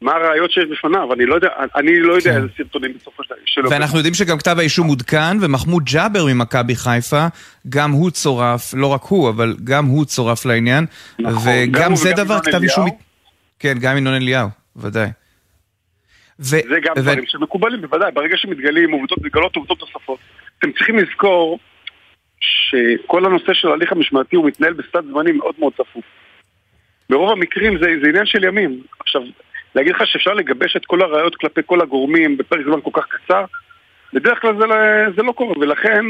מה 0.00 0.12
הראיות 0.12 0.50
שיש 0.50 0.64
בפניו, 0.70 1.12
אני 1.12 1.26
לא 1.26 1.34
יודע, 1.34 1.48
אני 1.76 2.00
לא 2.00 2.12
יודע 2.12 2.30
כן. 2.30 2.36
איזה 2.36 2.48
סרטונים 2.56 2.92
בסופו 3.00 3.22
של 3.44 3.60
דבר. 3.60 3.70
ואנחנו 3.70 3.98
יודעים 3.98 4.14
שגם 4.14 4.38
כתב 4.38 4.56
האישום 4.58 4.86
עודכן, 4.86 5.36
ומחמוד 5.40 5.82
ג'אבר 5.84 6.24
ממכבי 6.24 6.74
חיפה, 6.74 7.26
גם 7.68 7.90
הוא 7.90 8.10
צורף, 8.10 8.74
לא 8.76 8.86
רק 8.86 9.02
הוא, 9.02 9.28
אבל 9.28 9.56
גם 9.64 9.86
הוא 9.86 10.04
צורף 10.04 10.44
לעניין. 10.46 10.86
נכון, 11.18 11.52
וגם 11.62 11.96
זה 11.96 12.12
דבר, 12.12 12.40
כתב 12.40 12.62
אישום... 12.62 12.88
כן, 13.64 13.74
גם 13.80 13.96
ינון 13.96 14.14
אליהו, 14.14 14.48
ודאי. 14.76 15.08
ו... 16.40 16.44
זה 16.44 16.78
גם 16.82 16.92
ו... 16.96 17.00
דברים 17.00 17.26
שמקובלים, 17.26 17.80
בוודאי. 17.80 18.12
ברגע 18.12 18.36
שמתגלים 18.36 18.90
עובדות, 18.90 19.18
מתגלות 19.22 19.56
עובדות 19.56 19.80
נוספות. 19.80 20.18
אתם 20.58 20.72
צריכים 20.72 20.98
לזכור 20.98 21.58
שכל 22.40 23.24
הנושא 23.24 23.54
של 23.54 23.68
ההליך 23.68 23.92
המשמעתי 23.92 24.36
הוא 24.36 24.46
מתנהל 24.46 24.72
בסד 24.72 25.04
זמנים 25.10 25.38
מאוד 25.38 25.54
מאוד 25.58 25.72
צפוף. 25.72 26.04
ברוב 27.10 27.30
המקרים 27.30 27.78
זה, 27.78 27.86
זה 28.02 28.08
עניין 28.08 28.26
של 28.26 28.44
ימים. 28.44 28.82
עכשיו, 29.00 29.22
להגיד 29.74 29.94
לך 29.94 30.06
שאפשר 30.06 30.34
לגבש 30.34 30.76
את 30.76 30.86
כל 30.86 31.02
הראיות 31.02 31.36
כלפי 31.36 31.60
כל 31.66 31.80
הגורמים 31.80 32.36
בפרק 32.36 32.60
זמן 32.64 32.80
כל 32.80 32.90
כך 32.92 33.06
קצר, 33.08 33.44
בדרך 34.12 34.40
כלל 34.40 34.56
זה, 34.58 34.66
לא, 34.66 34.76
זה 35.16 35.22
לא 35.22 35.32
קורה, 35.32 35.58
ולכן 35.58 36.04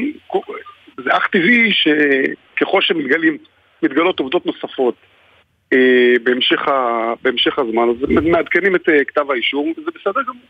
זה 1.05 1.17
אך 1.17 1.27
טבעי 1.27 1.73
שככל 1.73 2.81
שמתגלות 2.81 4.21
עובדות 4.21 4.47
נוספות 4.47 4.95
בהמשך, 6.25 6.69
ה, 6.69 7.13
בהמשך 7.23 7.59
הזמן, 7.59 7.89
אז 8.19 8.25
מעדכנים 8.25 8.77
את 8.77 8.89
אה, 8.89 9.05
כתב 9.05 9.31
האישום, 9.31 9.73
וזה 9.77 9.91
בסדר 9.95 10.23
גמור. 10.23 10.43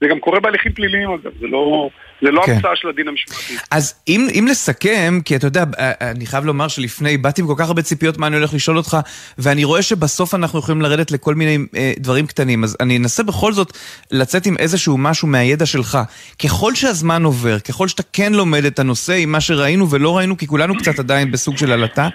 זה 0.00 0.06
גם 0.10 0.20
קורה 0.20 0.40
בהליכים 0.40 0.72
פליליים 0.72 1.10
אגב, 1.10 1.30
זה 1.40 1.46
לא, 1.46 1.88
זה 2.22 2.30
לא 2.30 2.42
כן. 2.46 2.52
המצאה 2.52 2.76
של 2.76 2.88
הדין 2.88 3.08
המשמעתי. 3.08 3.56
אז 3.70 3.94
אם, 4.08 4.28
אם 4.38 4.46
לסכם, 4.50 5.18
כי 5.24 5.36
אתה 5.36 5.46
יודע, 5.46 5.64
אה, 5.78 5.92
אני 6.10 6.26
חייב 6.26 6.44
לומר 6.44 6.68
שלפני, 6.68 7.16
באתי 7.16 7.40
עם 7.40 7.46
כל 7.46 7.54
כך 7.56 7.66
הרבה 7.66 7.82
ציפיות 7.82 8.18
מה 8.18 8.26
אני 8.26 8.36
הולך 8.36 8.54
לשאול 8.54 8.76
אותך, 8.76 8.96
ואני 9.38 9.64
רואה 9.64 9.82
שבסוף 9.82 10.34
אנחנו 10.34 10.58
יכולים 10.58 10.82
לרדת 10.82 11.10
לכל 11.10 11.34
מיני 11.34 11.58
אה, 11.76 11.92
דברים 11.98 12.26
קטנים, 12.26 12.64
אז 12.64 12.76
אני 12.80 12.96
אנסה 12.96 13.22
בכל 13.22 13.52
זאת 13.52 13.78
לצאת 14.10 14.46
עם 14.46 14.56
איזשהו 14.58 14.98
משהו 14.98 15.28
מהידע 15.28 15.66
שלך. 15.66 15.98
ככל 16.44 16.74
שהזמן 16.74 17.24
עובר, 17.24 17.58
ככל 17.58 17.88
שאתה 17.88 18.02
כן 18.12 18.32
לומד 18.32 18.64
את 18.64 18.78
הנושא 18.78 19.14
עם 19.14 19.32
מה 19.32 19.40
שראינו 19.40 19.90
ולא 19.90 20.16
ראינו, 20.16 20.36
כי 20.36 20.46
כולנו 20.46 20.76
קצת 20.78 20.98
עדיין 20.98 21.30
בסוג 21.30 21.56
של 21.56 21.72
עלטה, 21.72 22.08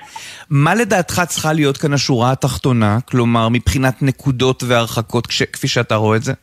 מה 0.49 0.75
לדעתך 0.75 1.21
צריכה 1.27 1.53
להיות 1.53 1.77
כאן 1.77 1.93
השורה 1.93 2.31
התחתונה, 2.31 2.99
כלומר 3.05 3.49
מבחינת 3.49 4.01
נקודות 4.01 4.63
והרחקות, 4.63 5.27
כפי 5.53 5.67
שאתה 5.67 5.95
רואה 5.95 6.17
את 6.17 6.23
זה? 6.23 6.33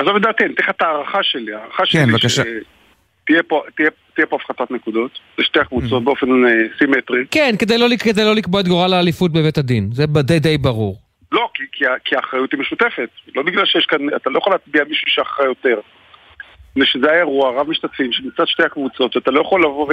עזוב 0.00 0.16
את 0.16 0.22
דעתי, 0.22 0.44
אני 0.44 0.54
אתן 0.54 0.62
לך 0.62 0.70
את 0.70 0.82
ההערכה 0.82 1.22
שלי. 1.22 1.52
ההערכה 1.54 1.82
כן, 1.82 1.86
שלי 1.86 2.12
בבקשה. 2.12 2.42
שתהיה 3.22 3.42
פה, 3.42 3.62
תהיה, 3.76 3.90
תהיה 4.14 4.26
פה 4.26 4.36
הפחתת 4.36 4.70
נקודות, 4.70 5.10
לשתי 5.38 5.60
הקבוצות 5.60 6.02
mm-hmm. 6.02 6.04
באופן 6.04 6.26
uh, 6.26 6.78
סימטרי. 6.78 7.24
כן, 7.30 7.54
כדי 7.58 7.78
לא, 7.78 7.86
כדי 8.04 8.24
לא 8.24 8.34
לקבוע 8.34 8.60
את 8.60 8.68
גורל 8.68 8.92
האליפות 8.92 9.32
בבית 9.32 9.58
הדין, 9.58 9.88
זה 9.92 10.06
די 10.06 10.38
די 10.38 10.58
ברור. 10.58 10.96
לא, 11.32 11.48
כי, 11.54 11.62
כי, 11.72 11.84
כי 12.04 12.16
האחריות 12.16 12.52
היא 12.52 12.60
משותפת. 12.60 13.08
לא 13.34 13.42
בגלל 13.42 13.66
שיש 13.66 13.86
כאן, 13.86 13.98
אתה 14.16 14.30
לא 14.30 14.38
יכול 14.38 14.52
להצביע 14.52 14.84
מישהו 14.88 15.08
שאחראי 15.08 15.46
יותר. 15.46 15.80
מפני 16.70 16.86
שזה 16.86 17.10
היה 17.10 17.18
אירוע 17.18 17.60
רב 17.60 17.68
משתתפים 17.68 18.12
שמצד 18.12 18.44
שתי 18.46 18.62
הקבוצות, 18.62 19.16
אתה 19.16 19.30
לא 19.30 19.40
יכול 19.40 19.64
לבוא 19.64 19.86
ו... 19.88 19.92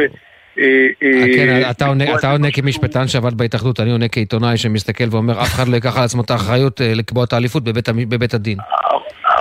אה, 0.59 0.87
אה, 1.03 1.25
כן, 1.35 1.69
אתה 2.17 2.31
עונה 2.31 2.51
כמשפטן 2.51 3.07
שעבד 3.07 3.33
בהתאחדות, 3.33 3.79
אני 3.79 3.91
עונה 3.91 4.07
כעיתונאי 4.07 4.57
שמסתכל 4.57 5.03
ואומר, 5.11 5.41
אף 5.41 5.53
אחד 5.55 5.67
לא 5.67 5.75
ייקח 5.75 5.97
על 5.97 6.03
עצמו 6.03 6.21
את 6.21 6.31
האחריות 6.31 6.81
לקבוע 6.83 7.23
את 7.23 7.33
האליפות 7.33 7.63
בבית 8.09 8.33
הדין. 8.33 8.57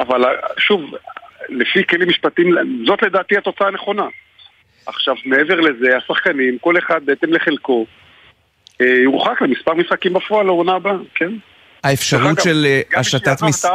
אבל 0.01 0.23
שוב, 0.59 0.81
לפי 1.49 1.87
כלים 1.87 2.09
משפטיים, 2.09 2.55
זאת 2.87 3.03
לדעתי 3.03 3.37
התוצאה 3.37 3.69
הנכונה. 3.69 4.07
עכשיו, 4.87 5.15
מעבר 5.25 5.61
לזה, 5.61 5.97
השחקנים, 5.97 6.59
כל 6.59 6.79
אחד 6.79 7.01
בהתאם 7.05 7.33
לחלקו, 7.33 7.87
אה, 8.81 8.87
יורחק 8.87 9.43
למספר 9.43 9.75
משחקים 9.75 10.13
בפועל 10.13 10.47
לעונה 10.47 10.73
הבאה, 10.73 10.97
כן? 11.15 11.33
האפשרות 11.85 12.41
של 12.41 12.67
אה, 12.67 13.01
השתת 13.01 13.43
מס... 13.43 13.67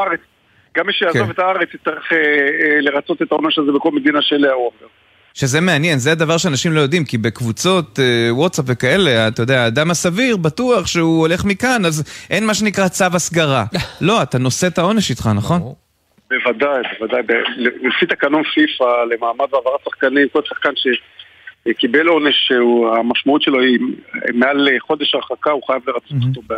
גם 0.77 0.87
מי 0.87 0.93
שיעזוב 0.93 1.25
כן. 1.25 1.31
את 1.31 1.39
הארץ 1.39 1.69
יצטרך 1.73 2.03
אה, 2.11 2.17
אה, 2.17 2.81
לרצות 2.81 3.21
את 3.21 3.31
העונש 3.31 3.59
הזה 3.59 3.71
בכל 3.71 3.91
מדינה 3.91 4.19
שאליה 4.21 4.53
הוא 4.53 4.65
עובר. 4.65 4.87
שזה 5.33 5.61
מעניין, 5.61 5.99
זה 5.99 6.11
הדבר 6.11 6.37
שאנשים 6.37 6.71
לא 6.71 6.79
יודעים, 6.79 7.05
כי 7.05 7.17
בקבוצות 7.17 7.99
אה, 7.99 8.33
וואטסאפ 8.33 8.65
וכאלה, 8.67 9.27
אתה 9.27 9.41
יודע, 9.41 9.63
האדם 9.63 9.91
הסביר 9.91 10.37
בטוח 10.37 10.87
שהוא 10.87 11.19
הולך 11.19 11.45
מכאן, 11.45 11.85
אז 11.85 12.03
אין 12.29 12.45
מה 12.45 12.53
שנקרא 12.53 12.87
צו 12.87 13.05
הסגרה. 13.13 13.65
לא, 14.01 14.21
אתה 14.21 14.37
נושא 14.37 14.67
את 14.67 14.77
העונש 14.77 15.09
איתך, 15.09 15.29
נכון? 15.35 15.73
בוודאי, 16.29 16.81
בוודאי. 16.99 17.21
לפי 17.57 18.05
תקנון 18.05 18.43
פיפ"א 18.43 19.13
למעמד 19.13 19.53
והעברת 19.53 19.79
שחקנים, 19.85 20.27
כל 20.33 20.41
שחקן 20.45 20.69
שקיבל 21.67 22.07
עונש 22.07 22.35
שהמשמעות 22.47 23.41
שלו 23.41 23.59
היא 23.61 23.79
מעל 24.33 24.69
חודש 24.87 25.15
הרחקה, 25.15 25.51
הוא 25.51 25.61
חייב 25.67 25.81
לרצות 25.87 26.17
אותו 26.27 26.41
ב... 26.47 26.53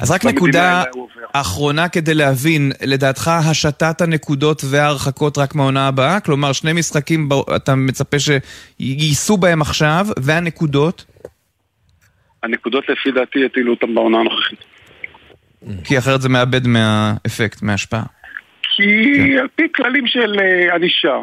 אז 0.00 0.10
רק 0.10 0.24
נקודה. 0.24 0.82
אחרונה 1.32 1.88
כדי 1.88 2.14
להבין, 2.14 2.72
לדעתך 2.82 3.30
השתת 3.50 4.00
הנקודות 4.00 4.62
וההרחקות 4.70 5.38
רק 5.38 5.54
מהעונה 5.54 5.88
הבאה? 5.88 6.20
כלומר, 6.20 6.52
שני 6.52 6.72
משחקים 6.72 7.28
אתה 7.56 7.74
מצפה 7.74 8.16
שייסעו 8.18 9.36
בהם 9.36 9.62
עכשיו, 9.62 10.06
והנקודות? 10.18 11.04
הנקודות 12.42 12.84
לפי 12.88 13.10
דעתי 13.10 13.38
יטילו 13.38 13.72
אותם 13.74 13.94
בעונה 13.94 14.18
הנוכחית. 14.18 14.58
כי 15.84 15.98
אחרת 15.98 16.20
זה 16.20 16.28
מאבד 16.28 16.66
מהאפקט, 16.66 17.62
מההשפעה. 17.62 18.02
כי 18.78 19.38
על 19.38 19.48
פי 19.56 19.62
כללים 19.74 20.06
של 20.06 20.36
אה, 20.40 20.74
ענישה, 20.74 21.18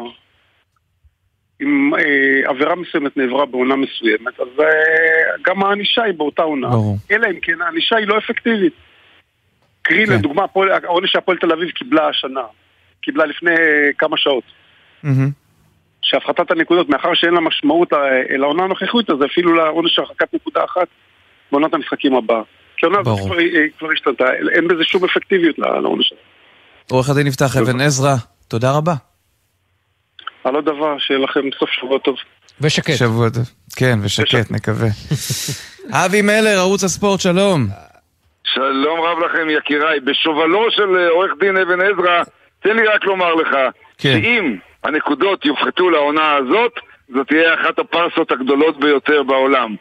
אם 1.62 1.94
אה, 1.94 2.50
עבירה 2.50 2.74
מסוימת 2.74 3.16
נעברה 3.16 3.46
בעונה 3.46 3.76
מסוימת, 3.76 4.40
אז 4.40 4.48
אה, 4.60 4.66
גם 5.42 5.62
הענישה 5.64 6.02
היא 6.02 6.14
באותה 6.14 6.42
עונה. 6.42 6.68
ברור. 6.68 6.96
אלא 7.10 7.26
אם 7.26 7.40
כן 7.42 7.62
הענישה 7.62 7.96
היא 7.96 8.06
לא 8.06 8.18
אפקטיבית. 8.18 8.72
קרי, 9.82 10.04
לדוגמה, 10.06 10.44
הפועל- 10.44 10.70
העונש 10.84 11.12
שהפועל 11.12 11.38
תל 11.38 11.52
אביב 11.52 11.70
קיבלה 11.70 12.08
השנה, 12.08 12.40
קיבלה 13.00 13.24
לפני 13.26 13.50
אה, 13.50 13.90
כמה 13.98 14.16
שעות. 14.16 14.44
מהמם. 15.02 15.30
שהפחתת 16.02 16.50
הנקודות, 16.50 16.88
מאחר 16.88 17.14
שאין 17.14 17.34
לה 17.34 17.40
משמעות 17.40 17.92
אה, 17.92 17.98
לעונה 18.38 18.62
הנוכחית, 18.64 19.10
אז 19.10 19.16
אפילו 19.24 19.54
לעונש 19.54 19.94
של 19.94 20.02
הרחקת 20.02 20.34
נקודה 20.34 20.64
אחת 20.64 20.86
בעונת 21.52 21.74
המשחקים 21.74 22.14
הבאה. 22.14 22.42
כי 22.76 22.86
העונה 22.86 23.00
הזאת. 23.00 23.18
כבר, 23.26 23.38
אה, 23.38 23.44
כבר 23.78 23.88
השתנתה, 23.92 24.24
אין 24.52 24.68
בזה 24.68 24.84
שום 24.84 25.04
אפקטיביות 25.04 25.58
לעונש 25.58 26.12
הזה. 26.12 26.20
עורך 26.90 27.10
הדין 27.10 27.26
יפתח 27.26 27.56
אבן 27.56 27.80
עזרא, 27.80 28.14
תודה 28.48 28.76
רבה. 28.76 28.94
על 30.44 30.54
עוד 30.54 30.64
דבר, 30.64 30.98
שיהיה 30.98 31.20
לכם 31.20 31.40
סוף 31.58 31.70
שבוע 31.70 31.98
טוב. 31.98 32.16
ושקט. 32.60 32.96
שבוע 32.96 33.28
טוב. 33.30 33.50
כן, 33.76 33.98
ושקט, 34.02 34.50
נקווה. 34.50 34.88
אבי 36.04 36.22
מלר, 36.22 36.58
ערוץ 36.58 36.84
הספורט, 36.84 37.20
שלום. 37.20 37.66
שלום 38.44 39.00
רב 39.00 39.18
לכם 39.18 39.50
יקיריי. 39.50 40.00
בשובלו 40.00 40.70
של 40.70 40.96
אה, 40.96 41.08
עורך 41.08 41.30
דין 41.40 41.56
אבן 41.56 41.80
עזרא, 41.80 42.22
תן 42.62 42.76
לי 42.76 42.86
רק 42.86 43.04
לומר 43.04 43.34
לך, 43.34 43.48
כן. 43.98 44.20
שאם 44.22 44.56
הנקודות 44.84 45.44
יופחתו 45.44 45.90
לעונה 45.90 46.34
הזאת, 46.34 46.72
זאת 47.14 47.26
תהיה 47.26 47.54
אחת 47.54 47.78
הפרסות 47.78 48.32
הגדולות 48.32 48.80
ביותר 48.80 49.22
בעולם. 49.22 49.76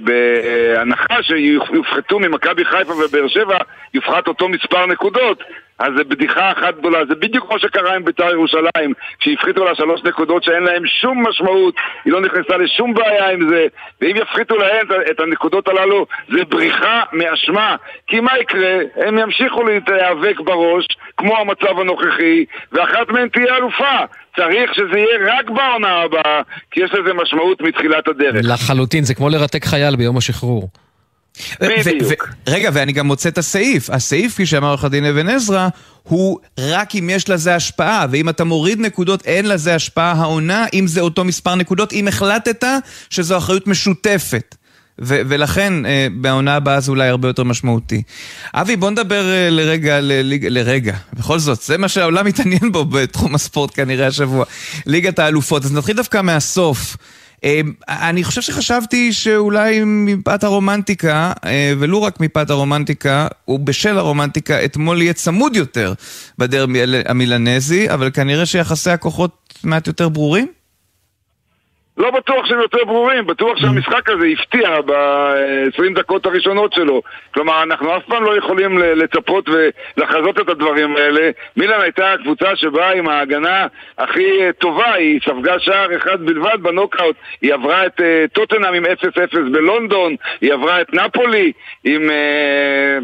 בהנחה 0.00 1.22
שיופחתו 1.22 2.18
ממכבי 2.18 2.64
חיפה 2.64 2.92
ובאר 2.92 3.28
שבע, 3.28 3.58
יופחת 3.94 4.28
אותו 4.28 4.48
מספר 4.48 4.86
נקודות, 4.86 5.42
אז 5.78 5.88
זה 5.96 6.04
בדיחה 6.04 6.52
אחת 6.52 6.74
גדולה. 6.78 6.98
זה 7.08 7.14
בדיוק 7.14 7.46
כמו 7.48 7.58
שקרה 7.58 7.94
עם 7.94 8.04
בית"ר 8.04 8.30
ירושלים, 8.30 8.92
שהפחיתו 9.20 9.64
לה 9.64 9.74
שלוש 9.74 10.00
נקודות 10.04 10.44
שאין 10.44 10.62
להן 10.62 10.82
שום 10.86 11.28
משמעות, 11.28 11.74
היא 12.04 12.12
לא 12.12 12.20
נכנסה 12.20 12.56
לשום 12.56 12.94
בעיה 12.94 13.30
עם 13.30 13.48
זה, 13.48 13.66
ואם 14.00 14.16
יפחיתו 14.16 14.56
להן 14.56 14.86
את 15.10 15.20
הנקודות 15.20 15.68
הללו, 15.68 16.06
זה 16.28 16.44
בריחה 16.44 17.02
מאשמה. 17.12 17.76
כי 18.06 18.20
מה 18.20 18.38
יקרה? 18.38 18.78
הם 18.96 19.18
ימשיכו 19.18 19.62
להיאבק 19.88 20.40
בראש, 20.40 20.86
כמו 21.16 21.38
המצב 21.38 21.80
הנוכחי, 21.80 22.44
ואחת 22.72 23.08
מהן 23.08 23.28
תהיה 23.28 23.56
אלופה. 23.56 23.96
צריך 24.36 24.74
שזה 24.74 24.98
יהיה 24.98 25.38
רק 25.38 25.50
בעונה 25.50 25.88
הבאה, 25.88 26.42
כי 26.70 26.80
יש 26.80 26.94
לזה 26.94 27.14
משמעות 27.14 27.60
מתחילת 27.60 28.08
הדרך. 28.08 28.40
לחלוטין, 28.44 29.04
זה 29.04 29.14
כמו 29.14 29.25
לרתק 29.30 29.64
חייל 29.64 29.96
ביום 29.96 30.16
השחרור. 30.16 30.68
בדיוק. 31.60 32.28
רגע, 32.46 32.70
ואני 32.72 32.92
גם 32.92 33.06
מוצא 33.06 33.28
את 33.28 33.38
הסעיף. 33.38 33.90
הסעיף, 33.90 34.32
כפי 34.32 34.46
שאמר 34.46 34.68
עורך 34.68 34.84
הדין 34.84 35.04
אבן 35.04 35.28
עזרא, 35.28 35.68
הוא 36.02 36.38
רק 36.60 36.94
אם 36.94 37.10
יש 37.10 37.28
לזה 37.30 37.54
השפעה, 37.54 38.06
ואם 38.10 38.28
אתה 38.28 38.44
מוריד 38.44 38.80
נקודות, 38.80 39.26
אין 39.26 39.48
לזה 39.48 39.74
השפעה 39.74 40.12
העונה, 40.12 40.66
אם 40.74 40.86
זה 40.86 41.00
אותו 41.00 41.24
מספר 41.24 41.54
נקודות, 41.54 41.92
אם 41.92 42.08
החלטת 42.08 42.64
שזו 43.10 43.36
אחריות 43.36 43.66
משותפת. 43.66 44.54
ו- 45.00 45.20
ולכן 45.28 45.86
אה, 45.86 46.06
בעונה 46.20 46.56
הבאה 46.56 46.80
זה 46.80 46.90
אולי 46.90 47.08
הרבה 47.08 47.28
יותר 47.28 47.44
משמעותי. 47.44 48.02
אבי, 48.54 48.76
בוא 48.76 48.90
נדבר 48.90 49.30
אה, 49.30 49.50
לרגע, 49.50 50.00
לליג... 50.00 50.46
לרגע, 50.46 50.96
בכל 51.12 51.38
זאת, 51.38 51.62
זה 51.62 51.78
מה 51.78 51.88
שהעולם 51.88 52.26
מתעניין 52.26 52.72
בו 52.72 52.84
בתחום 52.84 53.34
הספורט 53.34 53.70
כנראה 53.74 54.06
השבוע. 54.06 54.44
ליגת 54.86 55.18
האלופות. 55.18 55.64
אז 55.64 55.72
נתחיל 55.72 55.96
דווקא 55.96 56.22
מהסוף. 56.22 56.96
אה, 57.44 57.60
אני 57.88 58.24
חושב 58.24 58.40
שחשבתי 58.40 59.12
שאולי 59.12 59.80
מפאת 59.84 60.44
הרומנטיקה, 60.44 61.32
אה, 61.44 61.72
ולו 61.78 62.02
רק 62.02 62.20
מפאת 62.20 62.50
הרומנטיקה, 62.50 63.28
ובשל 63.48 63.98
הרומנטיקה, 63.98 64.64
אתמול 64.64 65.02
יהיה 65.02 65.12
צמוד 65.12 65.56
יותר 65.56 65.94
בדרבי 66.38 66.80
המילנזי, 67.08 67.90
אבל 67.90 68.10
כנראה 68.10 68.46
שיחסי 68.46 68.90
הכוחות 68.90 69.54
מעט 69.64 69.86
יותר 69.86 70.08
ברורים? 70.08 70.46
לא 71.96 72.10
בטוח 72.10 72.46
שהם 72.46 72.60
יותר 72.60 72.84
ברורים, 72.84 73.26
בטוח 73.26 73.58
שהמשחק 73.58 74.10
הזה 74.10 74.26
הפתיע 74.26 74.80
ב-20 74.80 75.94
דקות 75.94 76.26
הראשונות 76.26 76.72
שלו. 76.72 77.02
כלומר, 77.34 77.62
אנחנו 77.62 77.96
אף 77.96 78.02
פעם 78.06 78.24
לא 78.24 78.36
יכולים 78.36 78.78
לצפות 78.78 79.48
ולחזות 79.48 80.40
את 80.40 80.48
הדברים 80.48 80.96
האלה. 80.96 81.30
מילאן 81.56 81.80
הייתה 81.80 82.12
הקבוצה 82.12 82.56
שבאה 82.56 82.92
עם 82.92 83.08
ההגנה 83.08 83.66
הכי 83.98 84.42
אה, 84.42 84.52
טובה, 84.52 84.92
היא 84.92 85.20
ספגה 85.24 85.58
שער 85.58 85.96
אחד 85.96 86.20
בלבד 86.20 86.62
בנוקאוט. 86.62 87.16
היא 87.42 87.54
עברה 87.54 87.86
את 87.86 88.00
אה, 88.00 88.24
טוטנאם 88.32 88.74
עם 88.74 88.84
0-0 88.84 88.88
בלונדון, 89.52 90.16
היא 90.40 90.52
עברה 90.52 90.80
את 90.80 90.94
נפולי 90.94 91.52
עם... 91.84 92.10
אה, 92.10 92.98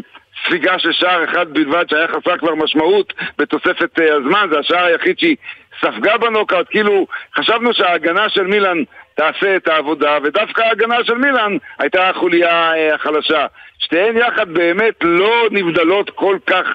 ספיגה 0.45 0.79
של 0.79 0.91
שער 0.91 1.23
אחד 1.23 1.53
בלבד 1.53 1.85
שהיה 1.89 2.07
חסר 2.07 2.37
כבר 2.37 2.55
משמעות 2.55 3.13
בתוספת 3.37 3.99
הזמן, 3.99 4.47
זה 4.51 4.59
השער 4.59 4.85
היחיד 4.85 5.19
שהיא 5.19 5.35
ספגה 5.81 6.17
בנוקאוט, 6.17 6.67
כאילו 6.69 7.07
חשבנו 7.35 7.73
שההגנה 7.73 8.29
של 8.29 8.43
מילאן 8.43 8.83
תעשה 9.15 9.55
את 9.55 9.67
העבודה, 9.67 10.17
ודווקא 10.23 10.61
ההגנה 10.61 11.03
של 11.03 11.17
מילאן 11.17 11.57
הייתה 11.79 12.09
החוליה 12.09 12.73
אה, 12.73 12.95
החלשה. 12.95 13.45
שתיהן 13.79 14.17
יחד 14.17 14.49
באמת 14.49 14.93
לא 15.01 15.47
נבדלות 15.51 16.09
כל 16.09 16.37
כך 16.47 16.67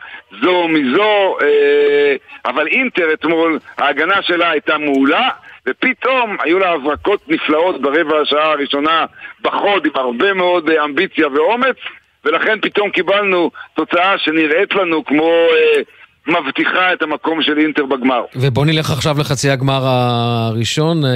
זו 0.43 0.69
מזו, 0.69 1.39
אה, 1.43 2.17
אבל 2.45 2.67
אינטר 2.67 3.13
אתמול, 3.13 3.59
ההגנה 3.79 4.23
שלה 4.23 4.51
הייתה 4.51 4.79
מעולה, 4.79 5.29
ופתאום 5.67 6.37
היו 6.41 6.59
לה 6.59 6.71
הברקות 6.71 7.21
נפלאות 7.29 7.81
ברבע 7.81 8.21
השעה 8.21 8.53
הראשונה 8.53 9.05
בחוד 9.41 9.87
עם 9.87 9.93
הרבה 9.95 10.33
מאוד 10.33 10.71
אה, 10.71 10.85
אמביציה 10.85 11.29
ואומץ, 11.29 11.77
ולכן 12.25 12.61
פתאום 12.61 12.91
קיבלנו 12.91 13.51
תוצאה 13.75 14.19
שנראית 14.19 14.75
לנו 14.75 15.05
כמו 15.05 15.31
אה, 15.31 15.81
מבטיחה 16.29 16.93
את 16.93 17.03
המקום 17.03 17.43
של 17.43 17.59
אינטר 17.59 17.87
בגמר. 17.87 18.23
ובוא 18.37 18.67
נלך 18.67 18.91
עכשיו 18.91 19.17
לחצי 19.21 19.51
הגמר 19.51 19.81
הראשון, 19.85 21.05
אה, 21.05 21.11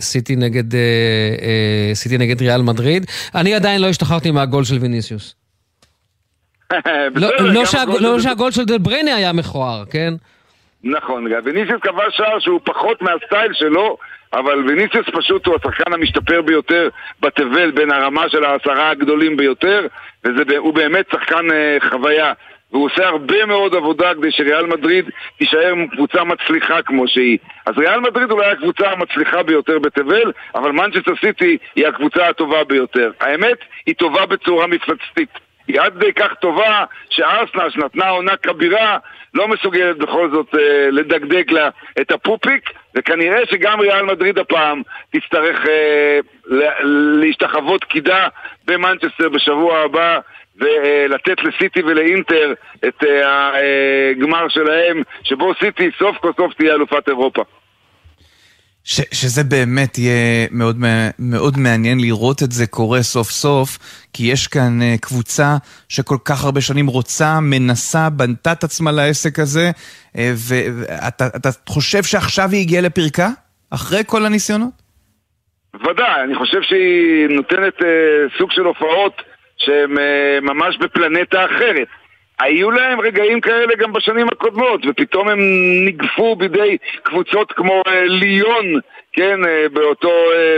סיטי 0.00 0.36
נגד, 0.36 0.74
אה, 0.74 0.80
אה, 1.42 1.94
סיטי 1.94 2.18
נגד 2.18 2.42
ריאל 2.42 2.62
מדריד. 2.62 3.06
אני 3.34 3.54
עדיין 3.54 3.80
לא 3.80 3.86
השתחררתי 3.86 4.30
מהגול 4.30 4.64
של 4.64 4.74
ויניסיוס. 4.80 5.34
לא, 7.14 7.28
לא, 7.40 7.64
שהגול, 7.64 8.00
לא 8.02 8.18
של- 8.18 8.22
שהגול 8.28 8.50
של 8.50 8.64
דל 8.64 8.78
בריינה 8.78 9.14
היה 9.14 9.32
מכוער, 9.32 9.84
כן? 9.90 10.14
נכון, 10.84 11.26
וניסיוס 11.44 11.80
כבש 11.82 12.16
שער 12.16 12.38
שהוא 12.40 12.60
פחות 12.64 13.02
מהסטייל 13.02 13.52
שלו, 13.52 13.96
אבל 14.32 14.64
ויניסיוס 14.68 15.06
פשוט 15.18 15.46
הוא 15.46 15.54
השחקן 15.56 15.92
המשתפר 15.92 16.42
ביותר 16.42 16.88
בתבל 17.20 17.70
בין 17.70 17.90
הרמה 17.92 18.22
של 18.28 18.44
העשרה 18.44 18.90
הגדולים 18.90 19.36
ביותר, 19.36 19.86
והוא 20.24 20.74
באמת 20.74 21.06
שחקן 21.12 21.50
אה, 21.52 21.90
חוויה. 21.90 22.32
והוא 22.72 22.84
עושה 22.84 23.08
הרבה 23.08 23.46
מאוד 23.46 23.74
עבודה 23.74 24.14
כדי 24.14 24.30
שריאל 24.30 24.66
מדריד 24.66 25.10
תישאר 25.38 25.74
קבוצה 25.92 26.24
מצליחה 26.24 26.82
כמו 26.82 27.08
שהיא. 27.08 27.38
אז 27.66 27.78
ריאל 27.78 28.00
מדריד 28.00 28.30
אולי 28.30 28.50
הקבוצה 28.50 28.90
המצליחה 28.90 29.42
ביותר 29.42 29.78
בתבל, 29.78 30.32
אבל 30.54 30.70
מנצ'סטר 30.70 31.16
סיטי 31.20 31.58
היא 31.76 31.86
הקבוצה 31.86 32.28
הטובה 32.28 32.64
ביותר. 32.64 33.10
האמת, 33.20 33.58
היא 33.86 33.94
טובה 33.94 34.26
בצורה 34.26 34.66
מפלצתית. 34.66 35.30
היא 35.68 35.80
עד 35.80 35.92
כדי 35.94 36.12
כך 36.12 36.34
טובה 36.34 36.84
שארסנל 37.10 37.70
שנתנה 37.70 38.08
עונה 38.08 38.36
כבירה 38.36 38.98
לא 39.34 39.48
מסוגלת 39.48 39.98
בכל 39.98 40.30
זאת 40.30 40.54
אה, 40.54 40.90
לדגדג 40.90 41.50
לה 41.50 41.68
את 42.00 42.10
הפופיק 42.12 42.70
וכנראה 42.94 43.40
שגם 43.50 43.80
ריאל 43.80 44.02
מדריד 44.02 44.38
הפעם 44.38 44.82
תצטרך 45.10 45.66
אה, 45.68 46.20
להשתחוות 47.20 47.84
קידה 47.84 48.28
במנצ'סטר 48.66 49.28
בשבוע 49.28 49.78
הבא 49.78 50.18
ולתת 50.58 51.44
לסיטי 51.44 51.82
ולאינטר 51.82 52.52
את 52.88 53.04
אה, 53.04 53.50
הגמר 54.10 54.48
שלהם, 54.48 55.02
שבו 55.22 55.52
סיטי 55.64 55.90
סוף 55.98 56.16
כל 56.16 56.32
סוף 56.36 56.54
תהיה 56.54 56.74
אלופת 56.74 57.08
אירופה. 57.08 57.42
ש, 58.88 59.00
שזה 59.12 59.44
באמת 59.44 59.98
יהיה 59.98 60.46
מאוד, 60.50 60.76
מאוד 61.18 61.54
מעניין 61.58 62.00
לראות 62.00 62.42
את 62.42 62.52
זה 62.52 62.66
קורה 62.66 63.02
סוף 63.02 63.30
סוף, 63.30 63.78
כי 64.12 64.22
יש 64.32 64.46
כאן 64.46 64.78
uh, 64.80 65.00
קבוצה 65.00 65.56
שכל 65.88 66.16
כך 66.24 66.44
הרבה 66.44 66.60
שנים 66.60 66.86
רוצה, 66.86 67.38
מנסה, 67.42 68.10
בנתה 68.10 68.52
את 68.52 68.64
עצמה 68.64 68.92
לעסק 68.92 69.38
הזה, 69.38 69.70
uh, 69.70 70.18
ואתה 70.48 71.48
חושב 71.68 72.02
שעכשיו 72.02 72.48
היא 72.52 72.60
הגיעה 72.60 72.82
לפרקה? 72.82 73.28
אחרי 73.70 74.02
כל 74.06 74.26
הניסיונות? 74.26 74.70
ודאי, 75.74 76.22
אני 76.24 76.34
חושב 76.34 76.62
שהיא 76.62 77.28
נותנת 77.28 77.74
uh, 77.80 78.38
סוג 78.38 78.50
של 78.52 78.62
הופעות 78.62 79.22
שהן 79.58 79.96
uh, 79.96 80.40
ממש 80.40 80.76
בפלנטה 80.76 81.44
אחרת. 81.44 81.88
היו 82.40 82.70
להם 82.70 83.00
רגעים 83.00 83.40
כאלה 83.40 83.74
גם 83.78 83.92
בשנים 83.92 84.26
הקודמות, 84.32 84.80
ופתאום 84.88 85.28
הם 85.28 85.38
נגפו 85.84 86.36
בידי 86.36 86.76
קבוצות 87.02 87.52
כמו 87.52 87.82
uh, 87.86 87.90
ליון, 88.04 88.80
כן, 89.12 89.40
uh, 89.44 89.72
באותו, 89.72 90.12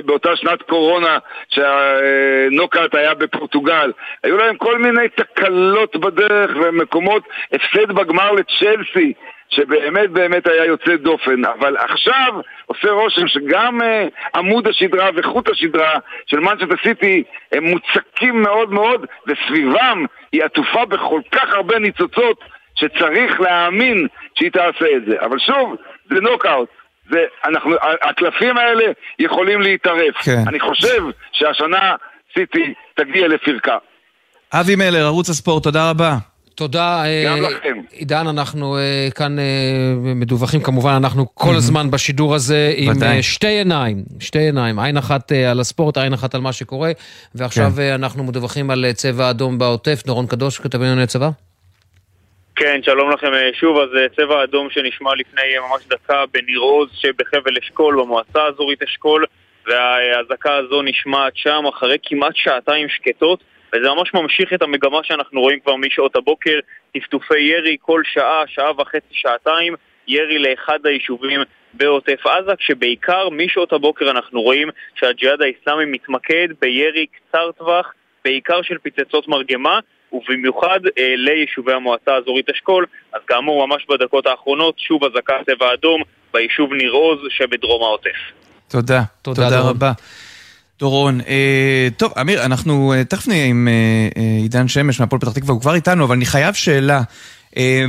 באותה 0.04 0.36
שנת 0.36 0.62
קורונה 0.62 1.18
שהנוקאט 1.48 2.94
היה 2.94 3.14
בפורטוגל. 3.14 3.92
היו 4.24 4.36
להם 4.36 4.56
כל 4.56 4.78
מיני 4.78 5.08
תקלות 5.08 5.96
בדרך 5.96 6.50
ומקומות, 6.62 7.22
הפסד 7.52 7.92
בגמר 7.92 8.32
לצ'לסי. 8.32 9.12
שבאמת 9.50 10.10
באמת 10.10 10.46
היה 10.46 10.64
יוצא 10.64 10.96
דופן, 10.96 11.44
אבל 11.44 11.76
עכשיו 11.76 12.40
עושה 12.66 12.90
רושם 12.90 13.28
שגם 13.28 13.80
uh, 13.80 14.38
עמוד 14.38 14.68
השדרה 14.68 15.10
וחוט 15.16 15.48
השדרה 15.48 15.98
של 16.26 16.40
מנצ'סטר 16.40 16.74
סיטי 16.82 17.22
הם 17.52 17.64
מוצקים 17.64 18.42
מאוד 18.42 18.72
מאוד, 18.72 19.06
וסביבם 19.26 20.04
היא 20.32 20.44
עטופה 20.44 20.84
בכל 20.84 21.20
כך 21.32 21.54
הרבה 21.54 21.78
ניצוצות 21.78 22.40
שצריך 22.74 23.40
להאמין 23.40 24.06
שהיא 24.34 24.50
תעשה 24.50 24.86
את 24.96 25.02
זה. 25.08 25.16
אבל 25.20 25.38
שוב, 25.38 25.76
זה 26.10 26.20
נוקאוט. 26.20 26.68
זה, 27.10 27.24
אנחנו, 27.44 27.74
הקלפים 28.02 28.56
האלה 28.58 28.84
יכולים 29.18 29.60
להתערף. 29.60 30.16
כן. 30.24 30.42
אני 30.48 30.60
חושב 30.60 31.02
שהשנה 31.32 31.94
סיטי 32.34 32.74
תגיע 32.94 33.28
לפרקה. 33.28 33.76
אבי 34.52 34.76
מלר, 34.76 35.04
ערוץ 35.04 35.30
הספורט, 35.30 35.62
תודה 35.62 35.90
רבה. 35.90 36.16
תודה. 36.54 37.04
אה, 37.04 37.24
גם 37.26 37.42
לכם. 37.42 37.80
עידן, 37.92 38.26
אנחנו 38.26 38.76
אה, 38.76 39.08
כאן 39.14 39.38
אה, 39.38 39.44
מדווחים, 40.14 40.62
כמובן, 40.62 40.90
אנחנו 40.90 41.34
כל 41.34 41.54
הזמן 41.56 41.90
בשידור 41.90 42.34
הזה 42.34 42.72
עם 42.76 43.22
שתי 43.22 43.46
עיניים, 43.46 44.04
שתי 44.20 44.38
עיניים, 44.38 44.78
עין 44.78 44.96
אחת 44.96 45.32
על 45.32 45.60
הספורט, 45.60 45.98
עין 45.98 46.12
אחת 46.12 46.34
על 46.34 46.40
מה 46.40 46.52
שקורה, 46.52 46.92
ועכשיו 47.34 47.70
כן. 47.76 47.82
אנחנו 47.82 48.24
מדווחים 48.24 48.70
על 48.70 48.84
צבע 48.92 49.30
אדום 49.30 49.58
בעוטף. 49.58 50.02
דורון 50.06 50.26
קדוש, 50.26 50.58
כתב 50.58 50.82
ענייני 50.82 51.06
צבא? 51.06 51.30
כן, 52.56 52.80
שלום 52.82 53.10
לכם 53.10 53.26
שוב. 53.60 53.78
אז 53.78 53.88
צבע 54.16 54.44
אדום 54.44 54.68
שנשמע 54.70 55.10
לפני 55.14 55.42
ממש 55.70 55.82
דקה 55.88 56.24
בניר 56.32 56.58
עוז 56.58 56.88
שבחבל 56.92 57.58
אשכול, 57.62 58.00
במועצה 58.02 58.42
האזורית 58.42 58.82
אשכול, 58.82 59.24
והאזעקה 59.66 60.56
הזו 60.56 60.82
נשמעת 60.82 61.32
שם 61.36 61.64
אחרי 61.74 61.96
כמעט 62.02 62.32
שעתיים 62.34 62.88
שקטות. 62.88 63.40
וזה 63.72 63.88
ממש 63.88 64.14
ממשיך 64.14 64.52
את 64.52 64.62
המגמה 64.62 64.98
שאנחנו 65.02 65.40
רואים 65.40 65.60
כבר 65.60 65.76
משעות 65.76 66.16
הבוקר, 66.16 66.58
טפטופי 66.94 67.40
ירי 67.40 67.76
כל 67.80 68.02
שעה, 68.12 68.42
שעה 68.46 68.80
וחצי, 68.80 69.12
שעתיים, 69.12 69.74
ירי 70.06 70.38
לאחד 70.38 70.78
היישובים 70.84 71.40
בעוטף 71.74 72.26
עזה, 72.26 72.52
כשבעיקר 72.58 73.28
משעות 73.28 73.72
הבוקר 73.72 74.10
אנחנו 74.10 74.42
רואים 74.42 74.68
שהג'יהאד 74.94 75.42
האיסלאמי 75.42 75.84
מתמקד 75.84 76.48
בירי 76.60 77.06
קצר 77.06 77.50
טווח, 77.58 77.92
בעיקר 78.24 78.62
של 78.62 78.76
פצצות 78.82 79.28
מרגמה, 79.28 79.78
ובמיוחד 80.12 80.80
אה, 80.98 81.14
ליישובי 81.16 81.72
המועצה 81.72 82.14
האזורית 82.14 82.50
אשכול. 82.50 82.86
אז 83.12 83.20
כאמור, 83.26 83.66
ממש 83.66 83.86
בדקות 83.88 84.26
האחרונות, 84.26 84.78
שוב 84.78 85.04
אזעקת 85.04 85.34
צבע 85.46 85.74
אדום 85.74 86.02
ביישוב 86.32 86.72
ניר 86.72 86.92
עוז 86.92 87.18
שבדרום 87.30 87.82
העוטף. 87.82 88.18
תודה, 88.68 89.02
תודה, 89.22 89.44
תודה 89.44 89.60
רבה. 89.60 89.92
דורון. 90.80 91.20
אה, 91.20 91.88
טוב, 91.96 92.12
אמיר, 92.20 92.44
אנחנו 92.44 92.92
אה, 92.92 93.04
תכף 93.04 93.28
נהיה 93.28 93.46
עם 93.46 93.68
אה, 93.68 93.72
אה, 94.22 94.38
עידן 94.42 94.68
שמש 94.68 95.00
מהפועל 95.00 95.20
פתח 95.20 95.32
תקווה, 95.32 95.52
הוא 95.52 95.60
כבר 95.60 95.74
איתנו, 95.74 96.04
אבל 96.04 96.14
אני 96.14 96.26
חייב 96.26 96.54
שאלה. 96.54 97.02
אה, 97.56 97.84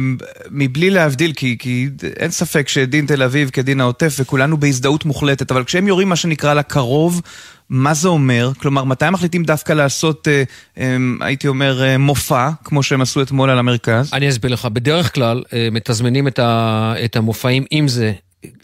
מבלי 0.52 0.90
להבדיל, 0.90 1.34
כי, 1.34 1.56
כי 1.60 1.90
אין 2.18 2.32
ספק 2.32 2.68
שדין 2.68 3.06
תל 3.06 3.24
אביב 3.24 3.50
כדין 3.50 3.82
העוטף 3.82 4.16
וכולנו 4.20 4.58
בהזדהות 4.58 5.06
מוחלטת, 5.06 5.52
אבל 5.52 5.64
כשהם 5.64 5.88
יורים 5.88 6.10
מה 6.10 6.16
שנקרא 6.16 6.54
לקרוב, 6.54 7.22
מה 7.70 7.94
זה 7.94 8.08
אומר? 8.08 8.52
כלומר, 8.58 8.84
מתי 8.84 9.10
מחליטים 9.10 9.44
דווקא 9.44 9.74
לעשות, 9.74 10.28
אה, 10.28 10.44
אה, 10.78 10.98
הייתי 11.22 11.48
אומר, 11.48 11.84
אה, 11.84 11.98
מופע, 11.98 12.50
כמו 12.64 12.84
שהם 12.84 13.02
עשו 13.02 13.22
אתמול 13.22 13.50
על 13.50 13.60
המרכז? 13.60 14.10
אני 14.14 14.30
אסביר 14.30 14.52
לך. 14.52 14.66
בדרך 14.66 15.14
כלל 15.16 15.44
אה, 15.54 15.68
מתזמנים 15.72 16.28
את, 16.28 16.40
ה, 16.40 16.94
את 17.06 17.16
המופעים, 17.16 17.66
אם 17.72 17.88
זה 17.88 18.12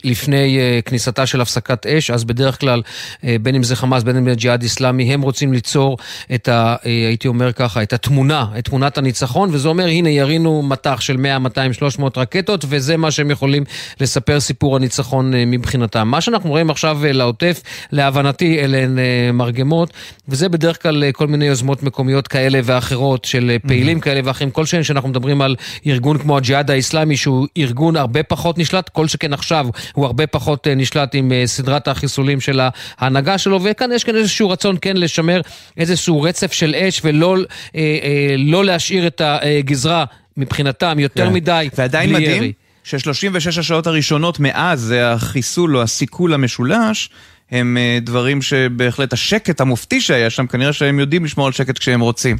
לפני 0.03 0.57
uh, 0.57 0.81
כניסתה 0.81 1.25
של 1.25 1.41
הפסקת 1.41 1.85
אש, 1.85 2.11
אז 2.11 2.23
בדרך 2.23 2.59
כלל, 2.59 2.81
uh, 2.81 3.23
בין 3.41 3.55
אם 3.55 3.63
זה 3.63 3.75
חמאס, 3.75 4.03
בין 4.03 4.17
אם 4.17 4.29
זה 4.29 4.35
ג'יהאד 4.35 4.61
איסלאמי, 4.61 5.13
הם 5.13 5.21
רוצים 5.21 5.53
ליצור 5.53 5.97
את 6.35 6.47
ה... 6.47 6.75
Uh, 6.75 6.85
הייתי 6.85 7.27
אומר 7.27 7.51
ככה, 7.53 7.83
את 7.83 7.93
התמונה, 7.93 8.45
את 8.57 8.65
תמונת 8.65 8.97
הניצחון, 8.97 9.49
וזה 9.53 9.67
אומר, 9.67 9.85
הנה, 9.85 10.09
ירינו 10.09 10.61
מטח 10.61 11.01
של 11.01 11.17
100, 11.17 11.39
200, 11.39 11.73
300 11.73 12.17
רקטות, 12.17 12.65
וזה 12.69 12.97
מה 12.97 13.11
שהם 13.11 13.31
יכולים 13.31 13.63
לספר 13.99 14.39
סיפור 14.39 14.75
הניצחון 14.75 15.33
uh, 15.33 15.35
מבחינתם. 15.47 16.07
מה 16.07 16.21
שאנחנו 16.21 16.49
רואים 16.49 16.69
עכשיו 16.69 16.99
uh, 17.03 17.13
לעוטף, 17.13 17.61
להבנתי, 17.91 18.59
אלה 18.59 18.77
הן 18.77 18.97
uh, 18.97 19.31
מרגמות, 19.31 19.93
וזה 20.27 20.49
בדרך 20.49 20.83
כלל 20.83 21.03
uh, 21.03 21.11
כל 21.11 21.27
מיני 21.27 21.45
יוזמות 21.45 21.83
מקומיות 21.83 22.27
כאלה 22.27 22.59
ואחרות, 22.63 23.25
של 23.25 23.57
uh, 23.63 23.67
פעילים 23.67 23.97
mm-hmm. 23.97 24.01
כאלה 24.01 24.21
ואחרים, 24.23 24.51
כל 24.51 24.65
שאנחנו 24.65 25.09
מדברים 25.09 25.41
על 25.41 25.55
ארגון 25.87 26.17
כמו 26.17 26.37
הג'יהאד 26.37 26.71
האיסלאמי, 26.71 27.17
שהוא 27.17 27.47
ארגון 27.57 27.95
הרבה 27.95 28.23
פחות 28.23 28.57
נשלט, 28.57 28.89
כל 28.89 29.07
שכן 29.07 29.33
עכשיו 29.33 29.66
הוא 29.93 30.05
הרבה 30.05 30.27
פחות 30.27 30.67
אה, 30.67 30.75
נשלט 30.75 31.15
עם 31.15 31.31
אה, 31.31 31.43
סדרת 31.45 31.87
החיסולים 31.87 32.41
של 32.41 32.61
ההנהגה 32.97 33.37
שלו, 33.37 33.63
וכאן 33.63 33.91
יש 33.91 34.03
כאן 34.03 34.15
איזשהו 34.15 34.49
רצון 34.49 34.77
כן 34.81 34.97
לשמר 34.97 35.41
איזשהו 35.77 36.21
רצף 36.21 36.51
של 36.51 36.75
אש 36.75 37.01
ולא 37.03 37.37
אה, 37.75 38.35
לא 38.37 38.65
להשאיר 38.65 39.07
את 39.07 39.21
הגזרה 39.25 40.05
מבחינתם 40.37 40.99
יותר 40.99 41.25
כן. 41.25 41.33
מדי 41.33 41.69
ועדיין 41.77 42.13
מדהים 42.13 42.51
ש-36 42.83 43.59
השעות 43.59 43.87
הראשונות 43.87 44.39
מאז 44.39 44.93
החיסול 44.97 45.77
או 45.77 45.81
הסיכול 45.81 46.33
המשולש, 46.33 47.09
הם 47.51 47.77
דברים 48.01 48.41
שבהחלט 48.41 49.13
השקט 49.13 49.61
המופתי 49.61 50.01
שהיה 50.01 50.29
שם, 50.29 50.47
כנראה 50.47 50.73
שהם 50.73 50.99
יודעים 50.99 51.25
לשמור 51.25 51.45
על 51.47 51.53
שקט 51.53 51.77
כשהם 51.77 52.01
רוצים. 52.01 52.37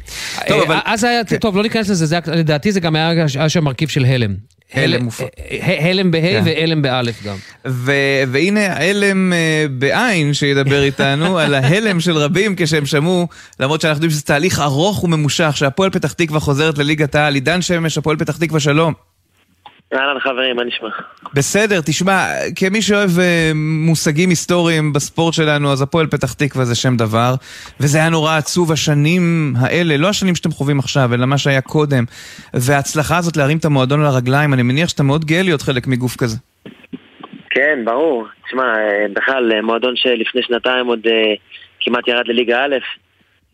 טוב, 0.48 0.62
אבל... 0.62 0.76
אז 0.84 1.04
היה, 1.04 1.24
כן. 1.24 1.36
טוב, 1.36 1.56
לא 1.56 1.62
ניכנס 1.62 1.88
לזה, 1.88 2.18
לדעתי 2.26 2.72
זה 2.72 2.80
גם 2.80 2.96
היה 2.96 3.48
שם 3.48 3.64
מרכיב 3.64 3.88
של 3.88 4.04
הלם. 4.04 4.34
הלם 4.74 5.04
מופע. 5.04 5.24
הלם 5.60 6.10
בה' 6.10 6.20
כן. 6.20 6.42
והלם 6.44 6.82
באלף 6.82 7.22
גם. 7.22 7.36
והנה 8.28 8.66
ההלם 8.66 9.32
אה, 9.32 9.66
בעין 9.70 10.34
שידבר 10.34 10.82
איתנו, 10.82 11.38
על 11.40 11.54
ההלם 11.54 12.00
של 12.00 12.16
רבים 12.16 12.54
כשהם 12.56 12.86
שמעו, 12.86 13.28
למרות 13.60 13.80
שאנחנו 13.80 13.96
יודעים 13.96 14.10
שזה 14.10 14.22
תהליך 14.22 14.60
ארוך 14.60 15.04
וממושך, 15.04 15.52
שהפועל 15.54 15.90
פתח 15.90 16.12
תקווה 16.12 16.40
חוזרת 16.40 16.78
לליגת 16.78 17.14
העל. 17.14 17.34
עידן 17.34 17.62
שמש, 17.62 17.98
הפועל 17.98 18.16
פתח 18.16 18.36
תקווה, 18.36 18.60
שלום. 18.60 18.94
אהלן 19.94 20.20
חברים, 20.20 20.56
מה 20.56 20.64
נשמע? 20.64 20.88
בסדר, 21.34 21.80
תשמע, 21.86 22.26
כמי 22.56 22.82
שאוהב 22.82 23.10
uh, 23.10 23.20
מושגים 23.54 24.30
היסטוריים 24.30 24.92
בספורט 24.92 25.34
שלנו, 25.34 25.72
אז 25.72 25.82
הפועל 25.82 26.06
פתח 26.06 26.32
תקווה 26.32 26.64
זה 26.64 26.74
שם 26.74 26.96
דבר, 26.96 27.34
וזה 27.80 27.98
היה 27.98 28.08
נורא 28.08 28.36
עצוב 28.36 28.72
השנים 28.72 29.52
האלה, 29.60 29.96
לא 29.96 30.08
השנים 30.08 30.34
שאתם 30.34 30.50
חווים 30.50 30.78
עכשיו, 30.78 31.14
אלא 31.14 31.26
מה 31.26 31.38
שהיה 31.38 31.60
קודם. 31.60 32.04
וההצלחה 32.54 33.16
הזאת 33.18 33.36
להרים 33.36 33.58
את 33.58 33.64
המועדון 33.64 34.00
על 34.00 34.06
הרגליים, 34.06 34.54
אני 34.54 34.62
מניח 34.62 34.88
שאתה 34.88 35.02
מאוד 35.02 35.24
גאה 35.24 35.42
להיות 35.42 35.62
חלק 35.62 35.86
מגוף 35.86 36.16
כזה. 36.16 36.36
כן, 37.50 37.78
ברור. 37.84 38.26
תשמע, 38.46 38.62
אה, 38.62 39.06
בכלל, 39.12 39.52
אה, 39.52 39.62
מועדון 39.62 39.96
שלפני 39.96 40.42
שנתיים 40.42 40.86
עוד 40.86 41.06
uh, 41.06 41.10
כמעט 41.80 42.08
ירד 42.08 42.28
לליגה 42.28 42.64
א', 42.64 42.76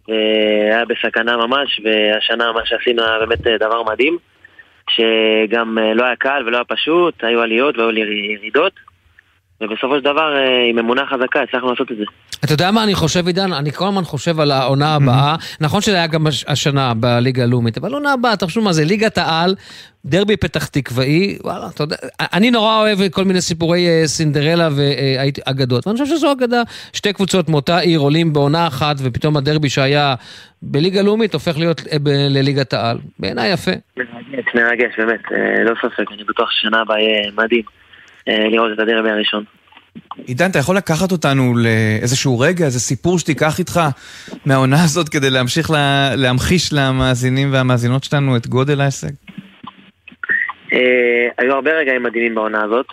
היה 0.08 0.84
בסכנה 0.84 1.36
ממש, 1.36 1.80
והשנה 1.84 2.52
מה 2.52 2.60
שעשינו 2.64 3.02
היה 3.02 3.18
באמת 3.18 3.60
דבר 3.60 3.82
מדהים. 3.82 4.33
שגם 4.94 5.78
אה, 5.78 5.94
לא 5.94 6.04
היה 6.04 6.16
קל 6.16 6.42
ולא 6.46 6.56
היה 6.56 6.64
פשוט, 6.64 7.24
היו 7.24 7.40
עליות 7.40 7.78
והיו 7.78 7.90
ירידות, 7.90 8.72
ובסופו 9.64 9.96
של 9.98 10.04
דבר, 10.04 10.36
אה, 10.36 10.70
עם 10.70 10.78
אמונה 10.78 11.02
חזקה, 11.06 11.42
הצלחנו 11.42 11.70
לעשות 11.70 11.92
את 11.92 11.96
זה. 11.96 12.04
אתה 12.44 12.52
יודע 12.52 12.70
מה 12.70 12.84
אני 12.84 12.94
חושב, 12.94 13.26
עידן? 13.26 13.52
אני 13.52 13.72
כל 13.72 13.84
הזמן 13.88 14.02
חושב 14.04 14.40
על 14.40 14.50
העונה 14.50 14.94
הבאה. 14.94 15.34
נכון 15.60 15.80
שזה 15.80 15.96
היה 15.96 16.06
גם 16.06 16.26
השנה 16.46 16.94
בליגה 16.94 17.42
הלאומית, 17.42 17.78
אבל 17.78 17.92
עונה 17.92 18.12
הבאה, 18.12 18.36
תחשבו 18.36 18.62
מה 18.62 18.72
זה, 18.72 18.84
ליגת 18.84 19.18
העל, 19.18 19.54
דרבי 20.04 20.36
פתח 20.36 20.66
תקוואי, 20.66 21.38
וואלה, 21.44 21.66
אתה 21.74 21.82
יודע, 21.82 21.96
אני 22.32 22.50
נורא 22.50 22.80
אוהב 22.80 23.08
כל 23.08 23.24
מיני 23.24 23.40
סיפורי 23.40 23.88
אה, 23.88 24.06
סינדרלה 24.06 24.68
ואגדות, 24.76 25.86
ואני 25.86 25.98
חושב 25.98 26.16
שזו 26.16 26.32
אגדה, 26.32 26.62
שתי 26.92 27.12
קבוצות 27.12 27.48
מאותה 27.48 27.78
עיר 27.78 28.00
עולים 28.00 28.32
בעונה 28.32 28.66
אחת, 28.66 28.96
ופתאום 28.98 29.36
הדרבי 29.36 29.68
שהיה 29.68 30.14
בליגה 30.62 31.02
לאומית 31.02 31.34
הופך 31.34 31.58
להיות 31.58 31.82
לליגת 32.30 32.72
העל. 32.72 32.98
בעיניי 33.18 33.52
יפה. 33.52 33.70
מרגש, 33.96 34.54
מרגש, 34.54 34.92
באמת, 34.98 35.20
לא 35.64 35.74
ספק, 35.82 36.12
אני 36.12 36.24
בטוח 36.24 36.50
ששנה 36.50 36.80
הבאה 36.80 37.00
יהיה 37.00 37.30
מדהים. 37.36 37.83
לראות 38.26 38.72
את 38.72 38.78
הדרבי 38.78 39.10
הראשון. 39.10 39.44
עידן, 40.26 40.50
אתה 40.50 40.58
יכול 40.58 40.76
לקחת 40.76 41.12
אותנו 41.12 41.54
לאיזשהו 41.56 42.38
רגע, 42.38 42.64
איזה 42.64 42.80
סיפור 42.80 43.18
שתיקח 43.18 43.58
איתך 43.58 43.80
מהעונה 44.46 44.84
הזאת 44.84 45.08
כדי 45.08 45.30
להמשיך 45.30 45.70
לה, 45.70 46.10
להמחיש 46.16 46.72
למאזינים 46.72 47.52
והמאזינות 47.52 48.04
שלנו 48.04 48.36
את 48.36 48.46
גודל 48.46 48.80
ההישג? 48.80 49.12
אה, 50.72 51.28
היו 51.38 51.54
הרבה 51.54 51.70
רגעים 51.70 52.02
מדהימים 52.02 52.34
בעונה 52.34 52.64
הזאת, 52.64 52.86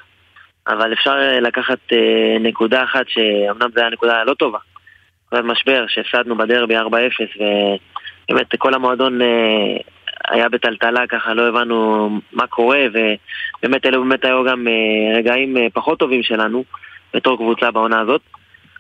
אבל 0.68 0.94
אפשר 0.94 1.12
אה, 1.12 1.40
לקחת 1.40 1.80
אה, 1.92 2.40
נקודה 2.40 2.84
אחת 2.84 3.06
שאומנם 3.08 3.70
זו 3.76 3.82
הייתה 3.82 3.90
נקודה 3.94 4.24
לא 4.24 4.34
טובה. 4.34 4.60
משבר, 5.44 5.86
שהפסדנו 5.88 6.38
בדרבי 6.38 6.78
4-0, 6.78 6.82
ובאמת 8.30 8.48
כל 8.58 8.74
המועדון 8.74 9.22
אה, 9.22 9.28
היה 10.30 10.50
בטלטלה, 10.50 11.08
ככה 11.08 11.34
לא 11.34 11.48
הבנו 11.48 12.10
מה 12.34 12.48
קורה, 12.48 12.86
ובאמת 12.90 13.86
אלו 13.86 14.04
באמת 14.04 14.26
היו 14.26 14.44
גם 14.44 14.68
אה, 14.68 15.18
רגעים 15.18 15.58
אה, 15.58 15.68
פחות 15.74 16.00
טובים 16.00 16.24
שלנו 16.24 16.64
בתור 17.14 17.38
קבוצה 17.38 17.72
בעונה 17.72 18.00
הזאת. 18.00 18.22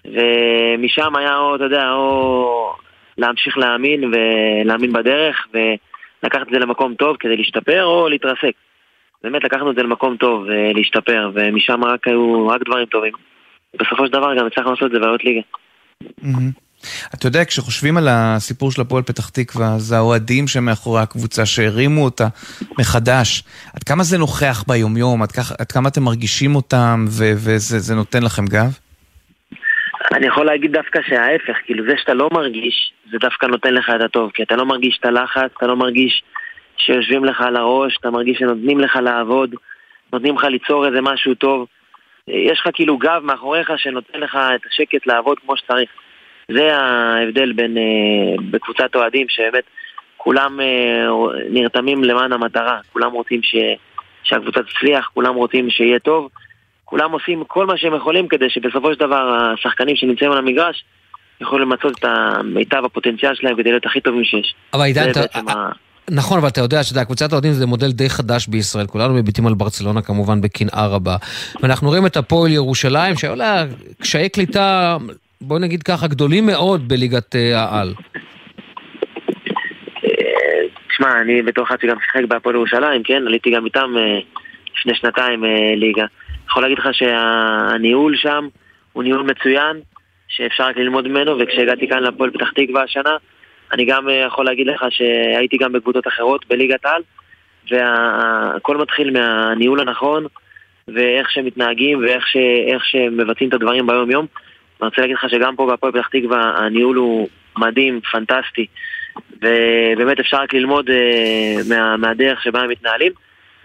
ומשם 0.05 1.15
היה, 1.15 1.37
או, 1.37 1.55
אתה 1.55 1.63
יודע, 1.63 1.91
או 1.91 2.73
להמשיך 3.17 3.57
להאמין 3.57 4.03
ולהאמין 4.03 4.93
בדרך 4.93 5.47
ולקחת 5.53 6.47
את 6.47 6.53
זה 6.53 6.59
למקום 6.59 6.95
טוב 6.95 7.17
כדי 7.19 7.37
להשתפר 7.37 7.83
או 7.85 8.09
להתרסק. 8.09 8.51
באמת 9.23 9.43
לקחנו 9.43 9.71
את 9.71 9.75
זה 9.75 9.83
למקום 9.83 10.17
טוב 10.17 10.45
ולהשתפר, 10.47 11.31
ומשם 11.33 11.83
רק 11.83 12.07
היו 12.07 12.47
רק 12.47 12.61
דברים 12.65 12.85
טובים. 12.85 13.13
בסופו 13.73 14.05
של 14.05 14.11
דבר 14.11 14.35
גם 14.37 14.45
הצלחנו 14.45 14.71
לעשות 14.71 14.85
את 14.87 14.91
זה 14.91 14.99
בעיות 14.99 15.23
ליגה. 15.23 15.41
אתה 17.13 17.27
יודע, 17.27 17.45
כשחושבים 17.45 17.97
על 17.97 18.07
הסיפור 18.09 18.71
של 18.71 18.81
הפועל 18.81 19.03
פתח 19.03 19.29
תקווה, 19.29 19.75
זה 19.77 19.97
האוהדים 19.97 20.47
שמאחורי 20.47 21.01
הקבוצה 21.01 21.45
שהרימו 21.45 22.03
אותה 22.03 22.27
מחדש. 22.79 23.43
עד 23.75 23.83
כמה 23.83 24.03
זה 24.03 24.17
נוכח 24.17 24.63
ביומיום? 24.67 25.23
עד, 25.23 25.31
כך, 25.31 25.51
עד 25.59 25.71
כמה 25.71 25.89
אתם 25.89 26.03
מרגישים 26.03 26.55
אותם 26.55 27.05
ו- 27.07 27.33
וזה 27.35 27.95
נותן 27.95 28.23
לכם 28.23 28.45
גב? 28.45 28.77
אני 30.13 30.27
יכול 30.27 30.45
להגיד 30.45 30.71
דווקא 30.71 30.99
שההפך, 31.07 31.57
כאילו 31.65 31.85
זה 31.89 31.93
שאתה 31.97 32.13
לא 32.13 32.29
מרגיש, 32.33 32.93
זה 33.11 33.17
דווקא 33.17 33.45
נותן 33.45 33.73
לך 33.73 33.91
את 33.95 34.01
הטוב, 34.01 34.31
כי 34.33 34.43
אתה 34.43 34.55
לא 34.55 34.65
מרגיש 34.65 34.97
את 34.99 35.05
הלחץ, 35.05 35.51
אתה 35.57 35.67
לא 35.67 35.75
מרגיש 35.75 36.23
שיושבים 36.77 37.25
לך 37.25 37.41
על 37.41 37.55
הראש, 37.55 37.97
אתה 37.99 38.09
מרגיש 38.09 38.37
שנותנים 38.39 38.79
לך 38.79 38.95
לעבוד, 38.95 39.55
נותנים 40.13 40.37
לך 40.37 40.43
ליצור 40.43 40.87
איזה 40.87 41.01
משהו 41.01 41.35
טוב. 41.35 41.67
יש 42.27 42.59
לך 42.59 42.69
כאילו 42.73 42.97
גב 42.97 43.21
מאחוריך 43.23 43.71
שנותן 43.77 44.19
לך 44.19 44.35
את 44.55 44.61
השקט 44.69 45.07
לעבוד 45.07 45.39
כמו 45.39 45.57
שצריך. 45.57 45.89
זה 46.53 46.77
ההבדל 46.77 47.53
בין, 47.53 47.77
uh, 47.77 48.41
בקבוצת 48.51 48.95
אוהדים, 48.95 49.27
שבאמת 49.29 49.63
כולם 50.17 50.59
uh, 50.59 51.33
נרתמים 51.49 52.03
למען 52.03 52.33
המטרה, 52.33 52.79
כולם 52.93 53.11
רוצים 53.11 53.43
ש, 53.43 53.55
שהקבוצה 54.23 54.59
תצליח, 54.63 55.09
כולם 55.13 55.35
רוצים 55.35 55.69
שיהיה 55.69 55.99
טוב, 55.99 56.29
כולם 56.85 57.11
עושים 57.11 57.43
כל 57.47 57.65
מה 57.65 57.77
שהם 57.77 57.95
יכולים 57.95 58.27
כדי 58.27 58.49
שבסופו 58.49 58.93
של 58.93 58.99
דבר 58.99 59.51
השחקנים 59.53 59.95
שנמצאים 59.95 60.31
על 60.31 60.37
המגרש 60.37 60.83
יוכלו 61.41 61.59
למצות 61.59 61.99
את 61.99 62.05
המיטב 62.05 62.81
הפוטנציאל 62.85 63.35
שלהם 63.35 63.55
כדי 63.55 63.69
להיות 63.69 63.85
הכי 63.85 64.01
טובים 64.01 64.23
שיש. 64.23 64.55
אבל 64.73 64.83
עידן, 64.83 65.09
אתה... 65.09 65.69
נכון, 66.09 66.37
אבל 66.37 66.47
אתה 66.47 66.61
יודע 66.61 66.83
שאתה 66.83 67.05
קבוצת 67.05 67.31
האוהדים 67.31 67.51
זה 67.51 67.65
מודל 67.65 67.91
די 67.91 68.09
חדש 68.09 68.47
בישראל, 68.47 68.85
כולנו 68.85 69.13
מביטים 69.13 69.47
על 69.47 69.53
ברצלונה 69.53 70.01
כמובן 70.01 70.41
בקנאה 70.41 70.87
רבה. 70.87 71.15
ואנחנו 71.61 71.87
רואים 71.89 72.05
את 72.05 72.17
הפועל 72.17 72.51
ירושלים, 72.51 73.15
שהיו 73.17 73.35
לה 73.35 73.65
קשיי 74.01 74.29
קליטה, 74.29 74.97
בוא 75.41 75.59
נגיד 75.59 75.83
ככה, 75.83 76.07
גדולים 76.07 76.45
מאוד 76.45 76.87
בליגת 76.87 77.35
אה, 77.35 77.59
העל. 77.59 77.93
תשמע, 80.89 81.21
אני 81.21 81.41
בתור 81.41 81.65
אחד 81.65 81.75
שגם 81.81 81.97
שיחק 82.05 82.25
בהפועל 82.27 82.55
ירושלים, 82.55 83.03
כן? 83.03 83.23
עליתי 83.27 83.51
גם 83.51 83.65
איתם 83.65 83.93
אה, 83.97 84.19
לפני 84.79 84.95
שנתיים 84.95 85.45
אה, 85.45 85.73
ליגה. 85.75 86.05
יכול 86.49 86.63
להגיד 86.63 86.79
לך 86.79 86.87
שהניהול 86.91 88.15
שם 88.17 88.47
הוא 88.93 89.03
ניהול 89.03 89.21
מצוין, 89.21 89.79
שאפשר 90.27 90.63
רק 90.63 90.77
ללמוד 90.77 91.07
ממנו, 91.07 91.39
וכשהגעתי 91.39 91.87
כאן 91.87 92.03
לפועל 92.03 92.31
פתח 92.31 92.51
תקווה 92.55 92.83
השנה, 92.83 93.15
אני 93.73 93.85
גם 93.85 94.09
אה, 94.09 94.13
יכול 94.13 94.45
להגיד 94.45 94.67
לך 94.67 94.85
שהייתי 94.89 95.57
גם 95.57 95.71
בקבוצות 95.71 96.07
אחרות 96.07 96.45
בליגת 96.49 96.85
העל, 96.85 97.01
והכל 97.71 98.77
מתחיל 98.77 99.11
מהניהול 99.11 99.79
הנכון, 99.79 100.25
ואיך 100.87 101.31
שהם 101.31 101.45
מתנהגים, 101.45 101.99
ואיך 102.03 102.27
ש... 102.27 102.37
שהם 102.83 103.17
מבצעים 103.17 103.49
את 103.49 103.53
הדברים 103.53 103.87
ביום-יום. 103.87 104.25
אני 104.81 104.87
רוצה 104.87 105.01
להגיד 105.01 105.15
לך 105.15 105.29
שגם 105.29 105.55
פה 105.55 105.65
בהפועל 105.65 105.91
פתח 105.91 106.07
תקווה 106.07 106.53
הניהול 106.57 106.95
הוא 106.95 107.27
מדהים, 107.57 107.99
פנטסטי, 108.11 108.65
ובאמת 109.37 110.19
אפשר 110.19 110.37
רק 110.37 110.53
ללמוד 110.53 110.89
uh, 110.89 111.69
מה, 111.69 111.97
מהדרך 111.97 112.43
שבה 112.43 112.61
הם 112.61 112.69
מתנהלים, 112.69 113.11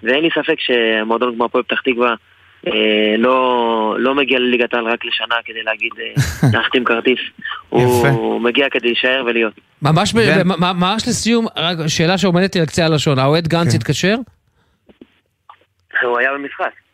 ואין 0.03 0.25
לי 0.25 0.29
ספק 0.31 0.57
שמועדון 0.59 1.35
כמו 1.35 1.45
הפועל 1.45 1.65
פתח 1.65 1.81
תקווה 1.81 2.15
אה, 2.67 3.15
לא, 3.19 3.97
לא 3.99 4.15
מגיע 4.15 4.39
לליגת 4.39 4.75
העל 4.75 4.87
רק 4.89 5.05
לשנה 5.05 5.35
כדי 5.45 5.63
להגיד, 5.63 5.93
אה, 5.99 6.49
להחתים 6.53 6.85
כרטיס. 6.85 7.19
הוא 7.69 8.41
מגיע 8.41 8.67
כדי 8.71 8.87
להישאר 8.87 9.23
ולהיות. 9.27 9.53
ממש, 9.83 10.15
ממש 10.59 11.09
לסיום, 11.09 11.47
רק 11.57 11.77
שאלה 11.87 12.19
שעומדת 12.19 12.55
לי 12.55 12.61
על 12.61 12.67
קצה 12.67 12.85
הלשון, 12.85 13.19
האוהד 13.19 13.49
גנץ 13.49 13.71
כן. 13.71 13.77
התקשר? 13.77 14.17
הוא 16.03 16.19
היה 16.19 16.33
במשחק. 16.33 16.86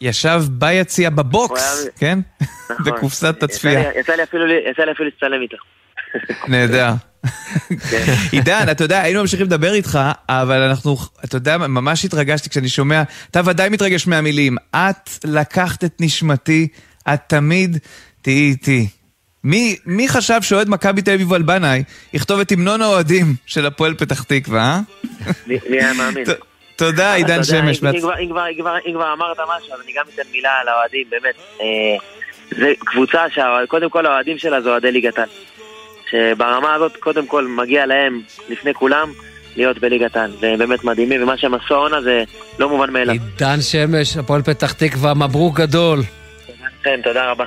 ישב 0.00 0.42
ביציע 0.50 1.10
בבוקס, 1.10 1.86
כן? 1.98 2.18
נכון. 2.40 2.84
בקופסת 2.84 3.42
הצפייה. 3.42 3.90
יצא 4.00 4.12
לי 4.14 4.22
אפילו 4.22 4.46
להצטלם 5.04 5.42
איתו. 5.42 5.56
נהדר. 6.48 6.92
כן. 7.90 8.04
עידן, 8.32 8.66
אתה 8.70 8.84
יודע, 8.84 9.02
היינו 9.02 9.20
ממשיכים 9.20 9.46
לדבר 9.46 9.72
איתך, 9.72 9.98
אבל 10.28 10.62
אנחנו, 10.62 10.96
אתה 11.24 11.36
יודע, 11.36 11.58
ממש 11.58 12.04
התרגשתי 12.04 12.50
כשאני 12.50 12.68
שומע, 12.68 13.02
אתה 13.30 13.40
ודאי 13.44 13.68
מתרגש 13.68 14.06
מהמילים. 14.06 14.56
את 14.76 15.10
לקחת 15.24 15.84
את 15.84 15.92
נשמתי, 16.00 16.68
את 17.14 17.20
תמיד 17.26 17.78
תהיי 18.22 18.48
איתי. 18.50 18.88
מי, 19.44 19.76
מי 19.86 20.08
חשב 20.08 20.42
שאוהד 20.42 20.68
מכבי 20.68 21.02
תל 21.02 21.12
אביב 21.12 21.32
אלבנאי 21.32 21.82
יכתוב 22.12 22.40
את 22.40 22.52
המנון 22.52 22.82
האוהדים 22.82 23.34
של 23.46 23.66
הפועל 23.66 23.94
פתח 23.94 24.22
תקווה, 24.22 24.62
אה? 24.62 24.80
מי 25.46 25.58
היה 25.70 25.92
מאמין? 25.92 26.24
תודה, 26.76 27.14
עידן 27.14 27.44
שמש. 27.44 27.82
אם 27.84 28.92
כבר 28.94 29.12
אמרת 29.12 29.36
משהו, 29.40 29.74
אז 29.74 29.80
אני 29.84 29.92
גם 29.92 30.04
אתן 30.14 30.22
מילה 30.32 30.50
על 30.60 30.68
האוהדים, 30.68 31.06
באמת. 31.10 31.34
אה, 31.60 31.66
זה 32.50 32.72
קבוצה 32.78 33.24
שקודם 33.30 33.90
כל 33.90 34.06
האוהדים 34.06 34.38
שלה 34.38 34.60
זה 34.60 34.68
אוהדי 34.68 34.92
ליגת 34.92 35.18
העל. 35.18 35.28
שברמה 36.10 36.74
הזאת, 36.74 36.96
קודם 36.96 37.26
כל, 37.26 37.46
מגיע 37.46 37.86
להם, 37.86 38.22
לפני 38.48 38.74
כולם, 38.74 39.12
להיות 39.56 39.78
בליגת 39.78 40.16
העל. 40.16 40.32
והם 40.40 40.58
באמת 40.58 40.84
מדהימים, 40.84 41.22
ומה 41.22 41.38
שהם 41.38 41.54
עשו 41.54 41.74
העונה 41.74 42.02
זה 42.02 42.24
לא 42.58 42.68
מובן 42.68 42.90
מאליו. 42.90 43.14
עידן 43.14 43.60
שמש, 43.60 44.16
הפועל 44.16 44.42
פתח 44.42 44.72
תקווה, 44.72 45.14
מברוק 45.14 45.60
גדול. 45.60 46.00
כן, 46.82 47.00
תודה 47.04 47.30
רבה. 47.30 47.44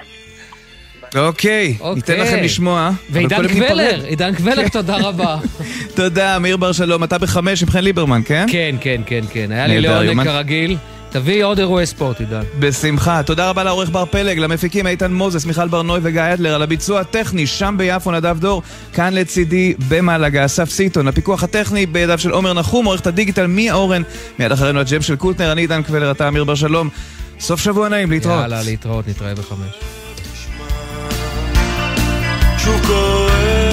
אוקיי, 1.15 1.77
ניתן 1.95 2.19
לכם 2.19 2.37
לשמוע. 2.43 2.91
ועידן 3.09 3.47
קבלר, 3.47 4.01
עידן 4.05 4.35
קבלר, 4.35 4.67
תודה 4.67 4.97
רבה. 4.97 5.37
תודה, 5.95 6.39
מאיר 6.39 6.57
בר 6.57 6.71
שלום, 6.71 7.03
אתה 7.03 7.17
בחמש 7.17 7.63
עם 7.63 7.69
חן 7.69 7.83
ליברמן, 7.83 8.21
כן? 8.25 8.45
כן, 8.51 8.75
כן, 8.81 9.01
כן, 9.05 9.21
כן. 9.31 9.51
היה 9.51 9.67
לי 9.67 9.81
לעונג 9.81 10.23
כרגיל. 10.23 10.77
תביא 11.11 11.43
עוד 11.43 11.59
אירועי 11.59 11.85
ספורט, 11.85 12.19
עידן. 12.19 12.41
בשמחה. 12.59 13.23
תודה 13.23 13.49
רבה 13.49 13.63
לעורך 13.63 13.89
בר 13.89 14.05
פלג, 14.05 14.39
למפיקים 14.39 14.87
איתן 14.87 15.13
מוזס, 15.13 15.45
מיכל 15.45 15.67
ברנוי 15.67 15.99
וגיא 16.03 16.21
אדלר, 16.33 16.55
על 16.55 16.61
הביצוע 16.61 16.99
הטכני, 16.99 17.47
שם 17.47 17.75
ביפו 17.77 18.11
נדב 18.11 18.37
דור, 18.39 18.61
כאן 18.93 19.13
לצידי 19.13 19.73
במלגה, 19.87 20.45
אסף 20.45 20.69
סיטון, 20.69 21.07
הפיקוח 21.07 21.43
הטכני 21.43 21.85
בידיו 21.85 22.19
של 22.19 22.31
עומר 22.31 22.53
נחום, 22.53 22.85
עורכת 22.85 23.07
הדיגיטל 23.07 23.47
מיה 23.47 23.73
אורן, 23.73 24.01
מיד 24.39 24.51
אחרינו 24.51 24.79
הג'ם 24.79 25.01
של 25.01 25.15
קוטנר, 25.15 25.51
אני 25.51 25.61
עידן 25.61 25.83
קבלר, 25.83 26.11
אתה 26.11 26.27
אמיר 26.27 26.43
בר 26.43 26.55
שלום. 26.55 26.89
סוף 27.39 27.59
שבוע 27.61 27.89
נעים, 27.89 28.11
להתראות. 28.11 28.41
יאללה, 28.41 28.61
להתראות, 28.63 29.07
נתראה 29.07 29.35
בחמש. 29.35 29.98
שוב 32.63 32.87
קורא. 32.87 33.68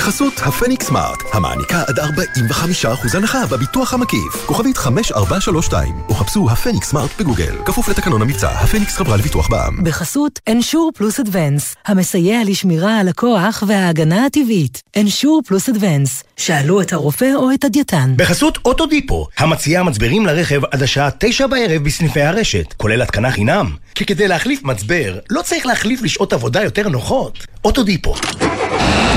בחסות 0.00 0.40
הפניקס 0.42 0.86
סמארט, 0.86 1.18
המעניקה 1.32 1.82
עד 1.88 1.98
45% 1.98 3.16
הנחה 3.16 3.46
בביטוח 3.46 3.94
המקיף. 3.94 4.46
כוכבית 4.46 4.76
5432, 4.76 5.94
או 6.08 6.14
חפשו 6.14 6.50
הפניקס 6.50 6.90
סמארט 6.90 7.10
בגוגל. 7.20 7.56
כפוף 7.64 7.88
לתקנון 7.88 8.22
המבצע, 8.22 8.50
הפניקס 8.50 8.96
חברה 8.96 9.16
לביטוח 9.16 9.48
בע"מ. 9.48 9.84
בחסות 9.84 10.40
אנשור 10.48 10.92
פלוס 10.94 11.20
אדוונס, 11.20 11.74
המסייע 11.86 12.40
לשמירה 12.44 12.98
על 12.98 13.08
הכוח 13.08 13.62
וההגנה 13.66 14.26
הטבעית. 14.26 14.82
אנשור 14.96 15.42
פלוס 15.46 15.68
אדוונס, 15.68 16.24
שאלו 16.36 16.80
את 16.80 16.92
הרופא 16.92 17.32
או 17.34 17.54
את 17.54 17.64
הדייתן. 17.64 18.12
בחסות 18.16 18.58
אוטודיפו, 18.64 19.26
המציעה 19.38 19.82
מצברים 19.82 20.26
לרכב 20.26 20.64
עד 20.64 20.82
השעה 20.82 21.08
9 21.18 21.46
בערב 21.46 21.84
בסניפי 21.84 22.22
הרשת, 22.22 22.72
כולל 22.76 23.02
התקנה 23.02 23.30
חינם. 23.30 23.70
כי 23.94 24.04
כדי 24.06 24.28
להחליף 24.28 24.62
מצבר, 24.62 25.18
לא 25.30 25.42
צריך 25.42 25.66
להחליף 25.66 26.02
לשעות 26.02 26.32
עבודה 26.32 26.62
יותר 26.62 26.88
נוחות. 26.88 27.46
אוטודיפו. 27.64 28.14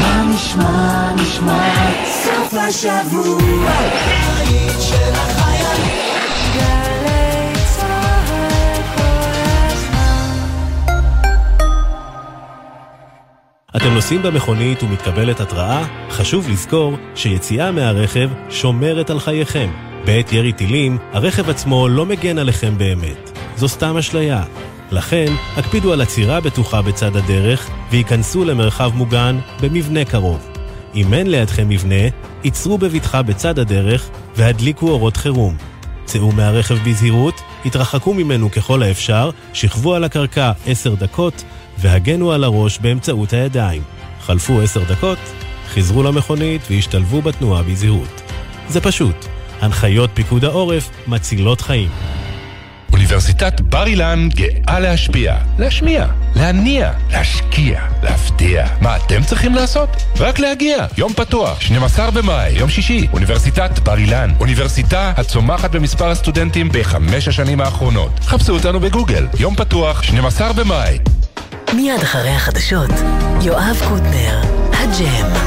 מה 0.02 0.24
נשמע, 0.36 0.73
נשמע, 1.16 1.92
סוף 2.06 2.54
השבוע, 2.54 3.72
של 4.80 5.14
החיילים. 5.14 6.04
אתם 13.76 13.94
נוסעים 13.94 14.22
במכונית 14.22 14.84
ומתקבלת 14.84 15.40
התראה? 15.40 15.86
חשוב 16.10 16.50
לזכור 16.50 16.94
שיציאה 17.16 17.72
מהרכב 17.72 18.30
שומרת 18.50 19.10
על 19.10 19.20
חייכם. 19.20 19.70
בעת 20.06 20.34
ירי 20.34 20.54
טילים, 20.54 20.98
הרכב 21.14 21.50
עצמו 21.50 21.88
לא 21.88 22.06
מגן 22.06 22.38
עליכם 22.38 22.78
באמת. 22.78 23.40
זו 23.56 23.68
סתם 23.68 23.98
אשליה. 23.98 24.44
לכן, 24.92 25.34
הקפידו 25.58 25.94
על 25.94 26.02
עצירה 26.02 26.42
בטוחה 26.42 26.82
בצד 26.82 27.16
הדרך 27.16 27.70
וייכנסו 27.92 28.46
למרחב 28.46 28.92
מוגן 28.96 29.40
במבנה 29.62 30.06
קרוב. 30.06 30.53
אם 30.96 31.14
אין 31.14 31.32
לידכם 31.32 31.70
מבנה, 31.70 32.06
עצרו 32.44 32.78
בבטחה 32.78 33.22
בצד 33.22 33.60
הדרך 33.60 34.10
והדליקו 34.36 34.90
אורות 34.90 35.18
חירום. 35.18 35.56
צאו 36.06 36.32
מהרכב 36.32 36.78
בזהירות, 36.90 37.42
התרחקו 37.66 38.14
ממנו 38.14 38.52
ככל 38.52 38.84
האפשר, 38.84 39.30
שכבו 39.54 39.94
על 39.94 40.04
הקרקע 40.04 40.52
עשר 40.66 40.96
דקות 40.96 41.44
והגנו 41.78 42.32
על 42.32 42.44
הראש 42.44 42.80
באמצעות 42.80 43.34
הידיים. 43.34 43.82
חלפו 44.22 44.62
עשר 44.62 44.84
דקות, 44.84 45.18
חזרו 45.68 46.04
למכונית 46.04 46.62
והשתלבו 46.70 47.22
בתנועה 47.22 47.64
בזהירות. 47.64 48.22
זה 48.70 48.82
פשוט. 48.82 49.16
הנחיות 49.62 50.10
פיקוד 50.14 50.46
העורף 50.46 50.90
מצילות 51.08 51.62
חיים. 51.62 51.90
אוניברסיטת 52.94 53.62
בר 53.62 53.88
אילן 53.88 54.30
גאה 54.36 54.80
להשפיע, 54.80 55.36
להשמיע, 55.60 56.06
להניע, 56.36 56.92
להשקיע, 57.12 57.82
להפתיע. 58.04 58.68
מה 58.82 58.98
אתם 58.98 59.24
צריכים 59.24 59.56
לעשות? 59.56 59.90
רק 60.20 60.40
להגיע. 60.40 60.86
יום 60.98 61.14
פתוח, 61.14 61.62
12 61.62 62.12
במאי, 62.12 62.52
יום 62.52 62.70
שישי, 62.70 63.08
אוניברסיטת 63.14 63.80
בר 63.80 63.98
אילן. 63.98 64.32
אוניברסיטה 64.40 65.14
הצומחת 65.18 65.72
במספר 65.72 66.10
הסטודנטים 66.10 66.70
בחמש 66.72 67.28
השנים 67.28 67.62
האחרונות. 67.62 68.20
חפשו 68.20 68.54
אותנו 68.54 68.80
בגוגל. 68.80 69.28
יום 69.40 69.56
פתוח, 69.56 70.04
12 70.04 70.54
במאי. 70.54 70.98
מיד 71.76 72.02
אחרי 72.04 72.30
החדשות, 72.30 72.92
יואב 73.42 73.82
קוטנר, 73.90 74.42
הג'ם. 74.74 75.44